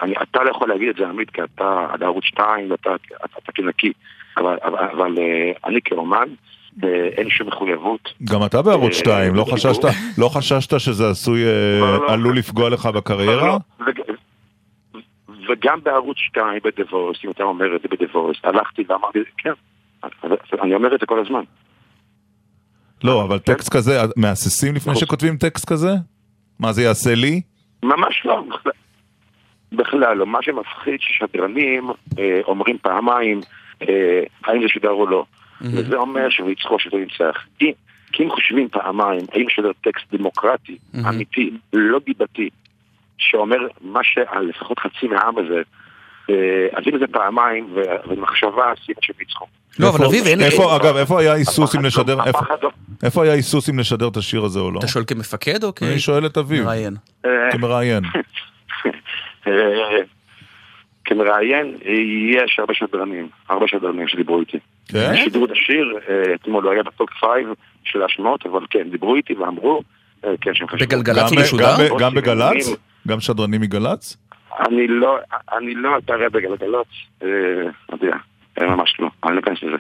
[0.02, 3.26] אני, אתה לא יכול להגיד את זה, עמית, כי אתה עד ערוץ 2 ואתה אתה,
[3.44, 3.92] אתה כנקי,
[4.38, 6.28] אבל, אבל, אבל אה, אני כאומן,
[7.18, 8.14] אין שום מחויבות.
[8.24, 9.46] גם אתה בערוץ אה, 2, לא.
[9.52, 9.84] חששת,
[10.18, 12.14] לא חששת שזה עשוי, אה, לא, לא.
[12.14, 13.58] עלול לפגוע לך בקריירה?
[13.80, 14.02] וג-
[15.50, 19.52] וגם בערוץ 2 בדיבורס, אם אתה אומר את זה בדיבורס, הלכתי ואמרתי, כן,
[20.62, 21.42] אני אומר את זה כל הזמן.
[23.04, 25.90] לא, אבל טקסט כזה, מהססים לפני שכותבים טקסט כזה?
[26.60, 27.42] מה זה יעשה לי?
[27.84, 28.44] ממש לא,
[29.72, 30.26] בכלל- לא.
[30.26, 33.42] מה שמפחיד ששדרנים אה, אומרים פעמיים
[33.82, 35.26] אה, האם זה שודר או לא.
[35.62, 36.50] וזה אומר שהוא
[36.80, 37.46] שזה ניצח.
[37.62, 37.72] אם-
[38.12, 40.78] כי אם חושבים פעמיים האם לשדר טקסט דמוקרטי,
[41.10, 42.50] אמיתי, לא דיבתי,
[43.18, 45.62] שאומר מה שלפחות חצי מהעם הזה,
[46.74, 47.68] אז אם זה פעמיים
[48.08, 48.52] ומחשבה
[48.86, 49.46] סיבה שהם ניצחו.
[49.80, 50.42] לא, אבל אביב, אין...
[50.42, 52.70] איפה, אגב, איפה היה היסוס אם לשדר, לא- איפה- לא-
[53.04, 54.80] איפה היה היסוס אם לשדר את השיר הזה או לא?
[54.80, 55.84] אתה שואל כמפקד או כ...
[55.84, 56.64] אני שואל את אביב.
[56.64, 56.96] מראיין.
[57.26, 58.04] אה, כמראיין.
[59.48, 59.52] אה,
[61.06, 61.92] כמראיין, אה,
[62.32, 64.58] יש הרבה שדרנים, הרבה שדרנים שדיברו איתי.
[64.88, 65.16] כן?
[65.24, 67.48] שידרו את השיר, אה, אתמול לא היה ב top five
[67.84, 69.82] של ההשמעות, אבל כן, דיברו איתי ואמרו,
[70.26, 71.02] אה, כן, שהם חשבו.
[71.58, 72.70] גם ב- גם ב- גם בגל"צ?
[73.08, 74.18] גם שדרנים מגל"צ?
[74.60, 75.18] אני לא,
[75.58, 76.88] אני לא אתערב בגלגלצ,
[77.24, 77.28] אה,
[77.86, 78.18] אתה יודע,
[78.62, 79.78] אה, ממש לא, אני לא אכנס לזה.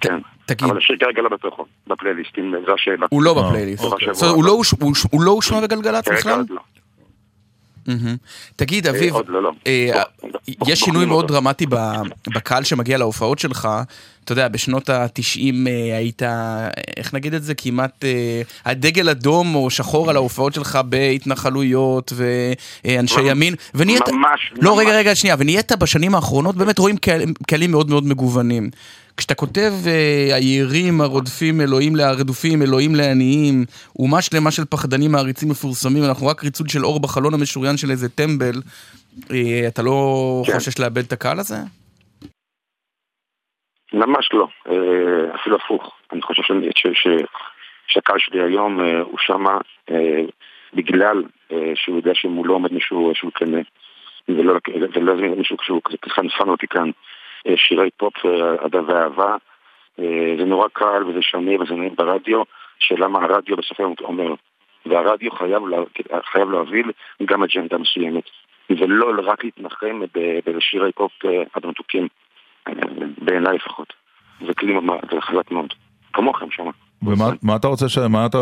[0.00, 0.68] כן, תגיד.
[0.68, 3.06] אבל השיר כרגע לא בתוכו, בפלייליסטים, זו השאלה.
[3.10, 3.84] הוא לא בפלייליסט.
[3.84, 4.46] אה, הוא הבא.
[4.46, 4.62] לא
[5.10, 6.44] הוא לא הושמע בגלגלצ בכלל?
[6.48, 6.60] לא.
[8.56, 9.52] תגיד, אה, אביב, לא,
[10.66, 12.02] יש שינוי מאוד דרמטי ב-
[12.34, 13.68] בקהל שמגיע להופעות שלך.
[14.28, 15.40] אתה יודע, בשנות ה-90
[15.96, 20.78] היית, אה, איך נגיד את זה, כמעט אה, הדגל אדום או שחור על ההופעות שלך
[20.88, 23.54] בהתנחלויות ואנשי ימין.
[23.74, 24.08] ונהיית...
[24.08, 24.86] ממש, לא, ממש.
[24.86, 25.36] רגע, רגע, שנייה.
[25.38, 28.70] ונהיית בשנים האחרונות, באמת רואים קהל- קהלים מאוד מאוד מגוונים.
[29.16, 33.64] כשאתה כותב אה, היערים הרודפים אלוהים לרדופים, אלוהים לעניים,
[33.98, 38.08] אומה שלמה של פחדנים מעריצים מפורסמים, אנחנו רק ריצוד של אור בחלון המשוריין של איזה
[38.08, 38.62] טמבל,
[39.30, 40.52] אה, אתה לא כן.
[40.54, 41.56] חושש לאבד את הקהל הזה?
[43.92, 45.96] ממש לא, אה, אפילו הפוך.
[46.12, 47.24] אני חושב שאני- ש- ש-
[47.86, 49.58] שהקהל שלי היום אה, הוא שמה
[49.90, 50.20] אה,
[50.74, 51.22] בגלל
[51.74, 53.52] שהוא יודע שמולו עומד מישהו שהוא כן,
[54.28, 54.54] ולא
[54.94, 56.90] ולא מישהו שהוא ככה נפן אותי כאן.
[57.56, 59.36] שירי פופ, אה, אהדה ואהבה,
[59.98, 62.42] אה, זה נורא קל וזה שונה וזה נעים ברדיו,
[62.78, 64.34] שאלה מה הרדיו בסוף היום אומר.
[64.86, 65.76] והרדיו חייב, לה,
[66.24, 66.92] חייב להוביל
[67.24, 68.24] גם אג'נדה מסוימת,
[68.70, 70.00] ולא רק להתנחם
[70.46, 71.12] בשירי פופ
[71.52, 72.08] עד המתוקים.
[73.22, 73.92] בעיניי לפחות.
[74.46, 74.74] זה כלי
[75.20, 75.74] חזק מאוד.
[76.12, 76.64] כמוכם שם.
[77.02, 78.38] ומה מה אתה רוצה, ש- מה אתה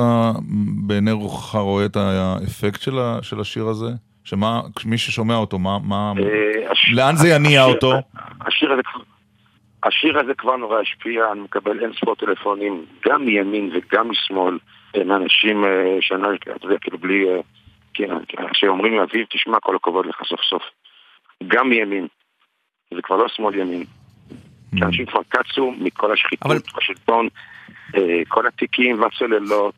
[0.86, 3.86] בעיני רוחך רואה את האפקט של ה- של השיר הזה?
[4.24, 7.92] שמה, מי ששומע אותו, מה, מה, אה, הש- לאן זה יניע השיר- אותו?
[8.46, 8.82] השיר הזה.
[9.84, 14.58] השיר הזה כבר נורא השפיע, אני מקבל אין ספור טלפונים, גם מימין וגם משמאל,
[15.06, 16.22] מאנשים אה, שאני,
[16.56, 17.24] אתה יודע, כאילו בלי...
[17.28, 17.40] אה,
[17.94, 18.08] כן,
[18.52, 20.62] שאומרים לי, אביב, תשמע, כל הכבוד לך סוף סוף.
[21.46, 22.06] גם מימין.
[22.94, 23.84] זה כבר לא שמאל ימין.
[24.70, 27.28] כי אנשים כבר קצו מכל השחיתות בשלטון,
[27.96, 29.74] אה, כל התיקים והצוללות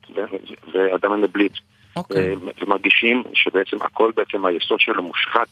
[0.75, 1.53] ואדם המבליט.
[1.97, 2.33] אה,
[2.63, 5.49] ומרגישים שבעצם הכל בעצם היסוד שלו מושחת.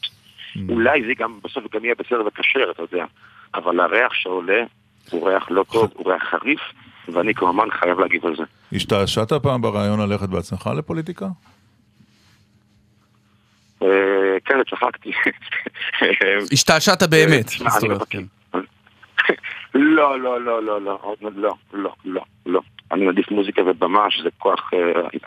[0.69, 3.05] אולי זה גם בסוף גם יהיה בסדר וכשר, אתה יודע.
[3.55, 4.63] אבל הריח שעולה
[5.09, 6.59] הוא ריח לא טוב, הוא ריח חריף,
[7.07, 8.43] ואני כמובן חייב להגיב על זה.
[8.73, 11.25] השתעשעת פעם ברעיון ללכת בעצמך לפוליטיקה?
[13.81, 13.87] אה,
[14.45, 15.11] כן, צחקתי.
[16.53, 17.51] השתעשעת באמת.
[17.61, 18.19] אני מבקש.
[19.73, 22.61] לא, לא, לא, לא, לא, לא, לא, לא, לא, לא.
[22.91, 24.79] אני מעדיף מוזיקה ובמה, שזה כוח, אה,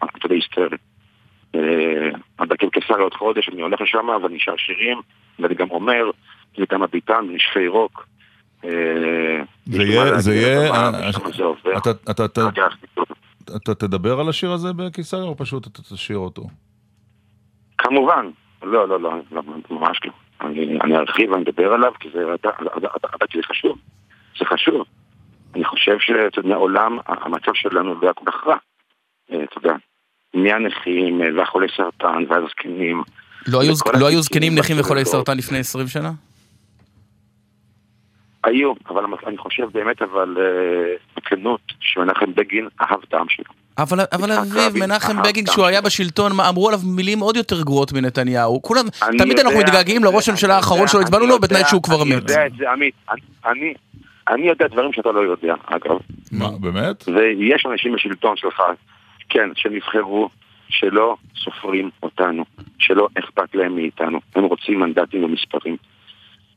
[0.05, 0.77] אתה יודע, היסטרי.
[1.55, 1.61] אה,
[2.39, 5.01] אבל כשר עוד חודש, אני הולך לשם ואני שר שירים,
[5.39, 6.11] ואני גם אומר,
[6.57, 8.07] זה גם הביטן, נשפי רוק.
[8.65, 8.71] אה,
[9.67, 11.11] זה יהיה, זה יהיה, אה.
[11.79, 12.77] אתה- אתה- אתה- אחר כך,
[13.57, 16.43] אתה תדבר על השיר הזה בקיסריה או פשוט אתה תשאיר אותו?
[17.79, 18.27] כמובן,
[18.63, 20.13] לא, לא, לא, לא, ממש לא.
[20.41, 23.79] אני, ארחיב ואני אדבר עליו, כי זה, אתה, אתה, אתה, אתה, כי זה חשוב.
[24.39, 24.85] זה חשוב.
[25.55, 25.97] אני חושב
[26.53, 28.57] העולם, המצב שלנו לא היה כל כך רע.
[29.33, 29.75] אה, אתה יודע,
[30.35, 33.03] מהנכים אה, והחולי סרטן והזקנים.
[33.49, 35.05] לא היו- לא זקנים נכים וחולי.
[35.05, 36.11] סרטן לפני 20 שנה?
[38.45, 43.45] היו, אבל אני חושב באמת, אבל אה, בכנות, שמנחם בגין אהב את העם שלו.
[43.79, 47.93] אבל, אבל אביב, מנחם בגין, כשהוא היה בשלטון, מה, אמרו עליו מילים עוד יותר גרועות
[47.93, 48.63] מנתניהו.
[48.63, 51.83] כולם, אני תמיד אנחנו יודע, מתגעגעים לראש הממשלה האחרון שלו, אני הצבענו לו בתנאי שהוא
[51.83, 52.17] כבר אני מת.
[52.23, 52.95] יודע את זה, עמית.
[53.47, 53.75] אני-
[54.29, 55.99] אני, יודע דברים שאתה לא יודע, אגב.
[56.33, 57.05] מה, באמת?
[57.09, 58.63] ויש אנשים בשלטון שלך,
[59.29, 60.29] כן, שנבחרו,
[60.69, 62.45] שלא סופרים אותנו,
[62.79, 64.21] שלא אכפת להם מאיתנו.
[64.37, 65.77] הם רוצים מנדטים ומספרים.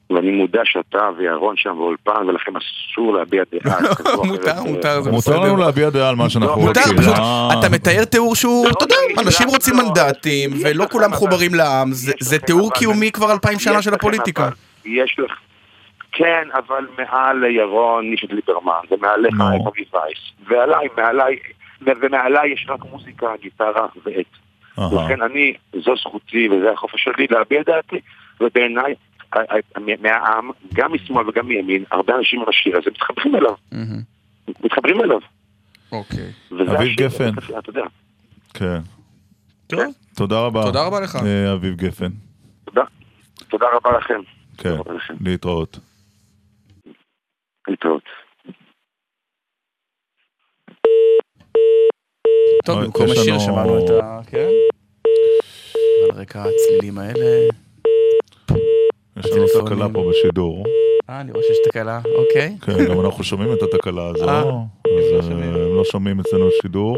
[0.09, 3.79] ואני מודע שאתה וירון שם באולפן, ולכם אסור להביע דעה.
[4.13, 4.63] או מותר.
[4.63, 6.97] מותר, זה מותר לנו להביע דעה על מה שאנחנו מותר, רוצים.
[6.97, 7.59] פשוט, אה.
[7.59, 8.95] אתה מתאר תיאור שהוא, אתה יודע,
[9.25, 14.49] אנשים רוצים מנדטים, ולא כולם מחוברים לעם, זה- תיאור קיומי כבר אלפיים שנה של הפוליטיקה.
[14.85, 15.31] יש לך...
[16.13, 19.33] כן, אבל מעל ירון יש את ליברמן, ומעליך.
[19.33, 21.35] את אבי וייס, ועליי, מעליי,
[21.81, 24.25] ומעליי יש רק מוזיקה, גיטרה ועט.
[24.79, 25.05] אהה.
[25.05, 25.53] לכן אני,
[25.85, 27.99] זו זכותי וזה החופש שלי להביע דעתי,
[28.41, 28.93] ובעיניי,
[30.01, 33.53] מהעם, גם משמאל וגם מימין, הרבה אנשים עם השיר הזה מתחברים אליו,
[34.63, 35.19] מתחברים אליו.
[35.91, 36.31] אוקיי.
[36.75, 37.31] אביב גפן.
[37.47, 37.83] זה- אתה יודע.
[38.53, 38.79] כן.
[39.67, 39.79] טוב.
[40.15, 40.63] תודה רבה.
[40.63, 41.15] תודה רבה לך.
[41.15, 42.09] אה, אביב גפן.
[42.65, 42.81] תודה.
[43.49, 44.19] תודה רבה לכם.
[44.57, 44.75] כן,
[45.21, 45.79] להתראות.
[47.67, 48.03] להתראות.
[52.65, 54.19] טוב, במקום השיר שמענו את ה...
[54.27, 54.49] כן?
[56.03, 57.49] על רקע הצלילים האלה.
[59.17, 59.65] יש לנו.
[59.65, 60.63] תקלה פה בשידור.
[61.09, 62.57] אה, אני רואה שיש תקלה, אוקיי.
[62.61, 64.29] כן, גם אנחנו שומעים את התקלה הזו.
[64.29, 66.97] אה, אז אה, הם לא שומעים אצלנו שידור.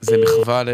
[0.00, 0.68] זה מחווה ל...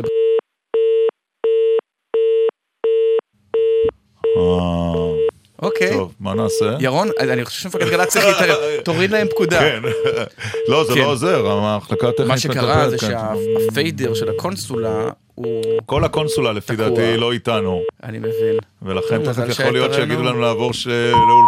[4.36, 5.21] אה,
[5.62, 5.92] אוקיי.
[5.92, 6.76] טוב, מה נעשה?
[6.80, 8.56] ירון, אני חושב שמפקד גל"צ צריך להתערב.
[8.84, 9.58] תוריד להם פקודה.
[9.58, 9.82] כן.
[10.68, 11.00] לא, זה כן.
[11.00, 13.08] לא עוזר, המחלקה הטכנית מה שקרה זה כאן.
[13.08, 15.62] שהפיידר של הקונסולה הוא...
[15.86, 16.76] כל הקונסולה לפי.
[16.76, 17.80] טעתי לא איתנו.
[18.02, 18.56] אני מבין.
[18.82, 20.40] ולכן תכף יכול להיות שיגידו לנו.
[20.40, 20.86] לעבור ש...
[20.86, 21.44] לאול...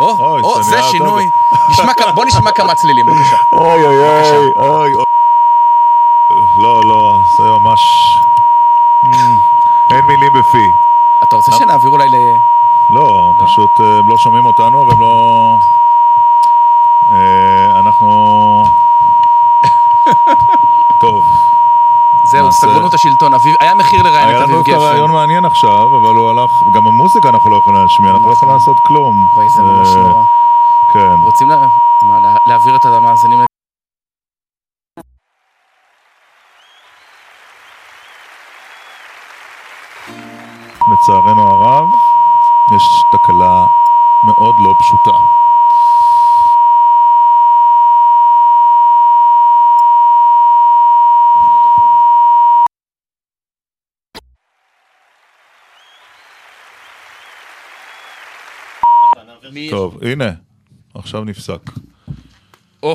[0.00, 1.24] או, או, זה שינוי.
[2.14, 3.36] בוא נשמע כמה צלילים, בבקשה.
[3.52, 5.04] אוי אוי אוי אוי אוי.
[6.62, 7.80] לא, לא, זה ממש...
[9.92, 10.66] אין מילים בפי.
[11.24, 12.16] אתה רוצה שנעביר אולי ל...
[12.90, 15.56] לא, פשוט אה, הם לא שומעים אותנו והם לא...
[17.12, 18.08] אה, אנחנו...
[21.00, 21.24] טוב.
[22.30, 23.34] זהו, לנו את השלטון.
[23.34, 25.18] אביב- היה מחיר לראיין היה את לנו אביב דווקא רעיון גפן.
[25.18, 26.50] מעניין עכשיו, אבל הוא הלך...
[26.74, 29.14] גם המוזיקה אנחנו לא יכולים להשמיע, אנחנו לא יכולים לעשות כלום.
[29.36, 30.22] אוי, זה ממש אה, נורא.
[30.92, 31.14] כן.
[31.24, 31.48] רוצים
[32.46, 33.38] להעביר את המאזינים?
[40.92, 41.41] לצערנו
[42.76, 42.82] יש
[43.12, 43.66] תקלה
[44.26, 45.18] מאוד לא פשוטה.
[59.70, 60.30] טוב, הנה,
[60.94, 61.60] עכשיו נפסק.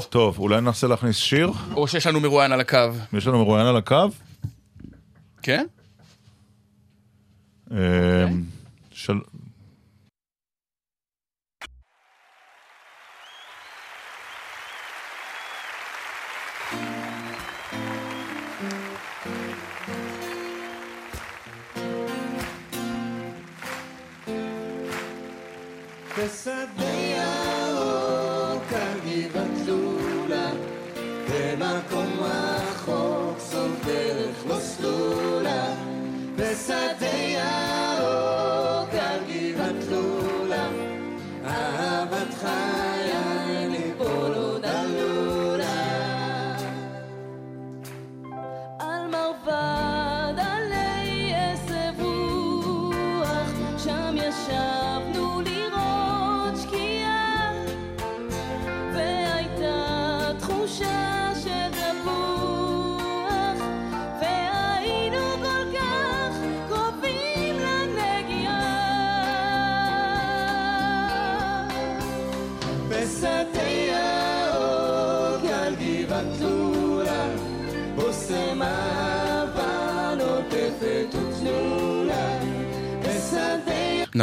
[0.09, 1.51] טוב, אולי ננסה להכניס שיר?
[1.75, 2.77] או שיש לנו מרואיין על הקו.
[3.13, 4.09] יש לנו מרואיין על הקו?
[5.41, 5.65] כן?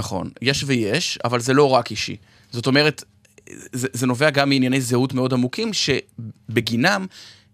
[0.04, 2.16] נכון, יש ויש, אבל זה לא רק אישי.
[2.50, 3.04] זאת אומרת,
[3.72, 7.06] זה, זה נובע גם מענייני זהות מאוד עמוקים, שבגינם,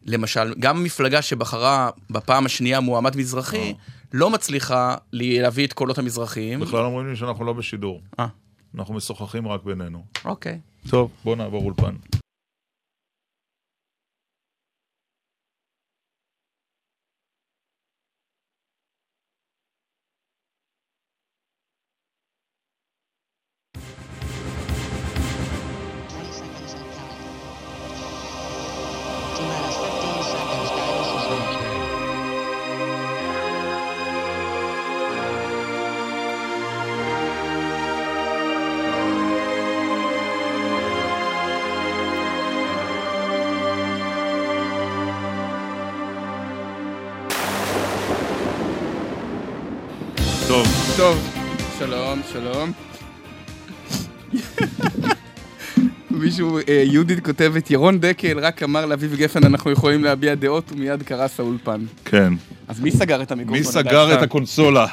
[0.06, 3.74] למשל, גם מפלגה שבחרה בפעם השנייה מועמד מזרחי,
[4.12, 6.60] לא מצליחה להביא את קולות המזרחיים.
[6.60, 8.00] בכלל אומרים לי שאנחנו לא בשידור.
[8.20, 8.26] אה.
[8.78, 10.02] אנחנו משוחחים רק בינינו.
[10.24, 10.58] אוקיי.
[10.88, 11.94] טוב, בוא נעבור אולפן.
[57.40, 61.80] כותבת, ירון דקל רק אמר לאביב גפן אנחנו יכולים להביע דעות ומיד קרס האולפן.
[62.04, 62.32] כן.
[62.68, 63.58] אז מי סגר את המיקרופון?
[63.58, 64.14] מי סגר?
[64.18, 64.86] את הקונסולה?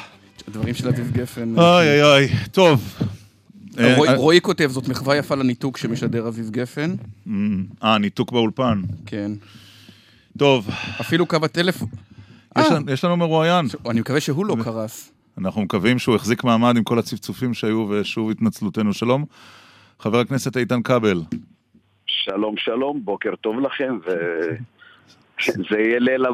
[0.48, 1.58] הדברים של אביב גפן.
[1.58, 2.94] אוי אוי אוי, טוב.
[3.78, 6.94] אה, רועי- אה, רועי כותב, זאת מחווה יפה לניתוק שמשדר אביב גפן.
[7.84, 8.82] אה, ניתוק באולפן.
[9.06, 9.30] כן.
[10.38, 10.68] טוב.
[11.00, 11.88] אפילו קו הטלפון...
[12.56, 12.62] אה.
[12.92, 13.66] יש לנו מרואיין.
[13.90, 15.10] אני מקווה שהוא לא קרס.
[15.38, 18.92] אנחנו מקווים שהוא החזיק מעמד עם כל הצפצופים שהיו ושוב התנצלותנו.
[18.92, 19.24] שלום.
[20.00, 21.22] חבר הכנסת איתן כבל.
[22.30, 26.26] שלום שלום, בוקר טוב לכם, וזה יהיה ליל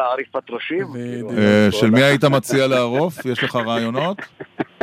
[0.00, 0.86] עריפת ראשים.
[0.92, 3.26] כאילו, אה, של מי היית מציע לערוף?
[3.26, 4.16] יש לך רעיונות?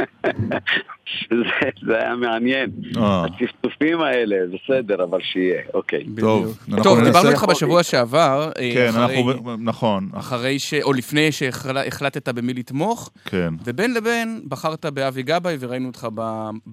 [1.29, 2.69] זה- זה היה מעניין.
[2.97, 3.25] אה.
[3.25, 6.05] הצפצופים האלה, בסדר, אבל שיהיה, אוקיי.
[6.19, 8.51] טוב, טוב, דיברנו איתך בשבוע שעבר.
[8.59, 9.33] אה, כן, אנחנו...
[9.59, 10.09] נכון.
[10.13, 10.73] אחרי ש...
[10.73, 13.09] או לפני שהחלטת במי לתמוך.
[13.25, 13.53] כן.
[13.65, 16.21] ובין לבין בחרת באבי גבאי וראינו אותך ב...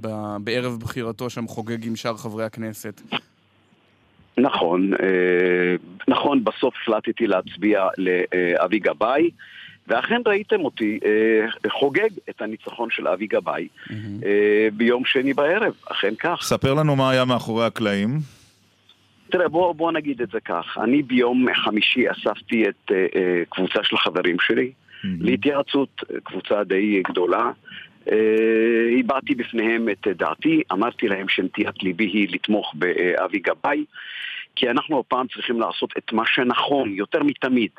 [0.00, 0.08] ב...
[0.40, 3.02] בערב בחירתו שם חוגג עם שאר חברי הכנסת.
[4.38, 5.76] נכון, אה,
[6.08, 9.30] נכון, בסוף החלטתי להצביע לאבי גבאי,
[9.88, 13.68] ואכן ראיתם אותי אה, חוגג את הניצחון של אבי גבאי
[14.24, 16.38] אה, ביום שני בערב, אכן כך.
[16.42, 18.18] ספר לנו מה היה מאחורי הקלעים.
[19.30, 20.78] תראה, בוא, בוא נגיד את זה כך.
[20.82, 24.72] אני ביום חמישי אספתי את אה, אה, קבוצה של חברים שלי
[25.04, 27.50] להתייעצות, קבוצה די גדולה.
[28.12, 33.84] אה, הבעתי בפניהם את דעתי, אמרתי להם שנטיית ליבי היא לתמוך באבי גבאי,
[34.56, 37.70] כי אנחנו הפעם צריכים לעשות את מה שנכון יותר מתמיד.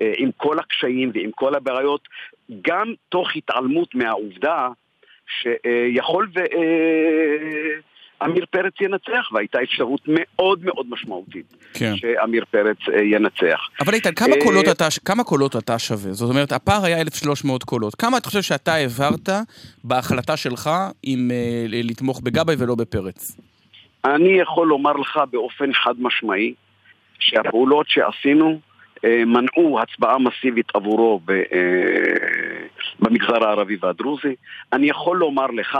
[0.00, 2.08] אה, עם כל הקשיים ועם כל הבעיות,
[2.62, 4.68] גם תוך התעלמות מהעובדה
[5.40, 6.38] שיכול ו...
[6.38, 7.80] אה,
[8.50, 11.96] פרץ ינצח, והייתה אפשרות מאוד מאוד משמעותית כן.
[11.96, 13.60] שעמיר פרץ אה, ינצח.
[13.80, 16.12] אבל איתן, כמה קולות אתה, כמה קולות אתה שווה?
[16.12, 17.94] זאת אומרת, הפער היה 1,300 קולות.
[17.94, 19.28] כמה אתה חושב שאתה העברת
[19.84, 20.70] בהחלטה שלך
[21.02, 21.30] עם
[21.68, 23.36] לתמוך בגבאי ולא בפרץ?
[24.14, 26.54] אני יכול לומר לך באופן חד משמעי
[27.18, 28.60] שהפעולות שעשינו
[29.04, 32.66] אה, מנעו הצבעה מסיבית עבורו ב, אה,
[33.00, 34.34] במגזר הערבי והדרוזי.
[34.72, 35.78] אני יכול לומר לך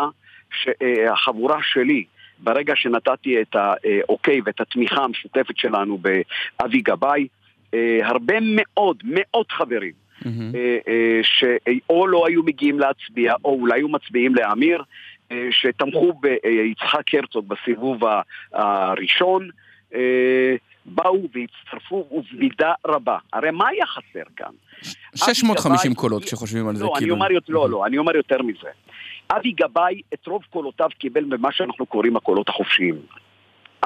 [0.51, 2.05] שהחבורה שלי,
[2.39, 7.29] ברגע שנתתי את האוקיי ואת התמיכה המשותפת שלנו באבי גבאי,
[7.75, 9.93] אה, הרבה מאוד, מאות חברים
[10.27, 14.83] אה, שאו לא היו מגיעים להצביע, או אולי היו מצביעים לאמיר,
[15.51, 18.01] שתמכו ביצחק הרצוג בסיבוב
[18.53, 19.49] הראשון,
[19.95, 20.01] אה,
[20.87, 23.19] באו והצטרפו ובמידה רבה.
[23.33, 24.51] הרי מה היה חסר כאן?
[25.15, 27.15] 650 גבאי- קולות כשחושבים על זה, לא, אני כאילו.
[27.15, 28.69] אומר, יותר- לא, לא, אני אומר יותר מזה.
[29.37, 32.95] אבי גבאי את רוב קולותיו קיבל במה שאנחנו קוראים הקולות החופשיים.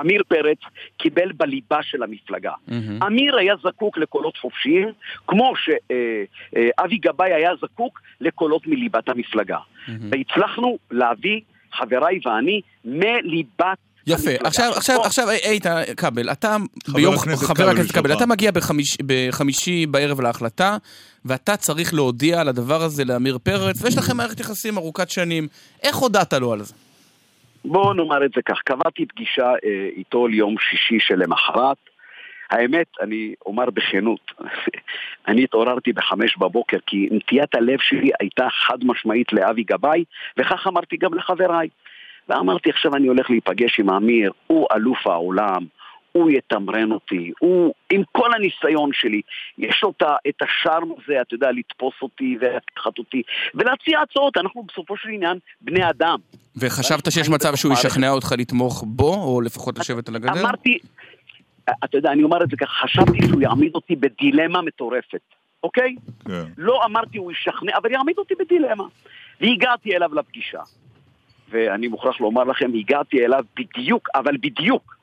[0.00, 0.58] עמיר פרץ
[0.98, 2.52] קיבל בליבה של המפלגה.
[2.68, 3.02] מהמם.
[3.02, 4.88] אמיר היה זקוק לקולות חופשיים,
[5.26, 9.58] כמו שאבי גבאי היה זקוק לקולות מליבת המפלגה.
[10.10, 11.40] והצלחנו להביא,
[11.72, 16.56] חבריי ואני, מליבת יפה, עכשיו, עכשיו, עכשיו, איתן כבל, אתה
[16.88, 18.12] ביום, חבר הכנסת כבל.
[18.12, 20.76] אתה מגיע בחמיש, בחמישי בערב להחלטה,
[21.24, 25.48] ואתה צריך להודיע על הדבר הזה לאמיר פרץ, ויש לכם מערכת יחסים ארוכת שנים.
[25.82, 26.74] איך הודעת לו על זה?
[27.64, 31.76] בואו נאמר את זה כך, קבעתי פגישה אה, איתו ליום שישי שלמחרת.
[32.50, 34.32] האמת, אני אומר בכנות,
[35.28, 40.04] אני התעוררתי בחמש בבוקר כי נטיית הלב שלי הייתה חד משמעית לאבי גבאי,
[40.36, 41.68] וכך אמרתי גם לחבריי.
[42.28, 45.66] ואמרתי עכשיו אני הולך להיפגש עם אמיר, הוא אלוף העולם,
[46.12, 49.20] הוא יתמרן אותי, הוא עם כל הניסיון שלי,
[49.58, 49.92] יש לו
[50.28, 53.22] את השארם הזה, אתה יודע, לתפוס אותי ולקחת אותי
[53.54, 56.18] ולהציע הצעות, אנחנו בסופו של עניין בני אדם.
[56.56, 60.40] וחשבת שיש מצב שהוא ישכנע אותך לתמוך בו, או לפחות לשבת על הגדר?
[60.40, 60.78] אמרתי,
[61.84, 65.20] אתה יודע, אני אומר את זה ככה, חשבתי שהוא יעמיד אותי בדילמה מטורפת,
[65.62, 65.96] אוקיי?
[66.24, 66.44] כן.
[66.58, 68.84] לא אמרתי הוא ישכנע, אבל יעמיד אותי בדילמה.
[69.40, 70.60] והגעתי אליו לפגישה.
[71.50, 74.96] ואני מוכרח לומר לכם, הגעתי אליו בדיוק, אבל בדיוק,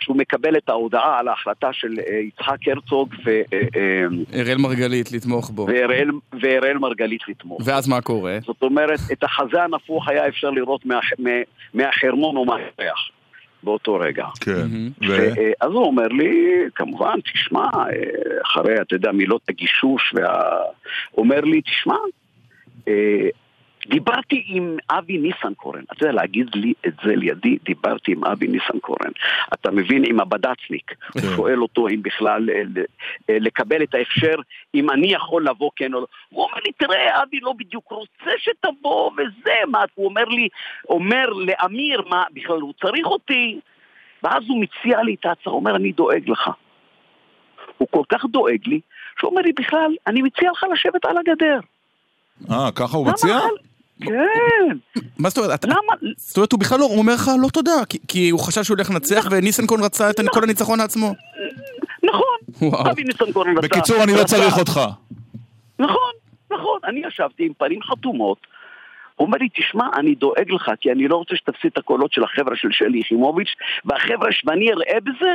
[0.00, 5.12] כשהוא מקבל את ההודעה על ההחלטה של אה, יצחק הרצוג ו- אה, אה, אראל מרגלית
[5.12, 5.66] לתמוך בו.
[5.66, 6.10] ואראל-
[6.42, 7.62] ואראל מרגלית לתמוך.
[7.64, 8.38] ואז מה קורה?
[8.46, 11.30] זאת אומרת, את החזה הנפוח היה אפשר לראות מה- מה-
[11.74, 13.08] מהחרמון או מהריח
[13.62, 14.26] באותו רגע.
[14.40, 14.66] כן.
[15.08, 15.28] ו...
[15.60, 17.66] אז הוא אומר לי, כמובן, תשמע,
[18.46, 20.42] אחרי, אתה יודע, מילות הגישוש, וה...
[21.18, 21.94] אומר לי, תשמע,
[23.86, 29.10] דיברתי עם אבי ניסנקורן, אתה יודע, להגיד לי את זה לידי, דיברתי עם אבי ניסנקורן.
[29.54, 32.62] אתה מבין, עם הבד"צניק, הוא שואל אותו אם בכלל אה,
[33.30, 34.34] אה, לקבל את ההכשר,
[34.74, 36.06] אם אני יכול לבוא כן או לא.
[36.28, 40.48] הוא אומר לי, תראה, אבי לא בדיוק רוצה שתבוא וזה, מה, הוא אומר לי,
[40.88, 43.60] אומר לאמיר, מה, בכלל הוא צריך אותי?
[44.22, 46.50] ואז הוא מציע לי את ההצעה, הוא אומר, אני דואג לך.
[47.78, 48.80] הוא כל כך דואג לי,
[49.18, 51.60] שהוא אומר לי, בכלל, אני מציע לך לשבת על הגדר.
[52.50, 53.38] אה, ככה הוא מציע?
[54.00, 54.76] כן.
[55.18, 55.64] מה זאת אומרת?
[55.64, 55.76] למה?
[56.16, 58.76] זאת אומרת, הוא בכלל לא, הוא אומר לך לא תודה, כי- כי הוא חשב שהוא
[58.76, 61.14] הולך לנצח, וניסנקורן רצה את כל הניצחון לעצמו.
[62.02, 62.80] נכון.
[62.90, 63.66] אבי ניסנקורן רצה...
[63.68, 64.80] בקיצור, אני לא צריך אותך.
[65.78, 66.12] נכון,
[66.50, 66.78] נכון.
[66.84, 68.38] אני ישבתי עם פנים חתומות.
[69.16, 72.24] הוא אומר לי, תשמע, אני דואג לך, כי אני לא רוצה שתפסיד את הקולות של
[72.24, 73.48] החבר'ה של שלי יחימוביץ',
[73.84, 75.30] והחבר'ה ואני אראה בזה,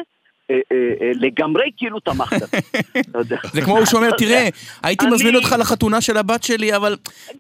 [1.22, 2.42] לגמרי כאילו תמכת.
[3.54, 4.48] זה כמו הוא שאומר, תראה,
[4.84, 6.96] הייתי מזמין אותך לחתונה של הבת שלי, אבל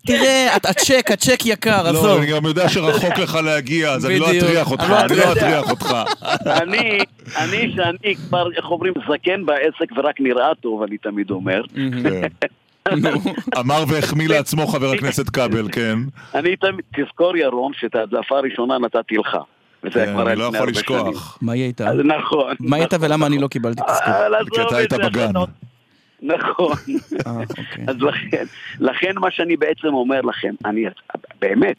[0.07, 2.18] תראה, את- הצ'ק, הצ'ק יקר, לא, עזוב.
[2.18, 4.26] אני גם יודע שרחוק לך להגיע, אז אני לא.
[4.38, 5.38] אטריח אותך, אני לא לא אטריח.
[5.38, 5.95] אטריח אותך.
[6.61, 6.99] אני,
[7.38, 11.61] אני שאני כבר, איך אומרים, זקן בעסק ורק נראה טוב, אני תמיד אומר.
[11.73, 12.48] כן.
[13.60, 15.99] אמר והחמיא לעצמו חבר הכנסת כבל, כן.
[16.36, 19.38] אני תמיד, תזכור ירון, שאת ההדלפה הראשונה נתתי לך.
[19.86, 21.38] וזה היה כן, כבר אני לא לפני יכול הרבה לשכוח.
[21.38, 21.48] שנים.
[21.48, 21.88] מה היא הייתה?
[21.90, 22.56] אז נכון.
[22.60, 24.14] מה הייתה ולמה אני לא קיבלתי תזכור?
[24.14, 25.32] אבל עזוב כי אתה את היית זה, בגן.
[26.22, 26.76] נכון.
[27.28, 27.86] אה, אוקיי.
[27.88, 28.45] אז לכן,
[28.80, 30.86] לכן מה שאני בעצם אומר לכם, אני
[31.41, 31.78] באמת,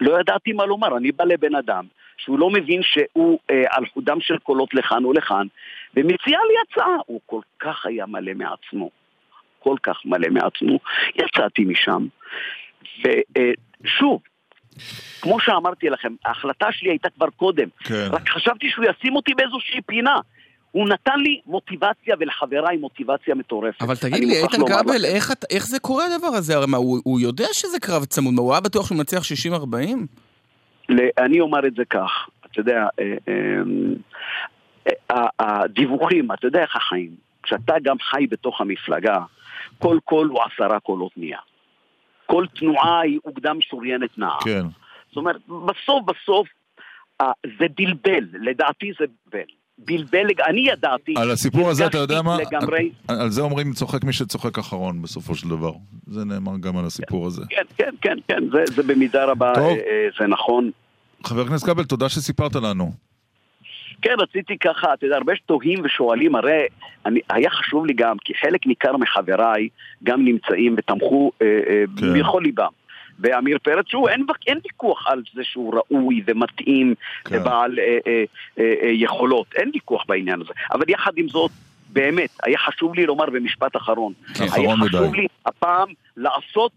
[0.00, 1.84] לא ידעתי מה לומר, אני בא לבן אדם
[2.16, 5.46] שהוא לא מבין שהוא אה, על חודם של קולות לכאן ולכאן,
[5.96, 8.90] ומציע לי הצעה, הוא כל כך היה מלא מעצמו,
[9.58, 10.78] כל כך מלא מעצמו,
[11.14, 12.06] יצאתי משם,
[12.98, 14.20] ושוב,
[15.20, 18.08] כמו שאמרתי לכם, ההחלטה שלי הייתה כבר קודם, כן.
[18.12, 20.16] רק חשבתי שהוא ישים אותי באיזושהי פינה.
[20.70, 23.82] הוא נתן לי מוטיבציה ולחבריי מוטיבציה מטורפת.
[23.82, 25.04] אבל תגיד לי, איתן כבל.
[25.04, 26.56] איך, את- איך זה קורה הדבר הזה?
[26.56, 30.06] הרי מה, הוא, הוא יודע שזה קרב צמוד, מה, הוא היה בטוח שהוא מנצח 60-40?
[30.88, 32.10] ל- אני אומר את זה כך,
[32.46, 33.14] אתה יודע, אה,
[34.88, 37.10] אה, אה, הדיווחים, אתה יודע איך החיים,
[37.42, 39.18] כשאתה גם חי בתוך המפלגה,
[39.78, 41.38] כל קול הוא עשרה קולות נהיה.
[42.32, 44.38] כל תנועה היא אוגדה משוריינת נעה.
[44.44, 44.62] כן.
[45.08, 46.48] זאת אומרת, בסוף בסוף
[47.20, 49.44] אה, זה בלבל, לדעתי זה בלבל.
[49.78, 52.36] בלבל, אני ידעתי, על הסיפור הזה, אתה יודע מה?
[52.36, 55.72] לגמרי, על על זה אומרים צוחק מי שצוחק אחרון בסופו של דבר.
[56.06, 57.42] זה נאמר גם על הסיפור הזה.
[57.48, 59.64] כן, כן, כן, כן, זה, זה במידה רבה, טוב.
[59.64, 60.70] אה, אה, זה נכון.
[61.24, 62.92] חבר הכנסת כבל, תודה שסיפרת לנו.
[64.02, 66.66] כן, רציתי ככה, אתה יודע, הרבה שתוהים ושואלים, הרי
[67.06, 69.68] אני, היה חשוב לי גם, כי חלק ניכר מחבריי
[70.02, 72.20] גם נמצאים ותמכו אה, אה, כן.
[72.20, 72.72] בכל ליבם.
[73.18, 77.40] ועמיר פרץ, שהוא, אין, אין ויכוח על זה שהוא ראוי ומתאים כן.
[77.40, 78.24] ובעל אה, אה,
[78.58, 80.52] אה, אה, יכולות, אין ויכוח בעניין הזה.
[80.72, 81.50] אבל יחד עם זאת,
[81.88, 84.12] באמת, היה חשוב לי לומר במשפט אחרון.
[84.34, 84.44] כן.
[84.52, 85.20] היה חשוב מדי.
[85.20, 86.72] לי הפעם לעשות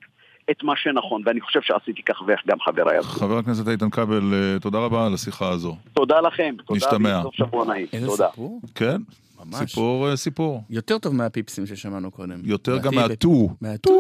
[0.52, 3.08] את מה שנכון, ואני חושב שעשיתי כך ואיך גם חבריי עשו.
[3.10, 5.76] חבר הכנסת איתן כבל, אה, תודה רבה על השיחה הזו.
[5.94, 7.20] תודה לכם, תודה, נשתמע.
[7.20, 7.88] וסוף שבוע נעים.
[7.94, 8.28] איזה תודה.
[8.30, 8.62] סיפור?
[8.76, 9.02] כן?
[9.46, 9.56] ממש.
[9.70, 10.64] סיפור, אה, סיפור.
[10.70, 12.40] יותר טוב מהפיפסים ששמענו קודם.
[12.44, 13.50] יותר גם מהטו.
[13.62, 13.92] מהטו.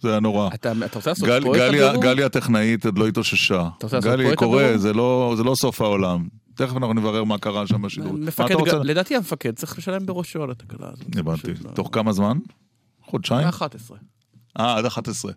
[0.00, 0.48] זה היה נורא.
[0.54, 2.02] אתה אתה רוצה לעשות גל- פה את גלי- הבירור?
[2.02, 3.68] גלי הטכנאית עוד לא התאוששה.
[3.78, 4.72] אתה רוצה לעשות פה גלי, את קורה?
[4.78, 6.28] זה לא- זה לא סוף העולם.
[6.54, 8.12] תכף אנחנו נברר מה קרה שם בשידור.
[8.12, 8.76] מפקד, רוצה?
[8.78, 11.16] לדעתי המפקד צריך לשלם בראשו על התקלה הזאת.
[11.16, 11.52] הבנתי.
[11.64, 11.70] לא.
[11.70, 12.38] תוך כמה זמן?
[13.02, 13.48] חודשיים?
[13.48, 13.98] 11.
[14.60, 15.32] אה, עד 11.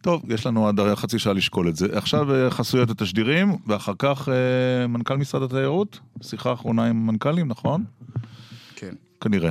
[0.00, 1.86] טוב, יש לנו עד חצי שעה לשקול את זה.
[1.92, 7.84] עכשיו אה, חסויות התשדירים, ואחר כך אה, מנכ"ל משרד התיירות, שיחה אחרונה עם מנכ"לים, נכון?
[8.76, 8.94] כן.
[9.20, 9.50] כנראה.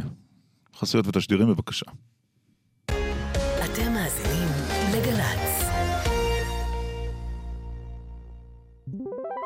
[0.76, 1.86] חסויות ותשדירים, בבקשה.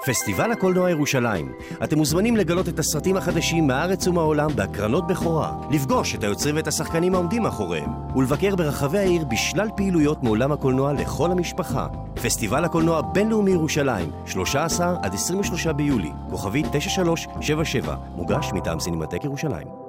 [0.05, 1.51] פסטיבל הקולנוע ירושלים.
[1.83, 7.15] אתם מוזמנים לגלות את הסרטים החדשים מהארץ ומהעולם בהקרנות בכורה, לפגוש את היוצרים ואת השחקנים
[7.15, 11.87] העומדים מאחוריהם, ולבקר ברחבי העיר בשלל פעילויות מעולם הקולנוע לכל המשפחה.
[12.13, 19.82] פסטיבל הקולנוע הבינלאומי ירושלים, 13 עד 23 ביולי, כוכבי 9377, מוגש מטעם סינמטק ירושלים.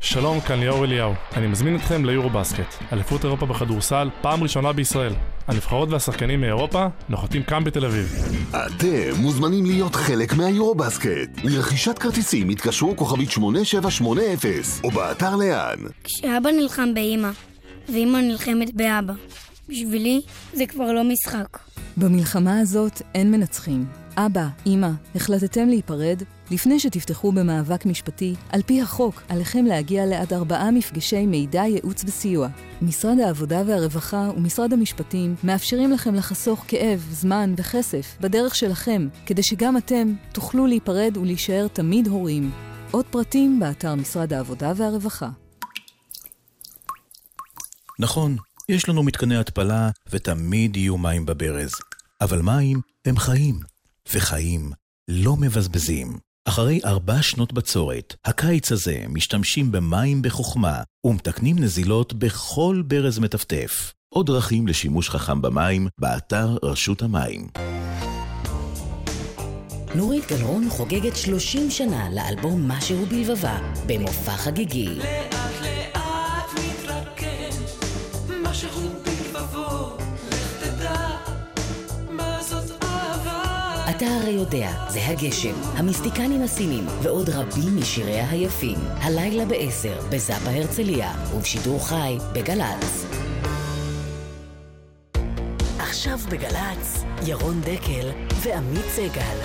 [0.00, 1.12] שלום, כאן ליאור אליהו.
[1.36, 5.12] אני מזמין אתכם ליורו-בסקט, אליפות אירופה בכדורסל, פעם ראשונה בישראל.
[5.46, 8.14] הנבחרות והשחקנים מאירופה נוחתים כאן בתל אביב.
[8.50, 11.44] אתם מוזמנים להיות חלק מהיורו-בסקט.
[11.44, 15.78] לרכישת כרטיסים התקשרו כוכבית 8780 או באתר לאן.
[16.04, 17.30] כשאבא נלחם באימא,
[17.88, 19.12] ואימא נלחמת באבא.
[19.68, 20.20] בשבילי
[20.52, 21.58] זה כבר לא משחק.
[21.96, 23.86] במלחמה הזאת אין מנצחים.
[24.16, 26.22] אבא, אמא, החלטתם להיפרד?
[26.50, 32.48] לפני שתפתחו במאבק משפטי, על פי החוק, עליכם להגיע לעד ארבעה מפגשי מידע, ייעוץ וסיוע.
[32.82, 39.76] משרד העבודה והרווחה ומשרד המשפטים מאפשרים לכם לחסוך כאב, זמן וכסף בדרך שלכם, כדי שגם
[39.76, 42.50] אתם תוכלו להיפרד ולהישאר תמיד הורים.
[42.90, 45.28] עוד פרטים באתר משרד העבודה והרווחה.
[47.98, 48.36] נכון,
[48.68, 51.72] יש לנו מתקני התפלה ותמיד יהיו מים בברז.
[52.20, 53.60] אבל מים הם חיים,
[54.14, 54.70] וחיים
[55.08, 56.27] לא מבזבזים.
[56.48, 63.92] אחרי ארבע שנות בצורת, הקיץ הזה משתמשים במים בחוכמה ומתקנים נזילות בכל ברז מטפטף.
[64.14, 67.46] עוד דרכים לשימוש חכם במים, באתר רשות המים.
[69.94, 74.88] נורית גלרון חוגגת 30 שנה לאלבום משהו בלבבה, במופע חגיגי.
[83.98, 88.78] אתה הרי יודע, זה הגשם, המיסטיקנים הסינים ועוד רבים משיריה היפים.
[88.80, 93.06] הלילה בעשר, בזאפה הרצליה, ובשידור חי, בגל"צ.
[95.78, 98.10] עכשיו בגל"צ, ירון דקל
[98.42, 99.36] ועמית סגל.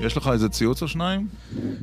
[0.00, 1.26] יש לך איזה ציוץ או שניים?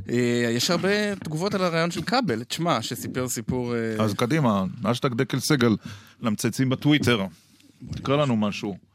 [0.10, 3.76] אה, יש הרבה תגובות על הרעיון של כבל, תשמע, שסיפר סיפור...
[3.76, 5.76] אה, אז קדימה, אשטג דקל סגל,
[6.22, 7.26] למצייצים בטוויטר.
[7.92, 8.93] תקרא לנו משהו.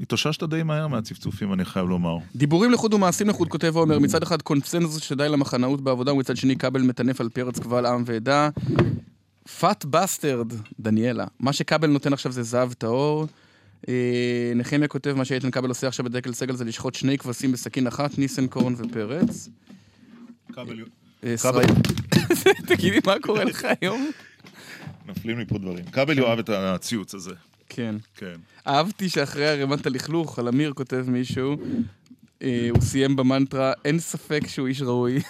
[0.00, 2.16] התאוששת די מהר מהצפצופים, אני חייב לומר.
[2.36, 6.82] דיבורים לחוד ומעשים לחוד, כותב עומר, מצד אחד קונצנזוס שדי למחנאות בעבודה, ומצד שני כבל
[6.82, 8.48] מטנף על פרץ קבל עם ועדה.
[9.60, 11.24] fat bastard, דניאלה.
[11.40, 13.26] מה שכבל נותן עכשיו זה זהב טהור.
[13.88, 17.86] אה, נחמיה כותב, מה שאיתן כבל עושה עכשיו בדקל סגל זה לשחוט שני כבשים בסכין
[17.86, 19.48] אחת, ניסנקורן ופרץ.
[20.52, 20.80] כבל...
[21.24, 21.66] אה, כבל- ישראל-
[22.68, 24.10] תגידי, מה קורה לך היום?
[25.06, 25.84] נופלים לי פה דברים.
[25.84, 27.34] כבל יאהב את הציוץ הזה.
[27.70, 27.94] כן.
[28.16, 28.34] כן.
[28.66, 31.56] אהבתי שאחרי ערימת הלכלוך, על אמיר כותב מישהו,
[32.42, 35.20] אה, הוא סיים במנטרה, אין ספק שהוא איש ראוי.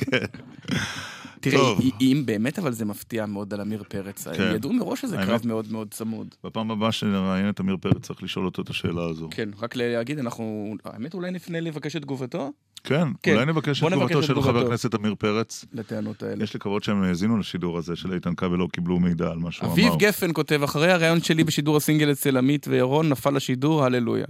[0.00, 0.26] תראה,
[1.40, 1.80] טוב.
[2.00, 4.42] אם- באמת אבל זה מפתיע מאוד על עמיר פרץ, כן.
[4.42, 6.34] הם ידעו מראש שזה קרב מאוד מאוד צמוד.
[6.44, 9.28] בפעם הבאה שנראיין את עמיר פרץ צריך לשאול אותו את השאלה הזו.
[9.30, 12.52] כן, רק להגיד, אנחנו, האמת אולי נפנה לבקש את תגובתו?
[12.84, 13.34] כן, כן.
[13.34, 14.66] אולי נבקש את תגובתו של חבר.
[14.66, 15.64] הכנסת עמיר פרץ.
[15.72, 16.44] לטענות האלה.
[16.44, 19.64] יש לקוות שהם האזינו לשידור הזה של איתן כבל, לא קיבלו מידע על מה שהוא
[19.66, 19.72] אמר.
[19.72, 24.26] אביב גפן כותב, אחרי הריאיון שלי בשידור הסינגל אצל עמית וירון, נפל השידור, הללויה.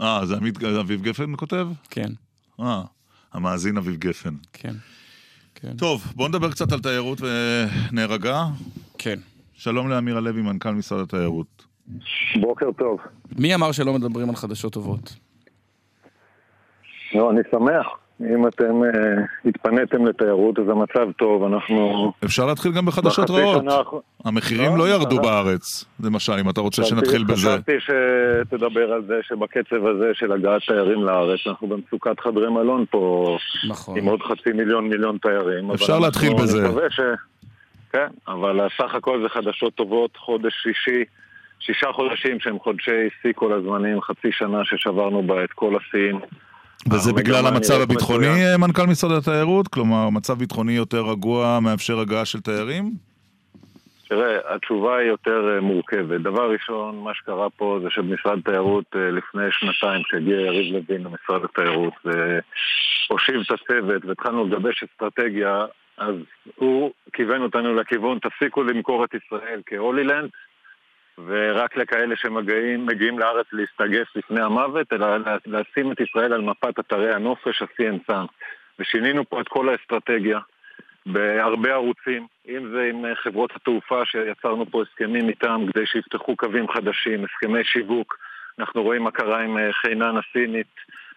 [0.00, 1.68] אה, זה עמית אביב גפן כותב?
[1.90, 2.08] כן.
[2.60, 2.82] אה,
[3.32, 4.34] המאזין אביב גפן.
[4.52, 4.74] כן.
[5.60, 5.76] כן.
[5.76, 8.44] טוב, בואו נדבר קצת על תיירות ונהרגע.
[8.98, 9.18] כן.
[9.54, 11.66] שלום לאמיר הלוי, מנכ"ל משרד התיירות.
[12.40, 12.98] בוקר טוב.
[13.38, 15.16] מי אמר שלא מדברים על חדשות טובות?
[17.14, 17.86] לא, אני שמח.
[18.20, 18.90] אם אתם אה,
[19.44, 22.12] התפניתם לתיירות, אז המצב טוב, אנחנו...
[22.24, 23.62] אפשר להתחיל גם בחדשות רעות.
[23.62, 25.22] שנה האחרונה- המחירים לא, לא ירדו לא.
[25.22, 27.34] בארץ, למשל, אם אתה רוצה שנתחיל בזה.
[27.48, 33.36] חשבתי שתדבר על זה שבקצב הזה של הגעת תיירים לארץ, אנחנו במצוקת חדרי מלון פה,
[33.68, 33.98] נכון.
[33.98, 35.70] עם עוד חצי מיליון מיליון תיירים.
[35.70, 36.68] אפשר אנחנו להתחיל בזה.
[36.90, 37.00] ש...
[37.92, 41.04] כן, אבל סך הכל זה חדשות טובות, חודש שישי,
[41.60, 42.90] שישה חודשים שהם חודשי
[43.22, 46.20] שיא כל הזמנים, חצי שנה ששברנו בה את כל השיאים.
[46.92, 48.46] וזה בגלל המצב נראית הביטחוני, מצוין.
[48.52, 49.68] אה, מנכ"ל משרד התיירות?
[49.68, 52.90] כלומר, מצב ביטחוני יותר רגוע מאפשר הגעה של תיירים?
[54.08, 56.20] תראה, התשובה היא יותר אה, מורכבת.
[56.20, 61.44] דבר ראשון, מה שקרה פה זה שבמשרד התיירות אה, לפני שנתיים, כשהגיע יריב לוין למשרד
[61.44, 65.64] התיירות, והושיב את הצוות והתחלנו לגבש אסטרטגיה,
[65.98, 66.14] אז
[66.56, 70.30] הוא כיוון אותנו לכיוון, תפסיקו למכור את ישראל כהולילנד,
[71.18, 75.06] ורק לכאלה שמגיעים מגיעים לארץ להסתגף לפני המוות, אלא
[75.46, 78.12] לשים את ישראל על מפת אתרי הנופש, ה-CN
[78.78, 80.38] ושינינו פה את כל האסטרטגיה.
[81.06, 86.68] בהרבה ערוצים, אם זה עם אה, חברות התעופה שיצרנו פה הסכמים איתם כדי שיפתחו קווים
[86.68, 88.16] חדשים, הסכמי שיווק.
[88.58, 90.74] אנחנו רואים מה קרה עם אה, חינן הסינית,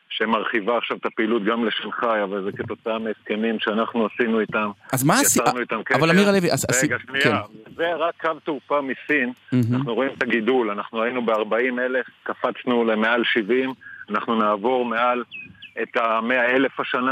[0.10, 4.70] שמרחיבה עכשיו את הפעילות גם לשנגחאי, אבל זה כתוצאה מהסכמים שאנחנו עשינו איתם.
[4.94, 6.12] אז מה עשי- יצרנו איתם אבל קשר.
[6.12, 6.40] אמיר הלוי,
[6.84, 7.20] רגע, כן.
[7.22, 7.42] שנייה.
[7.76, 9.76] זה רק קו תעופה מסין, מהמם.
[9.76, 13.74] אנחנו רואים את הגידול, אנחנו היינו ב-40 אלף, קפצנו למעל 70,
[14.10, 15.24] אנחנו נעבור מעל
[15.82, 17.12] את ה-100 אלף השנה.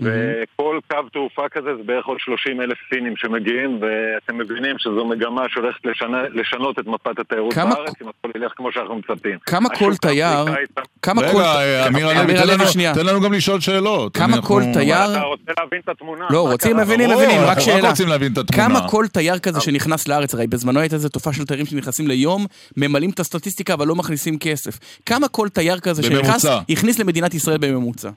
[0.00, 5.42] וכל קו תעופה כזה זה בערך עוד 30 אלף סינים שמגיעים, ואתם מבינים שזו מגמה
[5.48, 9.38] שהולכת לשנה, לשנות את מפת התיירות כמה- בארץ, אם הכל ילך כמו שאנחנו מצפים.
[9.46, 10.44] כמה כל תייר,
[11.02, 11.40] כמה רגע, כל...
[11.40, 12.94] אה, אמיר אמיר הלוי, תן לנו- שנייה.
[12.94, 14.16] תן לנו גם לשאול שאלות.
[14.16, 15.10] כמה אנחנו- כל תייר...
[15.12, 16.24] אתה רוצה להבין את התמונה?
[16.30, 16.76] לא, רוצים?
[16.76, 17.88] מבינים, מבינים, רק אנחנו שאלה.
[17.90, 18.68] רוצים להבין את התמונה.
[18.68, 22.46] כמה כל תייר כזה שנכנס לארץ, הרי בזמנו הייתה איזו תופעה של תיירים שנכנסים ליום,
[22.76, 24.78] ממלאים את הסטטיסטיקה אבל לא מכניסים כסף.
[25.06, 26.44] כמה כל תייר כזה שנכנס.
[26.70, 28.10] הכניס למדינת ישראל בממוצע?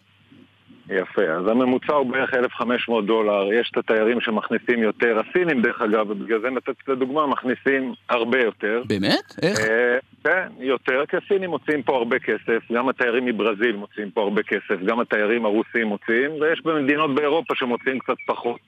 [0.89, 6.09] יפה, אז הממוצע הוא בערך 1,500 דולר, יש את התיירים שמכניסים יותר, הסינים דרך אגב,
[6.09, 8.81] ובגלל זה נתתי לדוגמה, מכניסים הרבה יותר.
[8.87, 9.33] באמת?
[9.41, 9.59] איך?
[9.59, 14.43] אה, כן, יותר, כי הסינים מוציאים פה הרבה כסף, גם התיירים מברזיל מוציאים פה הרבה
[14.43, 18.59] כסף, גם התיירים הרוסים מוציאים, ויש במדינות באירופה שמוציאים קצת פחות,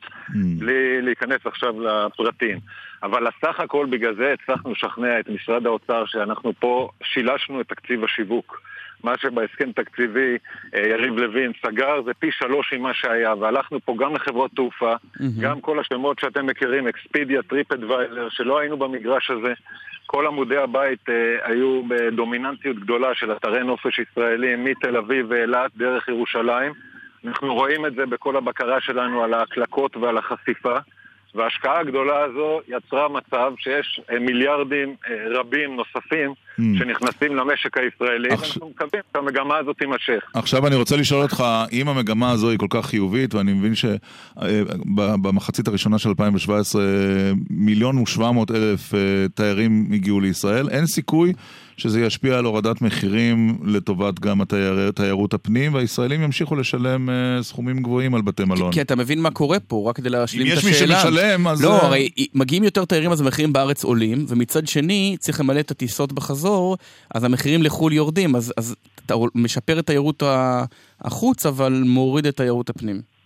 [0.60, 2.60] בלי להיכנס עכשיו לפרטים.
[3.04, 8.04] אבל הסך הכל בגלל זה הצלחנו לשכנע את משרד האוצר שאנחנו פה שילשנו את תקציב
[8.04, 8.62] השיווק.
[9.04, 10.38] מה שבהסכם תקציבי
[10.76, 14.94] אה, יריב לוין סגר זה פי שלוש ממה שהיה, והלכנו פה גם לחברות תעופה,
[15.40, 19.54] גם כל השמות שאתם מכירים, Expedia, TripAdvisor, שלא היינו במגרש הזה.
[20.06, 26.08] כל עמודי הבית אה, היו בדומיננטיות גדולה של אתרי נופש ישראלים מתל אביב ואילת דרך
[26.08, 26.74] ירושלים.
[27.26, 30.78] אנחנו רואים את זה בכל הבקרה שלנו על ההקלקות ועל החשיפה.
[31.36, 36.64] וההשקעה הגדולה הזו יצרה מצב שיש אה, מיליארדים אה, רבים נוספים Mm.
[36.80, 40.24] שנכנסים למשק הישראלי, ואנחנו מקווים שהמגמה הזאת תימשך.
[40.34, 45.68] עכשיו אני רוצה לשאול אותך, אם המגמה הזו היא כל כך חיובית, ואני מבין שבמחצית
[45.68, 46.82] הראשונה של 2017
[47.50, 49.00] מיליון ושבע מאות אלף אה,
[49.36, 51.34] תיירים הגיעו לישראל, אין סיכוי
[51.78, 57.84] שזה ישפיע על הורדת מחירים לטובת גם התייר, תיירות הפנים, והישראלים ימשיכו לשלם אה, סכומים
[57.84, 58.72] גבוהים על בתי מלון.
[58.72, 61.00] כי אתה מבין מה קורה פה, רק כדי להשלים אם את יש מי השאלה.
[61.00, 65.40] שמשלם, אז, לא, אה, הרי מגיעים יותר תיירים אז המחירים בארץ עולים, ומצד שני צריך
[65.40, 66.78] למלא את הטיסות בחזור,
[67.14, 68.76] אז המחירים לחו"ל יורדים, אז, אז
[69.06, 70.24] אתה משפר את תיירות
[71.02, 73.17] החוץ, אבל מוריד את תיירות הפנים.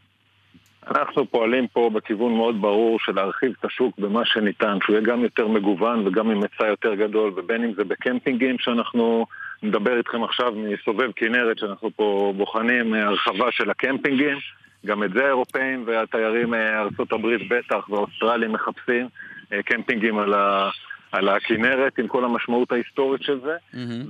[0.87, 5.23] אנחנו פועלים פה בכיוון מאוד ברור של להרחיב את השוק במה שניתן, שהוא יהיה גם
[5.23, 9.25] יותר מגוון וגם עם היצע יותר גדול, ובין אם זה בקמפינגים שאנחנו
[9.63, 14.37] נדבר איתכם עכשיו מסובב כנרת, שאנחנו פה בוחנים אה, הרחבה של הקמפינגים,
[14.85, 19.07] גם את זה האירופאים והתיירים אה, הברית בטח ואוסטרלים מחפשים,
[19.53, 20.69] אה, קמפינגים על ה...
[21.11, 23.55] על הכנרת עם כל המשמעות ההיסטורית של זה,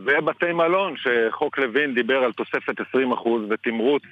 [0.06, 2.84] ובתי מלון שחוק לוין דיבר על תוספת 20%
[3.50, 4.04] ותמרוץ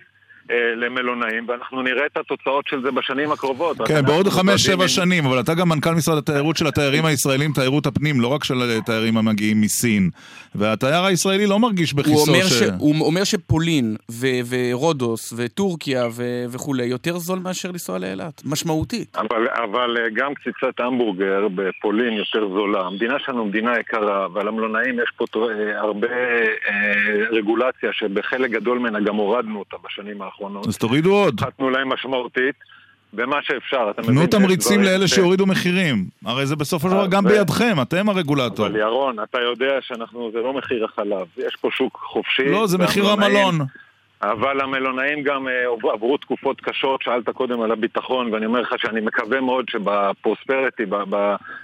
[0.75, 3.77] למלונאים, ואנחנו נראה את התוצאות של זה בשנים הקרובות.
[3.87, 8.21] כן, בעוד חמש-שבע שנים, אבל אתה גם מנכ"ל משרד התיירות של התיירים הישראלים, תיירות הפנים,
[8.21, 10.09] לא רק של התיירים המגיעים מסין.
[10.55, 12.53] והתייר הישראלי לא מרגיש בכיסו אומר, ש...
[12.53, 12.63] ש...
[12.79, 14.27] הוא אומר שפולין ו...
[14.49, 16.23] ורודוס וטורקיה ו...
[16.49, 19.17] וכולי יותר זול מאשר לנסוע לאילת, משמעותית.
[19.17, 22.81] אבל, אבל אה, גם קציצת המבורגר בפולין יותר זולה.
[22.81, 28.99] המדינה שלנו מדינה יקרה, ועל המלונאים יש פה אה, הרבה אה, רגולציה שבחלק גדול ממנה
[28.99, 30.38] גם הורדנו אותה בשנים האחרונות.
[30.67, 31.35] אז תורידו עוד.
[31.41, 32.55] הפחתנו להם משמעותית,
[33.13, 33.91] במה שאפשר.
[33.91, 34.15] אתה מבין?
[34.15, 36.05] תנו תמריצים לאלה ש- שיורידו מחירים.
[36.25, 38.67] הרי זה בסופו של דבר גם ו- בידכם, אתם הרגולטור.
[38.67, 42.45] אבל ירון, אתה יודע שאנחנו, זה לא מחיר החלב, יש פה שוק חופשי.
[42.49, 43.59] לא, זה מחיר המלון.
[44.21, 45.53] אבל המלונאים גם אה,
[45.93, 51.03] עברו- תקופות קשות, שאלת קודם על הביטחון, ואני אומר לך שאני מקווה מאוד שבפרוספריטי, ב-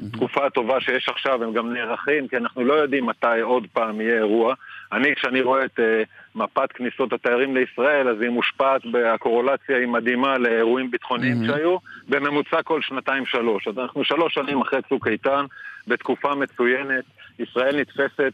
[0.01, 4.15] בתקופה הטובה שיש עכשיו, הם גם נערכים, כי אנחנו לא יודעים מתי עוד פעם יהיה
[4.17, 4.53] אירוע.
[4.95, 6.03] אני, כשאני רואה את אה,
[6.35, 8.81] מפת כניסות התיירים לישראל, אז היא מושפעת,
[9.13, 11.47] הקורולציה היא מדהימה לאירועים ביטחוניים Mhm.
[11.47, 11.77] שהיו,
[12.09, 13.67] בממוצע כל שנתיים-שלוש.
[13.67, 15.45] אז אנחנו שלוש שנים אחרי צוק איתן,
[15.87, 17.03] בתקופה מצוינת.
[17.39, 18.33] ישראל נתפסת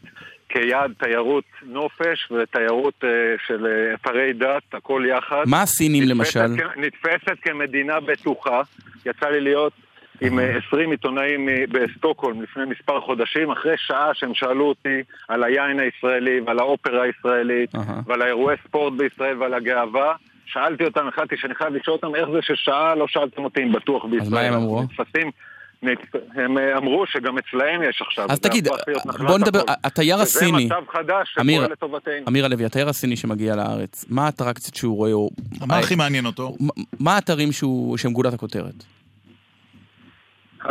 [0.49, 3.09] כיעד תיירות נופש ותיירות אה,
[3.47, 5.43] של אה, אתרי דת, הכל יחד.
[5.47, 6.63] מה הסינים נתפסת למשל?
[6.63, 8.61] כ- נתפסת כמדינה בטוחה.
[9.05, 9.73] יצא לי להיות
[10.21, 15.43] עם אה, 20 עיתונאים מ- בסטוקהולם לפני מספר חודשים, אחרי שעה שהם שאלו אותי על
[15.43, 17.69] היין הישראלי ועל האופרה הישראלית
[18.07, 20.13] ועל האירועי ספורט בישראל ועל הגאווה.
[20.45, 24.05] שאלתי אותם, החלטתי שאני חייב לשאול אותם איך זה ששעה לא שאלתם אותי אם בטוח
[24.05, 24.29] בישראל.
[24.31, 24.83] מה הם אמרו?
[24.83, 25.31] נתפסים,
[25.83, 26.15] נתפ...
[26.35, 28.25] הם אה, אמרו שגם אצלהם יש עכשיו.
[28.31, 28.67] אז זה תגיד,
[29.27, 29.61] בוא נדבר.
[29.83, 32.13] התייר הסיני, וזה מצב חדש אמיר, שפועל לטובתנו.
[32.27, 35.29] אמיר הלוי, התייר הסיני שמגיע לארץ, מה האטרקציות שהוא רואה?
[35.67, 36.55] מה הכי מעניין אותו?
[36.99, 37.49] מה- האתרים
[37.97, 38.73] שהם גולת הכותרת?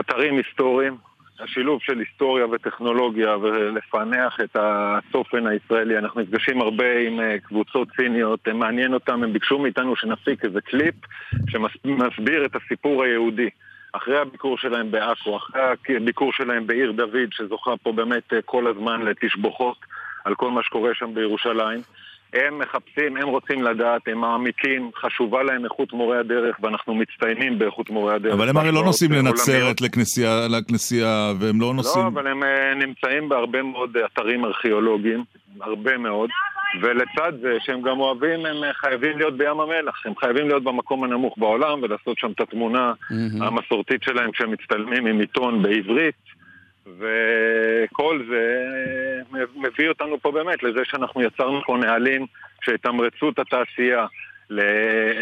[0.00, 0.96] אתרים היסטוריים,
[1.40, 5.98] השילוב של היסטוריה וטכנולוגיה ולפענח את הצופן הישראלי.
[5.98, 10.94] אנחנו נפגשים הרבה עם אה, קבוצות סיניות, מעניין אותם, הם ביקשו מאיתנו שנפיק איזה קליפ
[11.48, 13.50] שמסביר את הסיפור היהודי.
[13.92, 19.02] אחרי הביקור שלהם בעכו, אחרי הביקור שלהם בעיר דוד, שזוכה פה באמת אה, כל הזמן
[19.02, 19.76] לתשבוכות
[20.24, 21.80] על כל מה שקורה שם בירושלים.
[22.32, 27.90] הם מחפשים, הם רוצים לדעת, הם מעמיקים, חשובה להם איכות מורי הדרך, ואנחנו מצטיינים באיכות
[27.90, 28.34] מורי הדרך.
[28.34, 29.12] אבל הם הרי לא נוסעים.
[29.12, 32.04] לנצרת לכנסייה, לכנסייה, והם לא נוסעים...
[32.04, 35.24] לא, אבל הם אה, נמצאים בהרבה מאוד אתרים ארכיאולוגיים,
[35.60, 36.30] הרבה מאוד,
[36.82, 41.04] ולצד זה שהם גם אוהבים, הם אה, חייבים להיות בים המלח, הם חייבים להיות במקום
[41.04, 42.92] הנמוך בעולם ולעשות שם את התמונה
[43.40, 46.39] המסורתית שלהם כשהם מצטלמים עם עיתון בעברית,
[46.98, 48.60] וכל זה
[49.34, 52.26] אה, מביא אותנו פה באמת לזה שאנחנו יצרנו פה נהלים
[52.64, 54.06] שיתמרצו את התעשייה.
[54.52, 54.60] ל-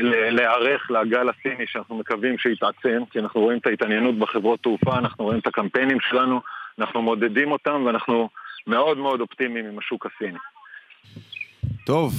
[0.01, 5.24] ל- להיערך לגל הסיני שאנחנו מקווים שיתעצם, כי אנחנו רואים את ההתעניינות בחברות תעופה, אנחנו
[5.24, 6.40] רואים את הקמפיינים שלנו,
[6.78, 8.28] אנחנו מודדים אותם ואנחנו
[8.66, 10.39] מאוד מאוד אופטימיים עם השוק הסיני.
[11.86, 12.12] טוב.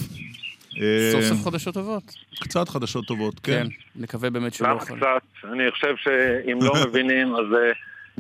[0.82, 2.04] אה, סוף סוף חדשות טובות.
[2.40, 3.52] קצת חדשות טובות, כן.
[3.64, 3.68] כן,
[4.02, 4.98] נקווה באמת שהוא לא למה יכול.
[4.98, 5.48] קצת?
[5.54, 7.72] אני חושב שאם לא מבינים, אז אה,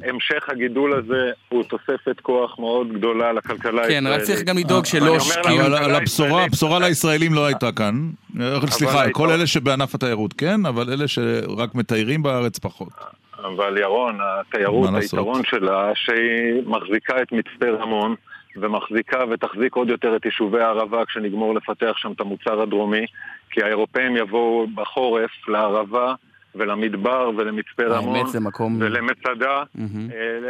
[0.03, 4.03] המשך הגידול הזה הוא תוספת כוח מאוד גדולה לכלכלה הישראלית.
[4.03, 5.17] כן, רק צריך גם לדאוג שלא.
[5.17, 8.09] אבל לכלכלה הבשורה, הבשורה לישראלים לא הייתה כאן.
[8.41, 12.89] אה, סליחה, כל אלה שבענף התיירות כן, אבל אלה שרק מתיירים בארץ פחות.
[13.43, 14.89] אבל ירון, התיירות?
[14.93, 18.15] היתרון שלה, שהיא מחזיקה את מצפה רמון,
[18.55, 23.05] ומחזיקה ותחזיק עוד יותר את יישובי הערבה כשנגמור לפתח שם את המוצר הדרומי,
[23.51, 26.13] כי האירופאים יבואו בחורף לערבה
[26.59, 28.15] ולמדבר ולמצפה רמון.
[28.15, 28.77] האמת זה מקום...
[28.79, 29.63] ולמצדה.
[29.79, 29.85] אה,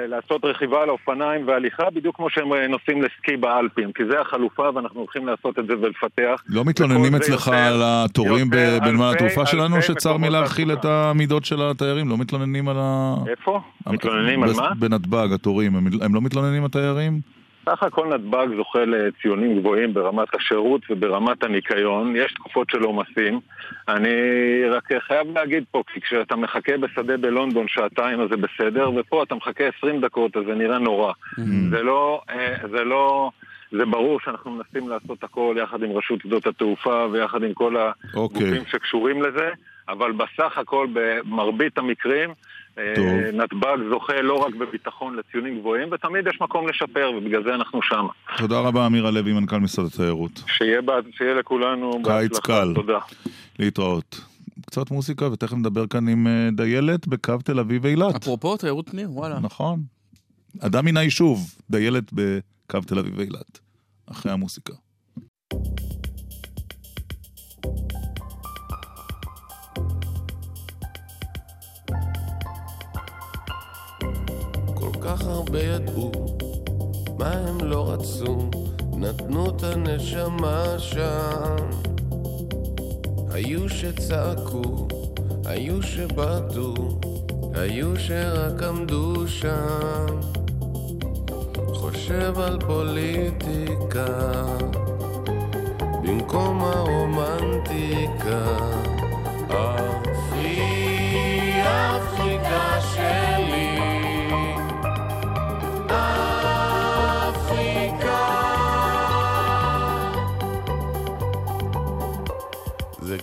[0.07, 4.69] לעשות רכיבה על האופניים והליכה בדיוק כמו שהם אה, נוסעים לסקי באלפים, כי זה החלופה
[4.75, 6.43] ואנחנו הולכים לעשות את זה ולפתח.
[6.49, 11.61] לא מתלוננים אצלך יוצר- על התורים בנמל התעופה שלנו, אלפי שצר מלהכיל את המידות של
[11.61, 12.09] התיירים?
[12.09, 13.15] לא מתלוננים על ה...
[13.31, 13.61] איפה?
[13.87, 14.69] מתלוננים על מה?
[14.79, 15.75] בנתב"ג, התורים.
[15.75, 17.38] הם הם לא מתלוננים התיירים?
[17.65, 23.39] סך הכל נתב"ג זוכה לציונים גבוהים ברמת השירות וברמת הניקיון, יש תקופות של עומסים.
[23.87, 24.09] אני
[24.69, 29.35] רק חייב להגיד פה, כי כשאתה מחכה בשדה בלונדון שעתיים אז זה בסדר, ופה אתה
[29.35, 31.13] מחכה 20 דקות אז זה נראה נורא.
[31.69, 33.31] זה לא, אה, זה לא,
[33.71, 37.75] זה ברור שאנחנו מנסים לעשות הכל יחד עם רשות שדות התעופה ויחד עם כל
[38.13, 39.49] הגופים שקשורים לזה,
[39.89, 42.29] אבל בסך הכל במרבית המקרים
[42.95, 43.05] טוב.
[43.33, 48.05] נתב"ג זוכה לא רק בביטחון לציונים גבוהים, ותמיד יש מקום לשפר, ובגלל זה אנחנו שם.
[48.37, 50.43] תודה רבה, אמיר הלוי, מנכ"ל משרד התיירות.
[50.47, 52.39] שיהיה, בה- שיהיה לכולנו קיץ.
[52.39, 52.71] קל.
[52.75, 52.99] תודה.
[53.59, 54.21] להתראות.
[54.65, 58.15] קצת מוסיקה, ותכף נדבר כאן עם אה, דיילת בקו תל אביב אילת.
[58.15, 59.39] אפרופו תיירות פנים, וואלה.
[59.39, 59.79] נכון.
[60.59, 61.39] אדם מן היישוב,
[61.69, 63.59] דיילת בקו תל אביב אילת.
[64.11, 64.73] אחרי המוסיקה.
[75.09, 76.11] כך הרבה ידעו,
[77.19, 78.49] מה הם לא רצו,
[78.93, 81.55] נתנו את הנשמה שם.
[83.31, 84.87] היו שצעקו,
[85.45, 86.73] היו שבעטו,
[87.53, 90.19] היו שרק עמדו שם.
[91.73, 94.05] חושב על פוליטיקה,
[96.03, 98.57] במקום הרומנטיקה.
[99.47, 100.59] אפרי,
[101.63, 103.38] אפריקה אפריקה.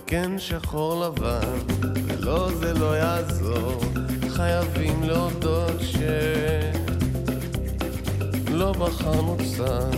[0.09, 1.57] כן שחור לבן,
[2.07, 3.81] ולא זה לא יעזור,
[4.29, 5.97] חייבים להודות ש...
[8.51, 9.97] לא בחרנו קצת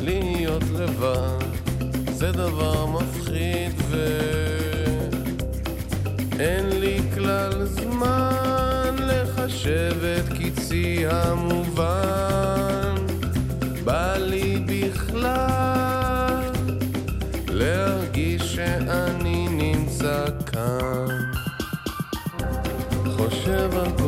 [0.00, 1.46] להיות לבד,
[2.12, 4.06] זה דבר מפחיד ו...
[6.40, 8.41] אין לי כלל זמן
[9.44, 12.94] את קיצי המובן,
[13.84, 16.40] בא לי בכלל
[17.48, 21.06] להרגיש שאני נמצא כאן.
[23.16, 24.01] חושב על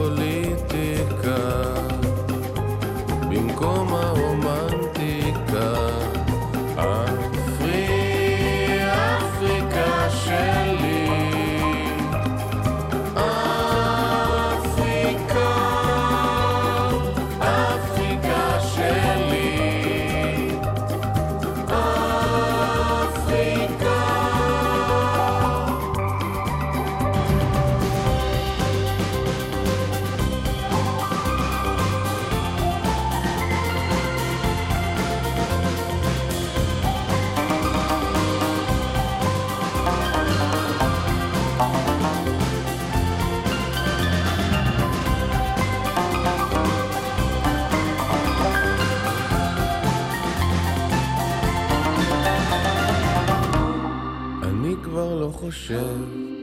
[55.65, 55.97] חושב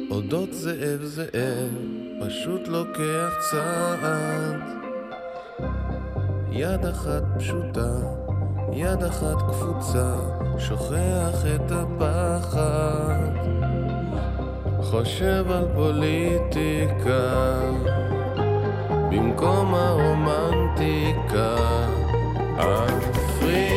[0.09, 1.69] אודות זאב זאב,
[2.21, 4.01] פשוט לוקח צעד.
[6.51, 7.91] יד אחת פשוטה,
[8.73, 10.15] יד אחת קפוצה,
[10.59, 13.31] שוכח את הפחד.
[14.81, 17.61] חושב על פוליטיקה,
[19.11, 21.55] במקום הרומנטיקה.
[22.57, 23.69] אפרי,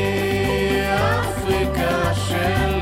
[0.92, 2.73] אפריקה שלי.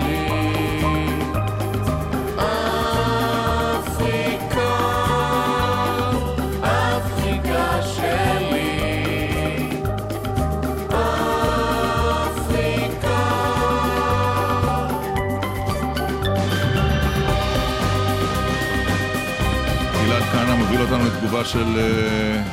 [21.32, 22.52] לתגובה של אה,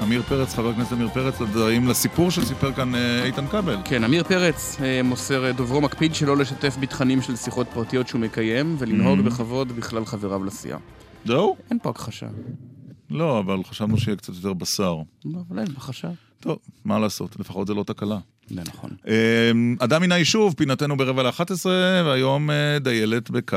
[0.00, 3.76] עמיר פרץ, חבר הכנסת עמיר פרץ, לדברים לסיפור שסיפר כאן אה, איתן כבל.
[3.84, 8.20] כן, עמיר פרץ אה, מוסר, אה, דוברו מקפיד שלא לשתף בתכנים של שיחות פרטיות שהוא
[8.20, 9.22] מקיים, ולנהוג Mhm.
[9.22, 10.78] בכבוד בכלל חבריו לסיעה.
[11.24, 11.56] זהו?
[11.70, 12.26] אין פה הכחשה.
[13.10, 14.96] לא, אבל חשבנו שיהיה קצת יותר בשר.
[15.24, 16.08] לא, אבל אין הכחשה.
[16.40, 18.18] טוב, מה לעשות, לפחות זה לא תקלה.
[18.50, 18.90] זה נכון.
[19.08, 21.66] אה, אדם מן היישוב, פינתנו ברבע ל-11,
[22.04, 23.56] והיום אה, דיילת בקו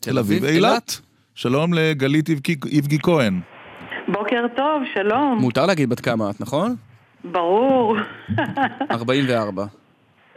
[0.00, 0.70] תל אביב אביב, אילת.
[0.72, 1.00] אילת.
[1.34, 3.40] שלום לגלית איבגי- איבגי כהן.
[4.12, 5.38] בוקר טוב, שלום.
[5.40, 6.74] מותר להגיד בת כמה את, נכון?
[7.24, 7.96] ברור.
[8.90, 9.64] 44.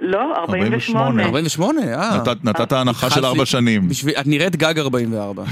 [0.02, 1.00] לא, 48.
[1.06, 1.24] 48.
[1.24, 2.18] 48, אה.
[2.18, 3.90] נתת- נתת הנחה של ארבע שנים.
[3.90, 5.44] בשביל- את נראית גג 44.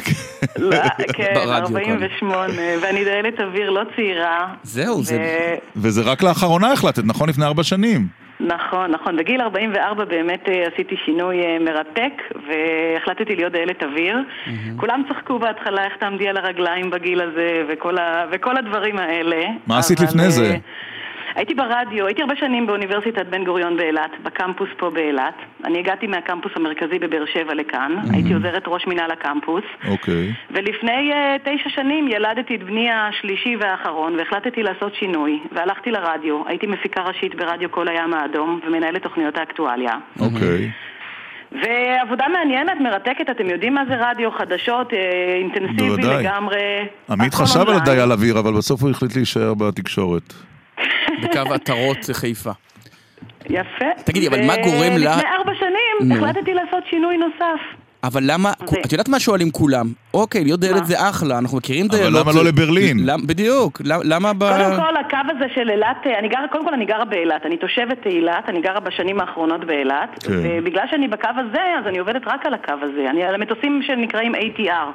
[0.57, 0.77] לא,
[1.15, 1.91] כן, ברדיו, כן.
[1.91, 4.53] 48, ואני דיילת אוויר לא צעירה.
[4.63, 5.17] זהו, זה...
[5.17, 7.29] ו- וזה רק לאחרונה החלטת, נכון?
[7.29, 8.07] לפני ארבע שנים.
[8.47, 9.17] נכון, נכון.
[9.17, 12.13] בגיל 44 באמת אה, עשיתי שינוי אה, מרתק,
[12.47, 14.17] והחלטתי להיות דיילת אוויר.
[14.77, 18.25] כולם צחקו בהתחלה איך תעמדי על הרגליים בגיל הזה, וכל, ה...
[18.31, 19.45] וכל הדברים האלה.
[19.67, 20.57] מה עשית אבל, לפני אה, זה?
[21.35, 25.33] הייתי ברדיו, הייתי הרבה שנים באוניברסיטת בן גוריון באילת, בקמפוס פה באילת.
[25.65, 29.63] אני הגעתי מהקמפוס המרכזי בבאר שבע לכאן, הייתי עוזרת ראש מינהל הקמפוס.
[29.87, 30.33] אוקיי.
[30.51, 36.67] ולפני uh, תשע שנים ילדתי את בני השלישי והאחרון והחלטתי לעשות שינוי והלכתי לרדיו, הייתי
[36.67, 40.71] מפיקה ראשית ברדיו כל הים האדום ומנהלת תוכניות האקטואליה אוקיי.
[41.51, 44.99] ועבודה מעניינת, מרתקת, אתם יודעים מה זה רדיו, חדשות, אה,
[45.35, 46.23] אינטנסיבי בוודאי.
[46.23, 47.81] לגמרי עמית חשב על אונליין.
[47.81, 50.33] הדייל אוויר, אבל בסוף הוא החליט להישאר בתקשורת.
[51.23, 52.51] בקו עטרות חיפה.
[53.49, 53.85] יפה.
[54.05, 56.11] תגידי, אבל מה גורם לה- ולפני ארבע שנים.
[56.23, 57.61] החלטתי לעשות שינוי נוסף.
[58.03, 58.51] אבל למה,
[58.85, 59.87] את יודעת מה שואלים כולם?
[60.13, 62.21] אוקיי, להיות דיילת זה אחלה, אנחנו מכירים דיילות.
[62.27, 62.97] למה לא לברלין?
[63.05, 64.37] למ- בדיוק, למ- למה ב...
[64.39, 67.57] קודם כל, הקו הזה של אילת, אה, אני גרה, קודם כל אני גרה באילת, אני
[67.57, 70.31] תושבת אילת, אני גרה בשנים האחרונות באילת, כן.
[70.43, 74.35] ובגלל שאני בקו הזה, אז אני עובדת רק על הקו הזה, אני על המטוסים שנקראים
[74.35, 74.87] ATR.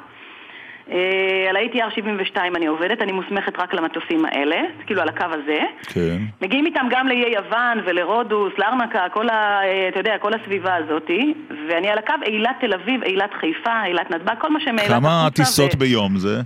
[0.91, 5.59] אה, על ה-ATR 72 אני עובדת, אני מוסמכת רק למטוסים האלה, כאילו על הקו הזה.
[5.83, 6.17] כן.
[6.41, 9.59] מגיעים איתם גם לאיי יוון ולרודוס, לארנקה, כל ה...
[9.63, 11.33] אה, אתה יודע, כל הסביבה הזאתי,
[11.69, 15.75] ואני על הקו אילת תל אביב, אילת חיפה, אילת נתב"ג, כל מה שמאילת כמה טיסות
[15.75, 16.41] ו- ביום זה?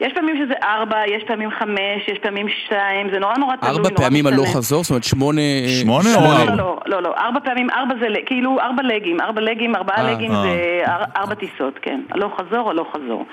[0.00, 3.88] יש פעמים שזה ארבע, יש פעמים חמש, יש פעמים שתיים, זה נורא נורא תלוי, ארבע
[3.96, 4.26] פעמים.
[4.26, 4.82] הלוך חזור?
[4.82, 5.40] זאת אומרת שמונה...
[5.80, 6.44] שמונה או לא, ארבע?
[6.54, 10.12] לא, לא, לא, לא, ארבע פעמים, ארבע זה כאילו ארבע לגים, ארבע לגים, ארבעה אה,
[10.12, 10.42] לגים אה.
[10.42, 12.00] זה אר- ארבע טיסות, כן.
[12.10, 13.26] הלוך חזור, הלוך חזור.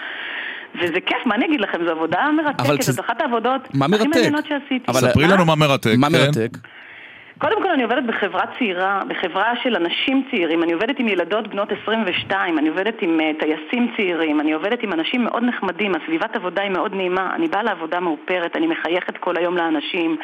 [0.81, 4.07] וזה כיף, מה אני אגיד לכם, זו עבודה אבל מרתקת, זאת אחת העבודות מה הכי?
[4.07, 4.93] מעניינות שעשיתי.
[4.93, 5.89] ספרי לנו מה מרתק.
[5.97, 6.13] מה כן?
[6.13, 6.57] מרתק?
[7.37, 11.69] קודם כל אני עובדת בחברה צעירה, בחברה של אנשים צעירים, אני עובדת עם ילדות בנות
[11.81, 16.61] 22, אני עובדת עם uh, טייסים צעירים, אני עובדת עם אנשים מאוד נחמדים, הסביבת עבודה
[16.61, 20.17] היא מאוד נעימה, אני באה לעבודה מאופרת, אני מחייכת כל היום לאנשים.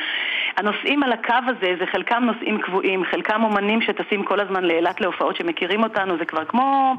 [0.58, 5.36] הנוסעים על הקו הזה זה חלקם נוסעים קבועים, חלקם אומנים שטסים כל הזמן לאילת להופעות
[5.36, 6.96] שמכירים אותנו, זה כבר כמו...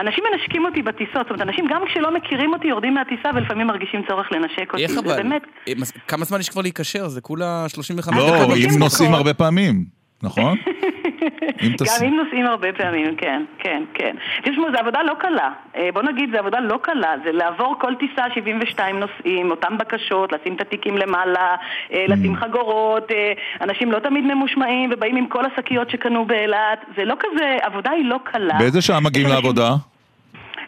[0.00, 4.02] אנשים מנשקים אותי בטיסות, זאת אומרת, אנשים גם כשלא מכירים אותי יורדים מהטיסה ולפעמים מרגישים
[4.08, 4.84] צורך לנשק אותי.
[4.84, 5.16] איך אבל?
[5.16, 5.72] באמת אה,
[6.08, 7.08] כמה זמן יש כבר להיקשר?
[7.08, 8.56] זה כולה 35 לא, דקות.
[8.56, 9.84] אם נוסעים הרבה פעמים,
[10.22, 10.56] נכון?
[11.62, 14.16] אם גם תס- אם נוסעים הרבה פעמים, כן, כן, כן.
[14.42, 15.50] תשמעו, זו עבודה לא קלה.
[15.76, 17.12] אה, בוא נגיד, זו עבודה לא קלה.
[17.24, 21.56] זה לעבור כל טיסה 72 נוסעים, אותן בקשות, לשים את התיקים למעלה,
[21.92, 26.78] אה, לשים חגורות, אה, אנשים לא תמיד ממושמעים ובאים עם כל השקיות שקנו באילת.
[26.96, 28.54] זה לא כזה, עבודה היא לא קלה.
[28.58, 29.70] באיזה שעה מגיעים לעבודה?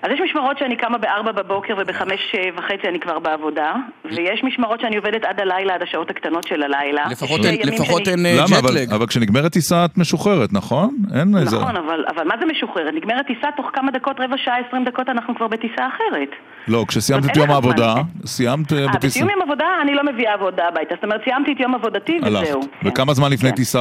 [0.02, 3.72] אז יש משמרות שאני קמה בארבע בבוקר ובחמש אה, וחצי אני כבר בעבודה,
[4.04, 7.04] ויש משמרות שאני עובדת עד הלילה, עד השעות הקטנות של הלילה.
[7.10, 8.58] לפחות אין- ימים לפחות שאני- אין, אה, למה?
[8.58, 8.92] אבל- ג'טלג.
[8.92, 10.96] אבל כשנגמרת טיסה את משוחררת, נכון?
[11.14, 11.56] אין איזה...
[11.56, 12.94] נכון, אבל, אבל מה זה משוחררת?
[12.94, 16.28] נגמרת טיסה, תוך כמה דקות, רבע שעה, עשרים דקות, אנחנו כבר בטיסה אחרת.
[16.68, 17.50] לא, כשסיימת את יום.
[17.50, 17.94] העבודה,
[18.26, 19.06] סיימת אה, אה, בטיסה.
[19.08, 20.94] בסיום יום עבודה אני לא מביאה עבודה הביתה.
[20.94, 22.18] זאת אומרת, סיימתי את יום עבודתי.
[22.24, 22.60] וזהו.
[22.84, 23.80] וכמה זמן לפני טיסה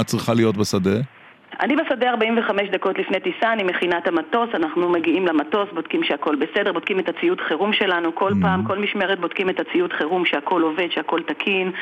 [0.00, 0.90] את צריכה להיות בשדה?
[1.60, 6.36] אני בשדה 45 דקות לפני טיסה, אני מכינה את המטוס, אנחנו מגיעים למטוס, בודקים שהכל
[6.36, 10.62] בסדר, בודקים את הציוד חירום שלנו, כל פעם, כל משמרת בודקים את הציוד חירום, שהכל
[10.62, 11.72] עובד, שהכל תקין,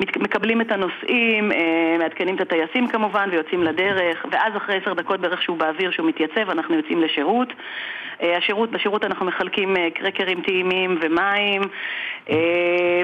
[0.00, 5.42] מקבלים את הנוסעים, אה, מעדכנים את הטייסים כמובן ויוצאים לדרך, ואז אחרי עשר דקות בערך
[5.42, 7.52] שהוא באוויר, שהוא מתייצב, אנחנו יוצאים לשירות.
[8.22, 11.62] אה, השירות, בשירות אנחנו מחלקים אה, קרקרים טעימים ומים,
[12.30, 12.36] אה,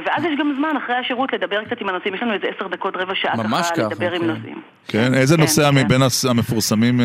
[0.06, 2.96] ואז יש גם זמן אחרי השירות לדבר קצת עם הנוסעים, יש לנו איזה עשר דקות,
[2.96, 4.26] רבע שעה ככה ככה, לדבר עם כן.
[4.26, 4.60] נוסעים.
[4.88, 5.74] כן, איזה כן, נוסע כן.
[5.74, 7.00] מבין המפורסמים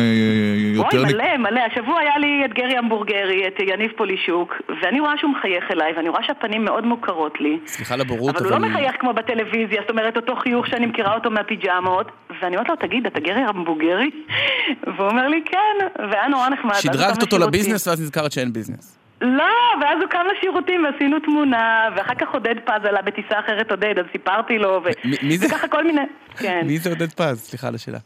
[0.74, 0.98] יותר...
[0.98, 1.60] אוי, מלא, מלא.
[1.72, 6.08] השבוע היה לי את גרי המבורגרי, את יניב פולישוק, ואני רואה שהוא מחייך אליי, ואני
[6.08, 7.58] רואה שהפנים מאוד מוכרות לי.
[7.66, 11.30] סליחה לבורות, אבל הוא לא מחייך כמו בטלוויזיה, זאת אומרת, אותו חיוך שאני מכירה אותו
[11.30, 12.06] מהפיג'מות,
[12.42, 14.10] ואני אומרת לו, תגיד, אתה גרי המבורגרי?
[14.96, 16.74] והוא אומר לי, כן, והיה נורא נחמד.
[16.74, 17.38] שדרגת אותו.
[17.38, 18.98] לביזנס ואז נזכרת שאין ביזנס.
[19.20, 19.44] לא,
[19.82, 24.04] ואז הוא קם לשירותים ועשינו תמונה, ואחר כך עודד פז עלה בטיסה אחרת עודד, אז
[24.12, 24.88] סיפרתי לו, ו...
[25.04, 25.46] מ- מי זה?
[25.46, 26.00] וככה כל מיני...
[26.38, 26.60] כן.
[26.66, 27.40] מי זה עודד פז?
[27.40, 27.98] סליחה על השאלה.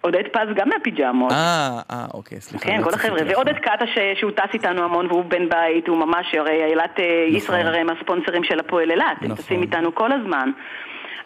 [0.00, 1.32] עודד פז גם מהפיג'מות.
[1.32, 2.64] אה, אה, אוקיי, סליחה.
[2.64, 3.20] כן, לא כל החבר'ה.
[3.28, 3.52] ועודד
[3.86, 7.78] ש- שהוא טס איתנו המון והוא בן בית, הוא ממש, הרי אילת אה, ישראייר הרי
[7.78, 10.50] הם הספונסרים של הפועל אילת, הם טסים איתנו כל הזמן.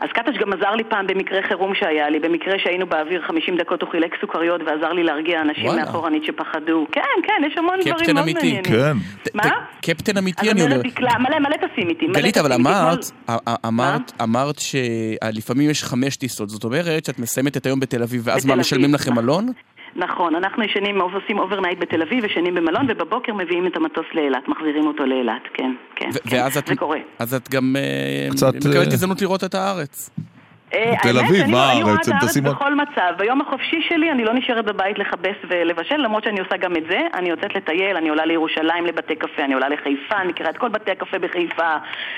[0.01, 3.83] אז קטש גם עזר לי פעם במקרה חירום שהיה לי, במקרה שהיינו באוויר 50 דקות
[3.83, 5.85] הוא חילק סוכריות ועזר לי להרגיע אנשים וואלה.
[5.85, 6.87] מאחורנית שפחדו.
[6.93, 8.53] כן, כן, יש המון דברים קפטן מאוד אמיתי.
[8.53, 8.62] מעניינים.
[8.62, 8.97] כן.
[9.35, 9.51] מה?
[9.83, 10.83] קפטן אמיתי אני אומר.
[10.83, 12.07] דקלה, מלא מלא טסים איתי.
[12.07, 12.53] גלית, אבל.
[12.53, 12.99] אמרת,
[13.66, 18.47] אמרת, אמרת שלפעמים יש חמש טיסות, זאת אומרת שאת מסיימת את היום בתל אביב, ואז
[18.47, 19.15] מה, משלמים לכם.
[19.15, 19.53] מלון?
[19.99, 24.87] נכון, אנחנו ישנים, עושים overnight בתל אביב, ישנים במלון, ובבוקר מביאים את המטוס לאילת, מחזירים
[24.87, 26.11] אותו לאילת, כן, כן.
[26.15, 26.99] ו- כן, ואז את, זה קורה.
[27.19, 30.11] אז את גם אה, קצת, מקבלת אה, הזדמנות לראות את הארץ.
[30.74, 32.09] אה, תל האמת, אביב, אני- מה אני רואה הארץ?
[32.09, 33.12] את הם טסים רק- בכל מצב.
[33.19, 36.99] ביום החופשי שלי אני לא נשארת בבית לכבס ולבשל, למרות שאני עושה גם את זה.
[37.15, 40.69] אני יוצאת לטייל, אני עולה לירושלים לבתי קפה, אני עולה לחיפה, אני מכירה את כל
[40.69, 41.77] בתי הקפה בחיפה.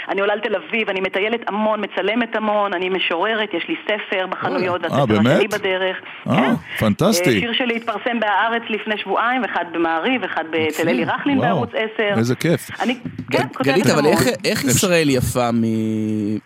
[0.09, 4.85] אני עולה לתל אביב, אני מטיילת המון, מצלמת המון, אני משוררת, יש לי ספר בחנויות,
[4.85, 5.55] אה, והספר השני באמת?
[5.55, 5.97] בדרך.
[6.29, 7.41] אה, אה, פנטסטי.
[7.41, 12.19] שיר שלי התפרסם בהארץ לפני שבועיים, אחד במעריב, אחד אצל אלי רכלין בערוץ 10.
[12.19, 12.81] איזה כיף.
[12.81, 12.99] אני,
[13.31, 14.07] כן, גלית, אבל.
[14.07, 15.49] איך- איך ישראל יפה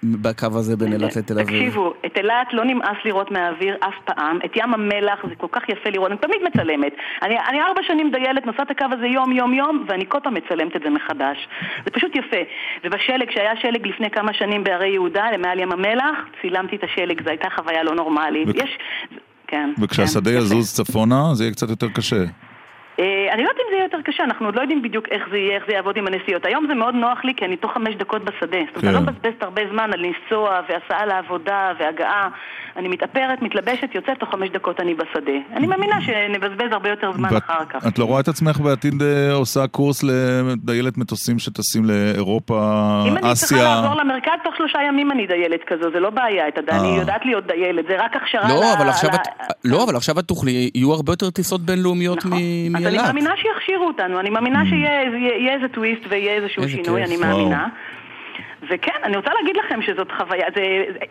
[0.02, 1.46] בקו הזה בין אילת לתל אביב?
[1.46, 5.68] תקשיבו, את אילת לא נמאס לראות מהאוויר אף פעם, את ים המלח זה כל כך
[5.68, 6.92] יפה לראות, אני תמיד מצלמת.
[7.22, 10.76] אני, אני ארבע שנים דיילת, נוסעת הקו הזה יום יום יום, ואני כל פעם מצלמת
[10.76, 11.48] את זה מחדש.
[11.84, 12.36] זה פשוט יפה.
[12.84, 17.30] ובשלג, כשהיה שלג לפני כמה שנים בהרי יהודה, מעל ים המלח, צילמתי את השלג, זו
[17.30, 18.48] הייתה חוויה לא נורמלית.
[18.48, 18.78] וכ- יש...
[19.46, 19.70] כן.
[19.82, 22.16] וכשהשדה כן, יזוז צפונה, זה יהיה קצת יותר קשה.
[23.34, 25.36] אני לא יודעת אם זה יהיה יותר קשה, אנחנו עוד לא יודעים בדיוק איך זה
[25.38, 26.46] יהיה, איך זה יעבוד עם הנסיעות.
[26.46, 28.58] היום זה מאוד נוח לי כי אני תוך חמש דקות בשדה.
[28.66, 28.86] זאת אומרת, כן.
[28.86, 32.28] אני לא מבזבזת הרבה זמן על לנסוע והסעה לעבודה והגעה.
[32.76, 35.38] אני מתאפרת, מתלבשת, יוצאת, תוך חמש דקות אני בשדה.
[35.56, 37.86] אני מאמינה שנבזבז הרבה יותר זמן ואת אחר כך.
[37.86, 42.54] את לא רואה את עצמך בעתיד אה, עושה קורס לדיילת מטוסים שטסים לאירופה,
[43.08, 43.64] אם אני צריכה אסיה?
[43.64, 46.96] לעבור למרכז, תוך שלושה ימים אני דיילת כזו, זה לא בעיה, אני אה.
[47.00, 49.20] יודעת להיות דיילת, זה רק הכשרה לא, ל- אבל עכשיו ל- את...
[49.64, 52.72] לא, אבל עכשיו את תוכלי, יהיו הרבה יותר טיסות בינלאומיות מ-
[53.24, 57.16] מאמינה שיכשירו אותנו, אני מאמינה שיהיה יהיה- יהיה איזה טוויסט ויהיה איזשהו שינוי, אני.
[57.16, 57.68] מאמינה.
[58.70, 60.60] וכן, אני רוצה להגיד לכם שזאת חוויה, זה,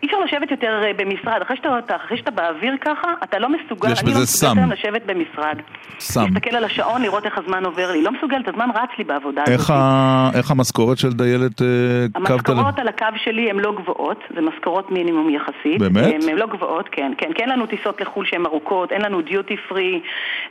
[0.02, 3.92] אי אפשר לשבת יותר אה, במשרד, אחרי שאתה, אחרי שאתה באוויר ככה, אתה לא מסוגל,
[3.92, 4.56] יש אני לא מסוגלת.
[4.56, 5.58] היום לשבת במשרד.
[5.98, 6.20] סם.
[6.34, 9.60] להסתכל על השעון, לראות איך הזמן עובר לי, לא מסוגלת, הזמן רץ לי בעבודה הזאת.
[9.60, 11.66] איך ה- איך המשכורת של דיילת אה,
[12.12, 12.32] קו תל?
[12.32, 15.78] המשכורות על הקו שלי הן לא גבוהות, זה משכורות מינימום יחסית.
[15.78, 16.14] באמת?
[16.28, 17.32] הן לא גבוהות, כן, כן.
[17.32, 20.00] כי אין לנו טיסות לחו"ל שהן ארוכות, אין לנו דיוטי פרי,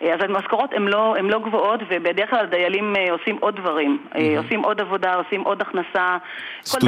[0.02, 3.98] אז המשכורות הן לא, לא גבוהות, ובדרך כלל הדיילים אה, עושים עוד דברים.
[4.16, 6.18] אה, עושים עוד עבודה, עושים עוד הכנסה.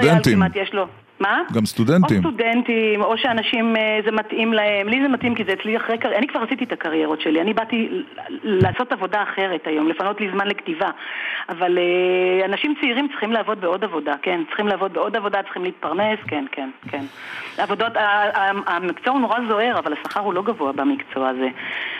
[0.05, 0.37] סטודנטים.
[0.37, 0.87] כמעט יש לו...
[1.19, 1.41] מה?
[1.53, 2.25] גם סטודנטים.
[2.25, 4.87] או סטודנטים, או שאנשים, אה, זה מתאים להם.
[4.87, 6.19] לי זה מתאים כי זה אצלי אחרי קריירה.
[6.19, 7.41] אני כבר עשיתי את הקריירות שלי.
[7.41, 7.89] אני באתי
[8.43, 10.89] לעשות עבודה אחרת היום, לפנות לי זמן לכתיבה.
[11.49, 14.41] אבל אה, אנשים צעירים צריכים לעבוד בעוד עבודה, כן.
[14.47, 17.05] צריכים לעבוד בעוד עבודה, צריכים להתפרנס, כן, כן, כן.
[17.57, 17.93] עבודות,
[18.67, 21.47] המקצוע הוא נורא זוהר, אבל השכר הוא לא גבוה במקצוע הזה.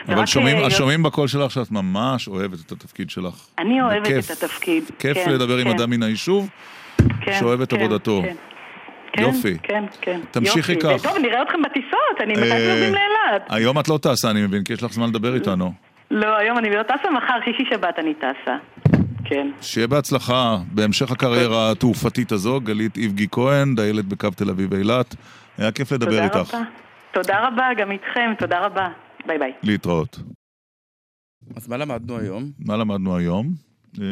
[0.07, 3.47] אבל שומעים, אה, שומעים בקול שלך שאת ממש אוהבת את התפקיד שלך.
[3.59, 4.25] אני אוהבת בכיף.
[4.25, 4.83] את התפקיד.
[4.99, 6.49] כיף כן, לדבר עם כן, אדם מן היישוב,
[7.21, 8.21] כן, שאוהב את כן, עבודתו.
[8.23, 8.35] כן.
[9.13, 9.57] כן, יופי.
[9.63, 10.19] כן, כן.
[10.31, 10.83] תמשיכי יופי.
[10.83, 11.03] כך.
[11.03, 13.41] טוב, נראה אתכם בטיסות, אני מתי אה, אתם נוסעים לאילת?
[13.49, 15.73] היום את לא טסה, אני מבין, כי יש לך זמן לדבר איתנו.
[16.11, 18.55] לא, היום אני לא טסה, מחר, שישי שבת אני טסה.
[19.25, 19.47] כן.
[19.61, 25.15] שיהיה בהצלחה בהמשך הקריירה התעופתית הזו, גלית איבגי כהן, דיילת בקו תל אביב אילת.
[25.57, 26.53] היה כיף לדבר תודה איתך.
[26.53, 26.63] רבה.
[27.13, 28.87] תודה רבה, גם איתכם, תודה רבה.
[29.25, 29.51] ביי ביי.
[29.63, 30.19] להתראות.
[31.55, 32.43] אז מה למדנו היום?
[32.59, 33.47] מה למדנו היום?
[33.97, 34.03] אמ,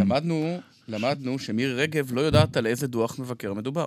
[0.00, 3.86] למדנו, למדנו שמירי רגב לא יודעת על איזה דוח מבקר מדובר.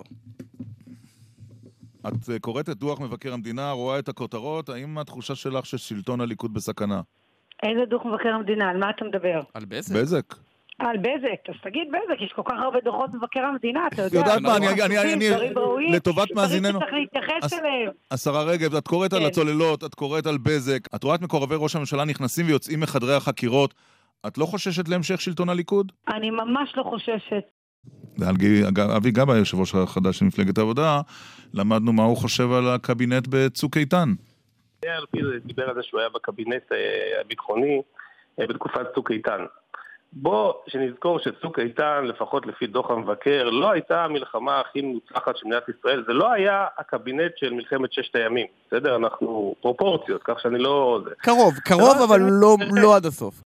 [2.07, 6.53] את אה, קוראת את דוח מבקר המדינה, רואה את הכותרות, האם התחושה שלך ששלטון הליכוד
[6.53, 7.01] בסכנה?
[7.63, 8.69] איזה דוח מבקר המדינה?
[8.69, 9.39] על מה אתה מדבר?
[9.53, 9.95] על בזק.
[9.95, 10.35] בזק.
[10.79, 14.17] על בזק, אז תגיד בזק, יש כל כך הרבה דוחות מבקר המדינה, אתה יודע.
[14.19, 17.91] יודעת מה, אני- אני- אני- ראויים, לטובת מאזיננו- דברים שצריך להתייחס אליהם.
[18.11, 19.25] השרה רגב, את קוראת על כן.
[19.25, 23.73] הצוללות, את קוראת על בזק, את רואה את מקורבי ראש הממשלה נכנסים ויוצאים מחדרי החקירות.
[24.27, 25.91] את לא חוששת להמשך שלטון הליכוד?
[26.07, 27.43] אני ממש לא חוששת.
[28.17, 31.01] ועל גי- אג- אבי גבאי, יושב ראש החדש של מפלגת העבודה,
[31.53, 34.09] למדנו מה הוא חושב על הקבינט בצוק איתן.
[34.85, 36.77] יאיר לפיד דיבר על זה שהוא היה בקבינט אה,
[37.21, 37.81] הביטחוני
[38.39, 39.45] אה, בתקופת צוק איתן.
[40.13, 45.63] בוא שנזכור שצוק איתן, לפחות לפי דוח המבקר, לא הייתה המלחמה הכי מוצלחת של מדינת
[45.79, 46.03] ישראל.
[46.07, 48.95] זה לא היה הקבינט של מלחמת ששת הימים, בסדר?
[48.95, 50.99] אנחנו פרופורציות, כך שאני לא...
[51.05, 51.09] זה.
[51.17, 53.41] קרוב, קרוב, לא- אבל לא, לא עד הסוף.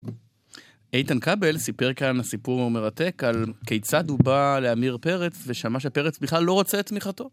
[0.94, 6.44] איתן כבל סיפר כאן סיפור מרתק על כיצד הוא בא לעמיר פרץ ושמע שפרץ בכלל
[6.44, 7.30] לא רוצה את תמיכתו.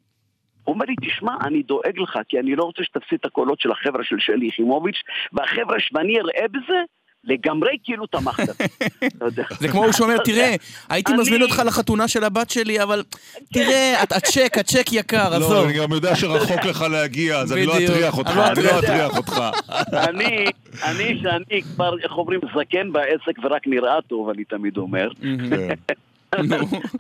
[0.64, 3.70] הוא אומר לי, תשמע, אני דואג לך, כי אני לא רוצה שתפסיד את הקולות של
[3.72, 5.02] החבר'ה של שלי יחימוביץ',
[5.32, 6.81] והחבר'ה שאני אראה בזה,
[7.26, 8.48] לגמרי כאילו תמכת.
[9.60, 10.55] זה כמו הוא שאומר, תראה,
[10.88, 13.02] הייתי מזמין אותך לחתונה של הבת שלי, אבל
[13.52, 15.64] תראה, את- הצ'ק, הצ'ק יקר, לא, עזוב.
[15.64, 17.78] אני גם יודע שרחוק לך להגיע, אז אני לא.
[17.84, 18.84] אטריח אותך, אני לא לא אטריח.
[18.84, 19.42] אטריח אותך.
[19.92, 20.46] אני,
[20.82, 25.09] אני, שאני כבר, איך אומרים, זקן בעסק ורק נראה טוב, אני תמיד אומר.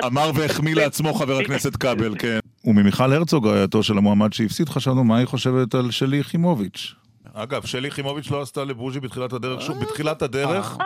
[0.06, 2.38] אמר והחמיא לעצמו חבר הכנסת כבל, כן.
[2.64, 6.94] וממיכל הרצוג, רעייתו של המועמד שהפסיד, חשבנו מה היא חושבת על שלי יחימוביץ'.
[7.34, 10.76] אגב, שלי יחימוביץ' לא עשתה לבוז'י בתחילת הדרך, שוב, בתחילת הדרך,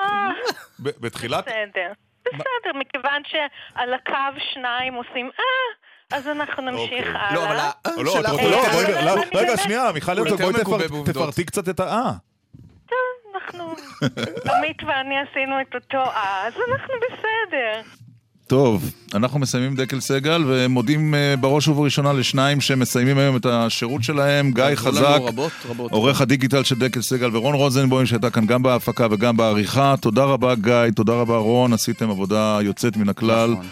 [0.82, 1.44] ב- בתחילת...
[1.44, 1.92] בסדר.
[2.26, 2.40] בסדר,
[2.78, 4.12] מכיוון שעל הקו
[4.54, 7.34] שניים עושים אה, אז אנחנו נמשיך הלאה.
[7.34, 7.70] לא, אבל ה-
[8.02, 10.84] לא, שלך- אתה רוצה- לא, אה, לא, רגע, שנייה, מיכל הרצוג, בואי.
[11.12, 12.10] תפרטי קצת את האה.
[13.34, 13.74] אנחנו,
[14.56, 17.80] עמית ואני עשינו את אותו אה, אז אנחנו בסדר.
[18.48, 24.52] טוב, אנחנו מסיימים דקל סגל ומודים אה, בראש ובראשונה לשניים שמסיימים היום את השירות שלהם,
[24.52, 25.92] גיא עזרו לנו חזק, רבות, רבות.
[25.92, 29.94] עורך הדיגיטל של דקל סגל ורון רוזנבוים שהייתה כאן גם בהפקה וגם בעריכה.
[30.00, 33.66] תודה רבה גיא, תודה רבה רון, עשיתם עבודה יוצאת מן הכלל נכון.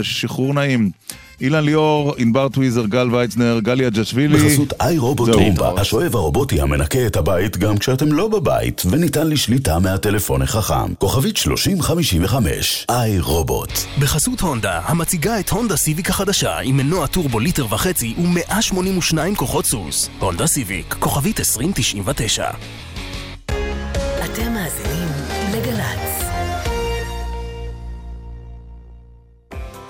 [0.00, 0.90] ושחרור נעים.
[1.40, 4.38] אילן ליאור, ענבר טוויזר, גל ויצנר, גליה ג'שווילי.
[4.38, 5.40] בחסות iRobot זהו.
[5.40, 10.94] Roomba, השואב הרובוטי המנקה את הבית גם כשאתם לא בבית, וניתן לשליטה מהטלפון החכם.
[10.94, 13.70] כוכבית 3055, iRobot.
[13.98, 20.10] בחסות הונדה, המציגה את הונדה סיביק החדשה עם מנוע טורבו ליטר וחצי ו-182 כוחות סוס.
[20.18, 22.44] הונדה סיביק, כוכבית 2099.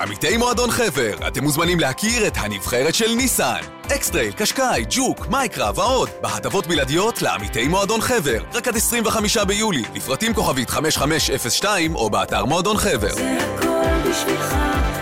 [0.00, 3.60] עמיתי מועדון חבר, אתם מוזמנים להכיר את הנבחרת של ניסן.
[3.86, 8.42] אקסטרייל, קשקאי, ג'וק, מייקרה ועוד, בהטבות בלעדיות לעמיתי מועדון חבר.
[8.54, 13.12] רק עד 25 ביולי, לפרטים כוכבית 5502 או באתר מועדון חבר.
[13.14, 14.54] זה הכל בשבילך,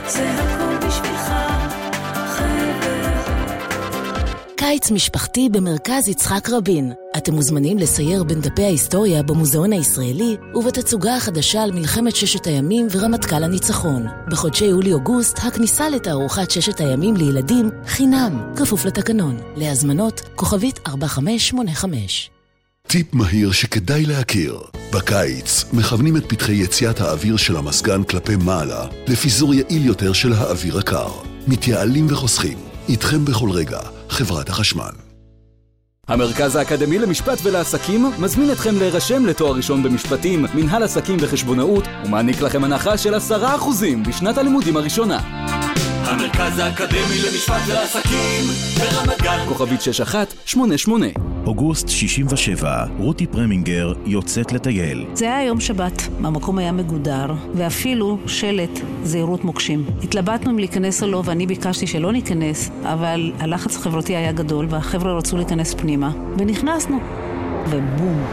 [0.07, 1.36] זה הכל בשבילך,
[4.69, 6.93] קיץ משפחתי במרכז יצחק רבין.
[7.17, 13.45] אתם מוזמנים לסייר בין דפי ההיסטוריה במוזיאון הישראלי ובתצוגה החדשה על מלחמת ששת הימים ורמטכ"ל
[13.45, 14.07] הניצחון.
[14.31, 19.37] בחודשי יולי-אוגוסט הכניסה לתערוכת ששת הימים לילדים חינם, כפוף לתקנון.
[19.57, 22.31] להזמנות כוכבית 4585.
[22.87, 24.61] טיפ מהיר שכדאי להכיר.
[24.93, 30.79] בקיץ מכוונים את פתחי יציאת האוויר של המזגן כלפי מעלה לפיזור יעיל יותר של האוויר
[30.79, 31.11] הקר.
[31.47, 32.59] מתייעלים וחוסכים.
[32.89, 34.91] איתכם בכל רגע, חברת החשמל.
[36.09, 42.65] המרכז האקדמי למשפט ולעסקים מזמין אתכם להירשם לתואר ראשון במשפטים, מנהל עסקים וחשבונאות, ומעניק לכם
[42.65, 43.19] הנחה של 10%
[44.09, 45.56] בשנת הלימודים הראשונה.
[46.09, 48.45] המרכז האקדמי למשפט ועסקים
[48.81, 51.07] ברמת גן כוכבית 6188
[51.47, 55.07] אוגוסט 67, רותי פרמינגר יוצאת לטייל.
[55.15, 59.85] זה היה יום שבת, המקום היה מגודר, ואפילו שלט זהירות מוקשים.
[60.03, 65.13] התלבטנו אם להיכנס או לא, ואני ביקשתי שלא ניכנס, אבל הלחץ החברתי היה גדול, והחבר'ה
[65.13, 67.01] רצו להיכנס פנימה, ונכנסנו.
[67.71, 68.25] ובום.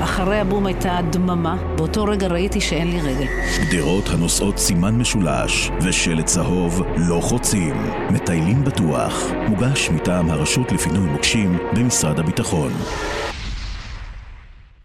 [0.00, 3.26] אחרי הבום הייתה דממה, באותו רגע ראיתי שאין לי רגל.
[3.68, 7.74] גדרות הנושאות סימן משולש ושלט צהוב לא חוצים.
[8.10, 9.30] מטיילים בטוח.
[9.48, 12.72] מוגש מטעם הרשות לפינוי מוקשים במשרד הביטחון.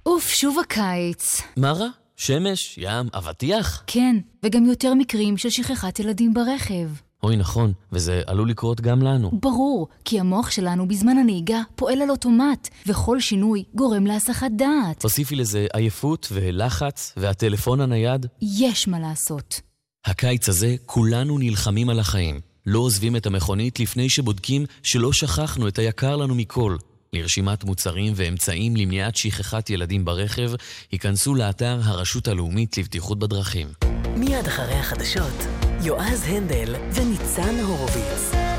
[0.05, 1.41] אוף, שוב הקיץ.
[1.57, 1.87] מה רע?
[2.15, 3.83] שמש, ים, אבטיח?
[3.87, 7.04] כן, וגם יותר מקרים של שכחת ילדים ברכב.
[7.25, 9.31] אוי, נכון, וזה עלול לקרות גם לנו.
[9.33, 14.99] ברור, כי המוח שלנו בזמן הנהיגה פועל על אוטומט, וכל שינוי גורם להסחת דעת.
[14.99, 18.25] תוסיפי לזה עייפות ולחץ והטלפון הנייד.
[18.41, 19.61] יש מה לעשות.
[20.05, 22.39] הקיץ הזה כולנו נלחמים על החיים.
[22.65, 26.77] לא עוזבים את המכונית לפני שבודקים שלא שכחנו את היקר לנו מכל.
[27.13, 30.51] לרשימת מוצרים ואמצעים למניעת שכחת ילדים ברכב,
[30.91, 33.67] היכנסו לאתר הרשות הלאומית לבטיחות בדרכים.
[34.17, 35.54] מיד אחרי החדשות,
[35.85, 38.31] יועז הנדל וניצן הורוביץ.
[38.31, 38.54] גל"צ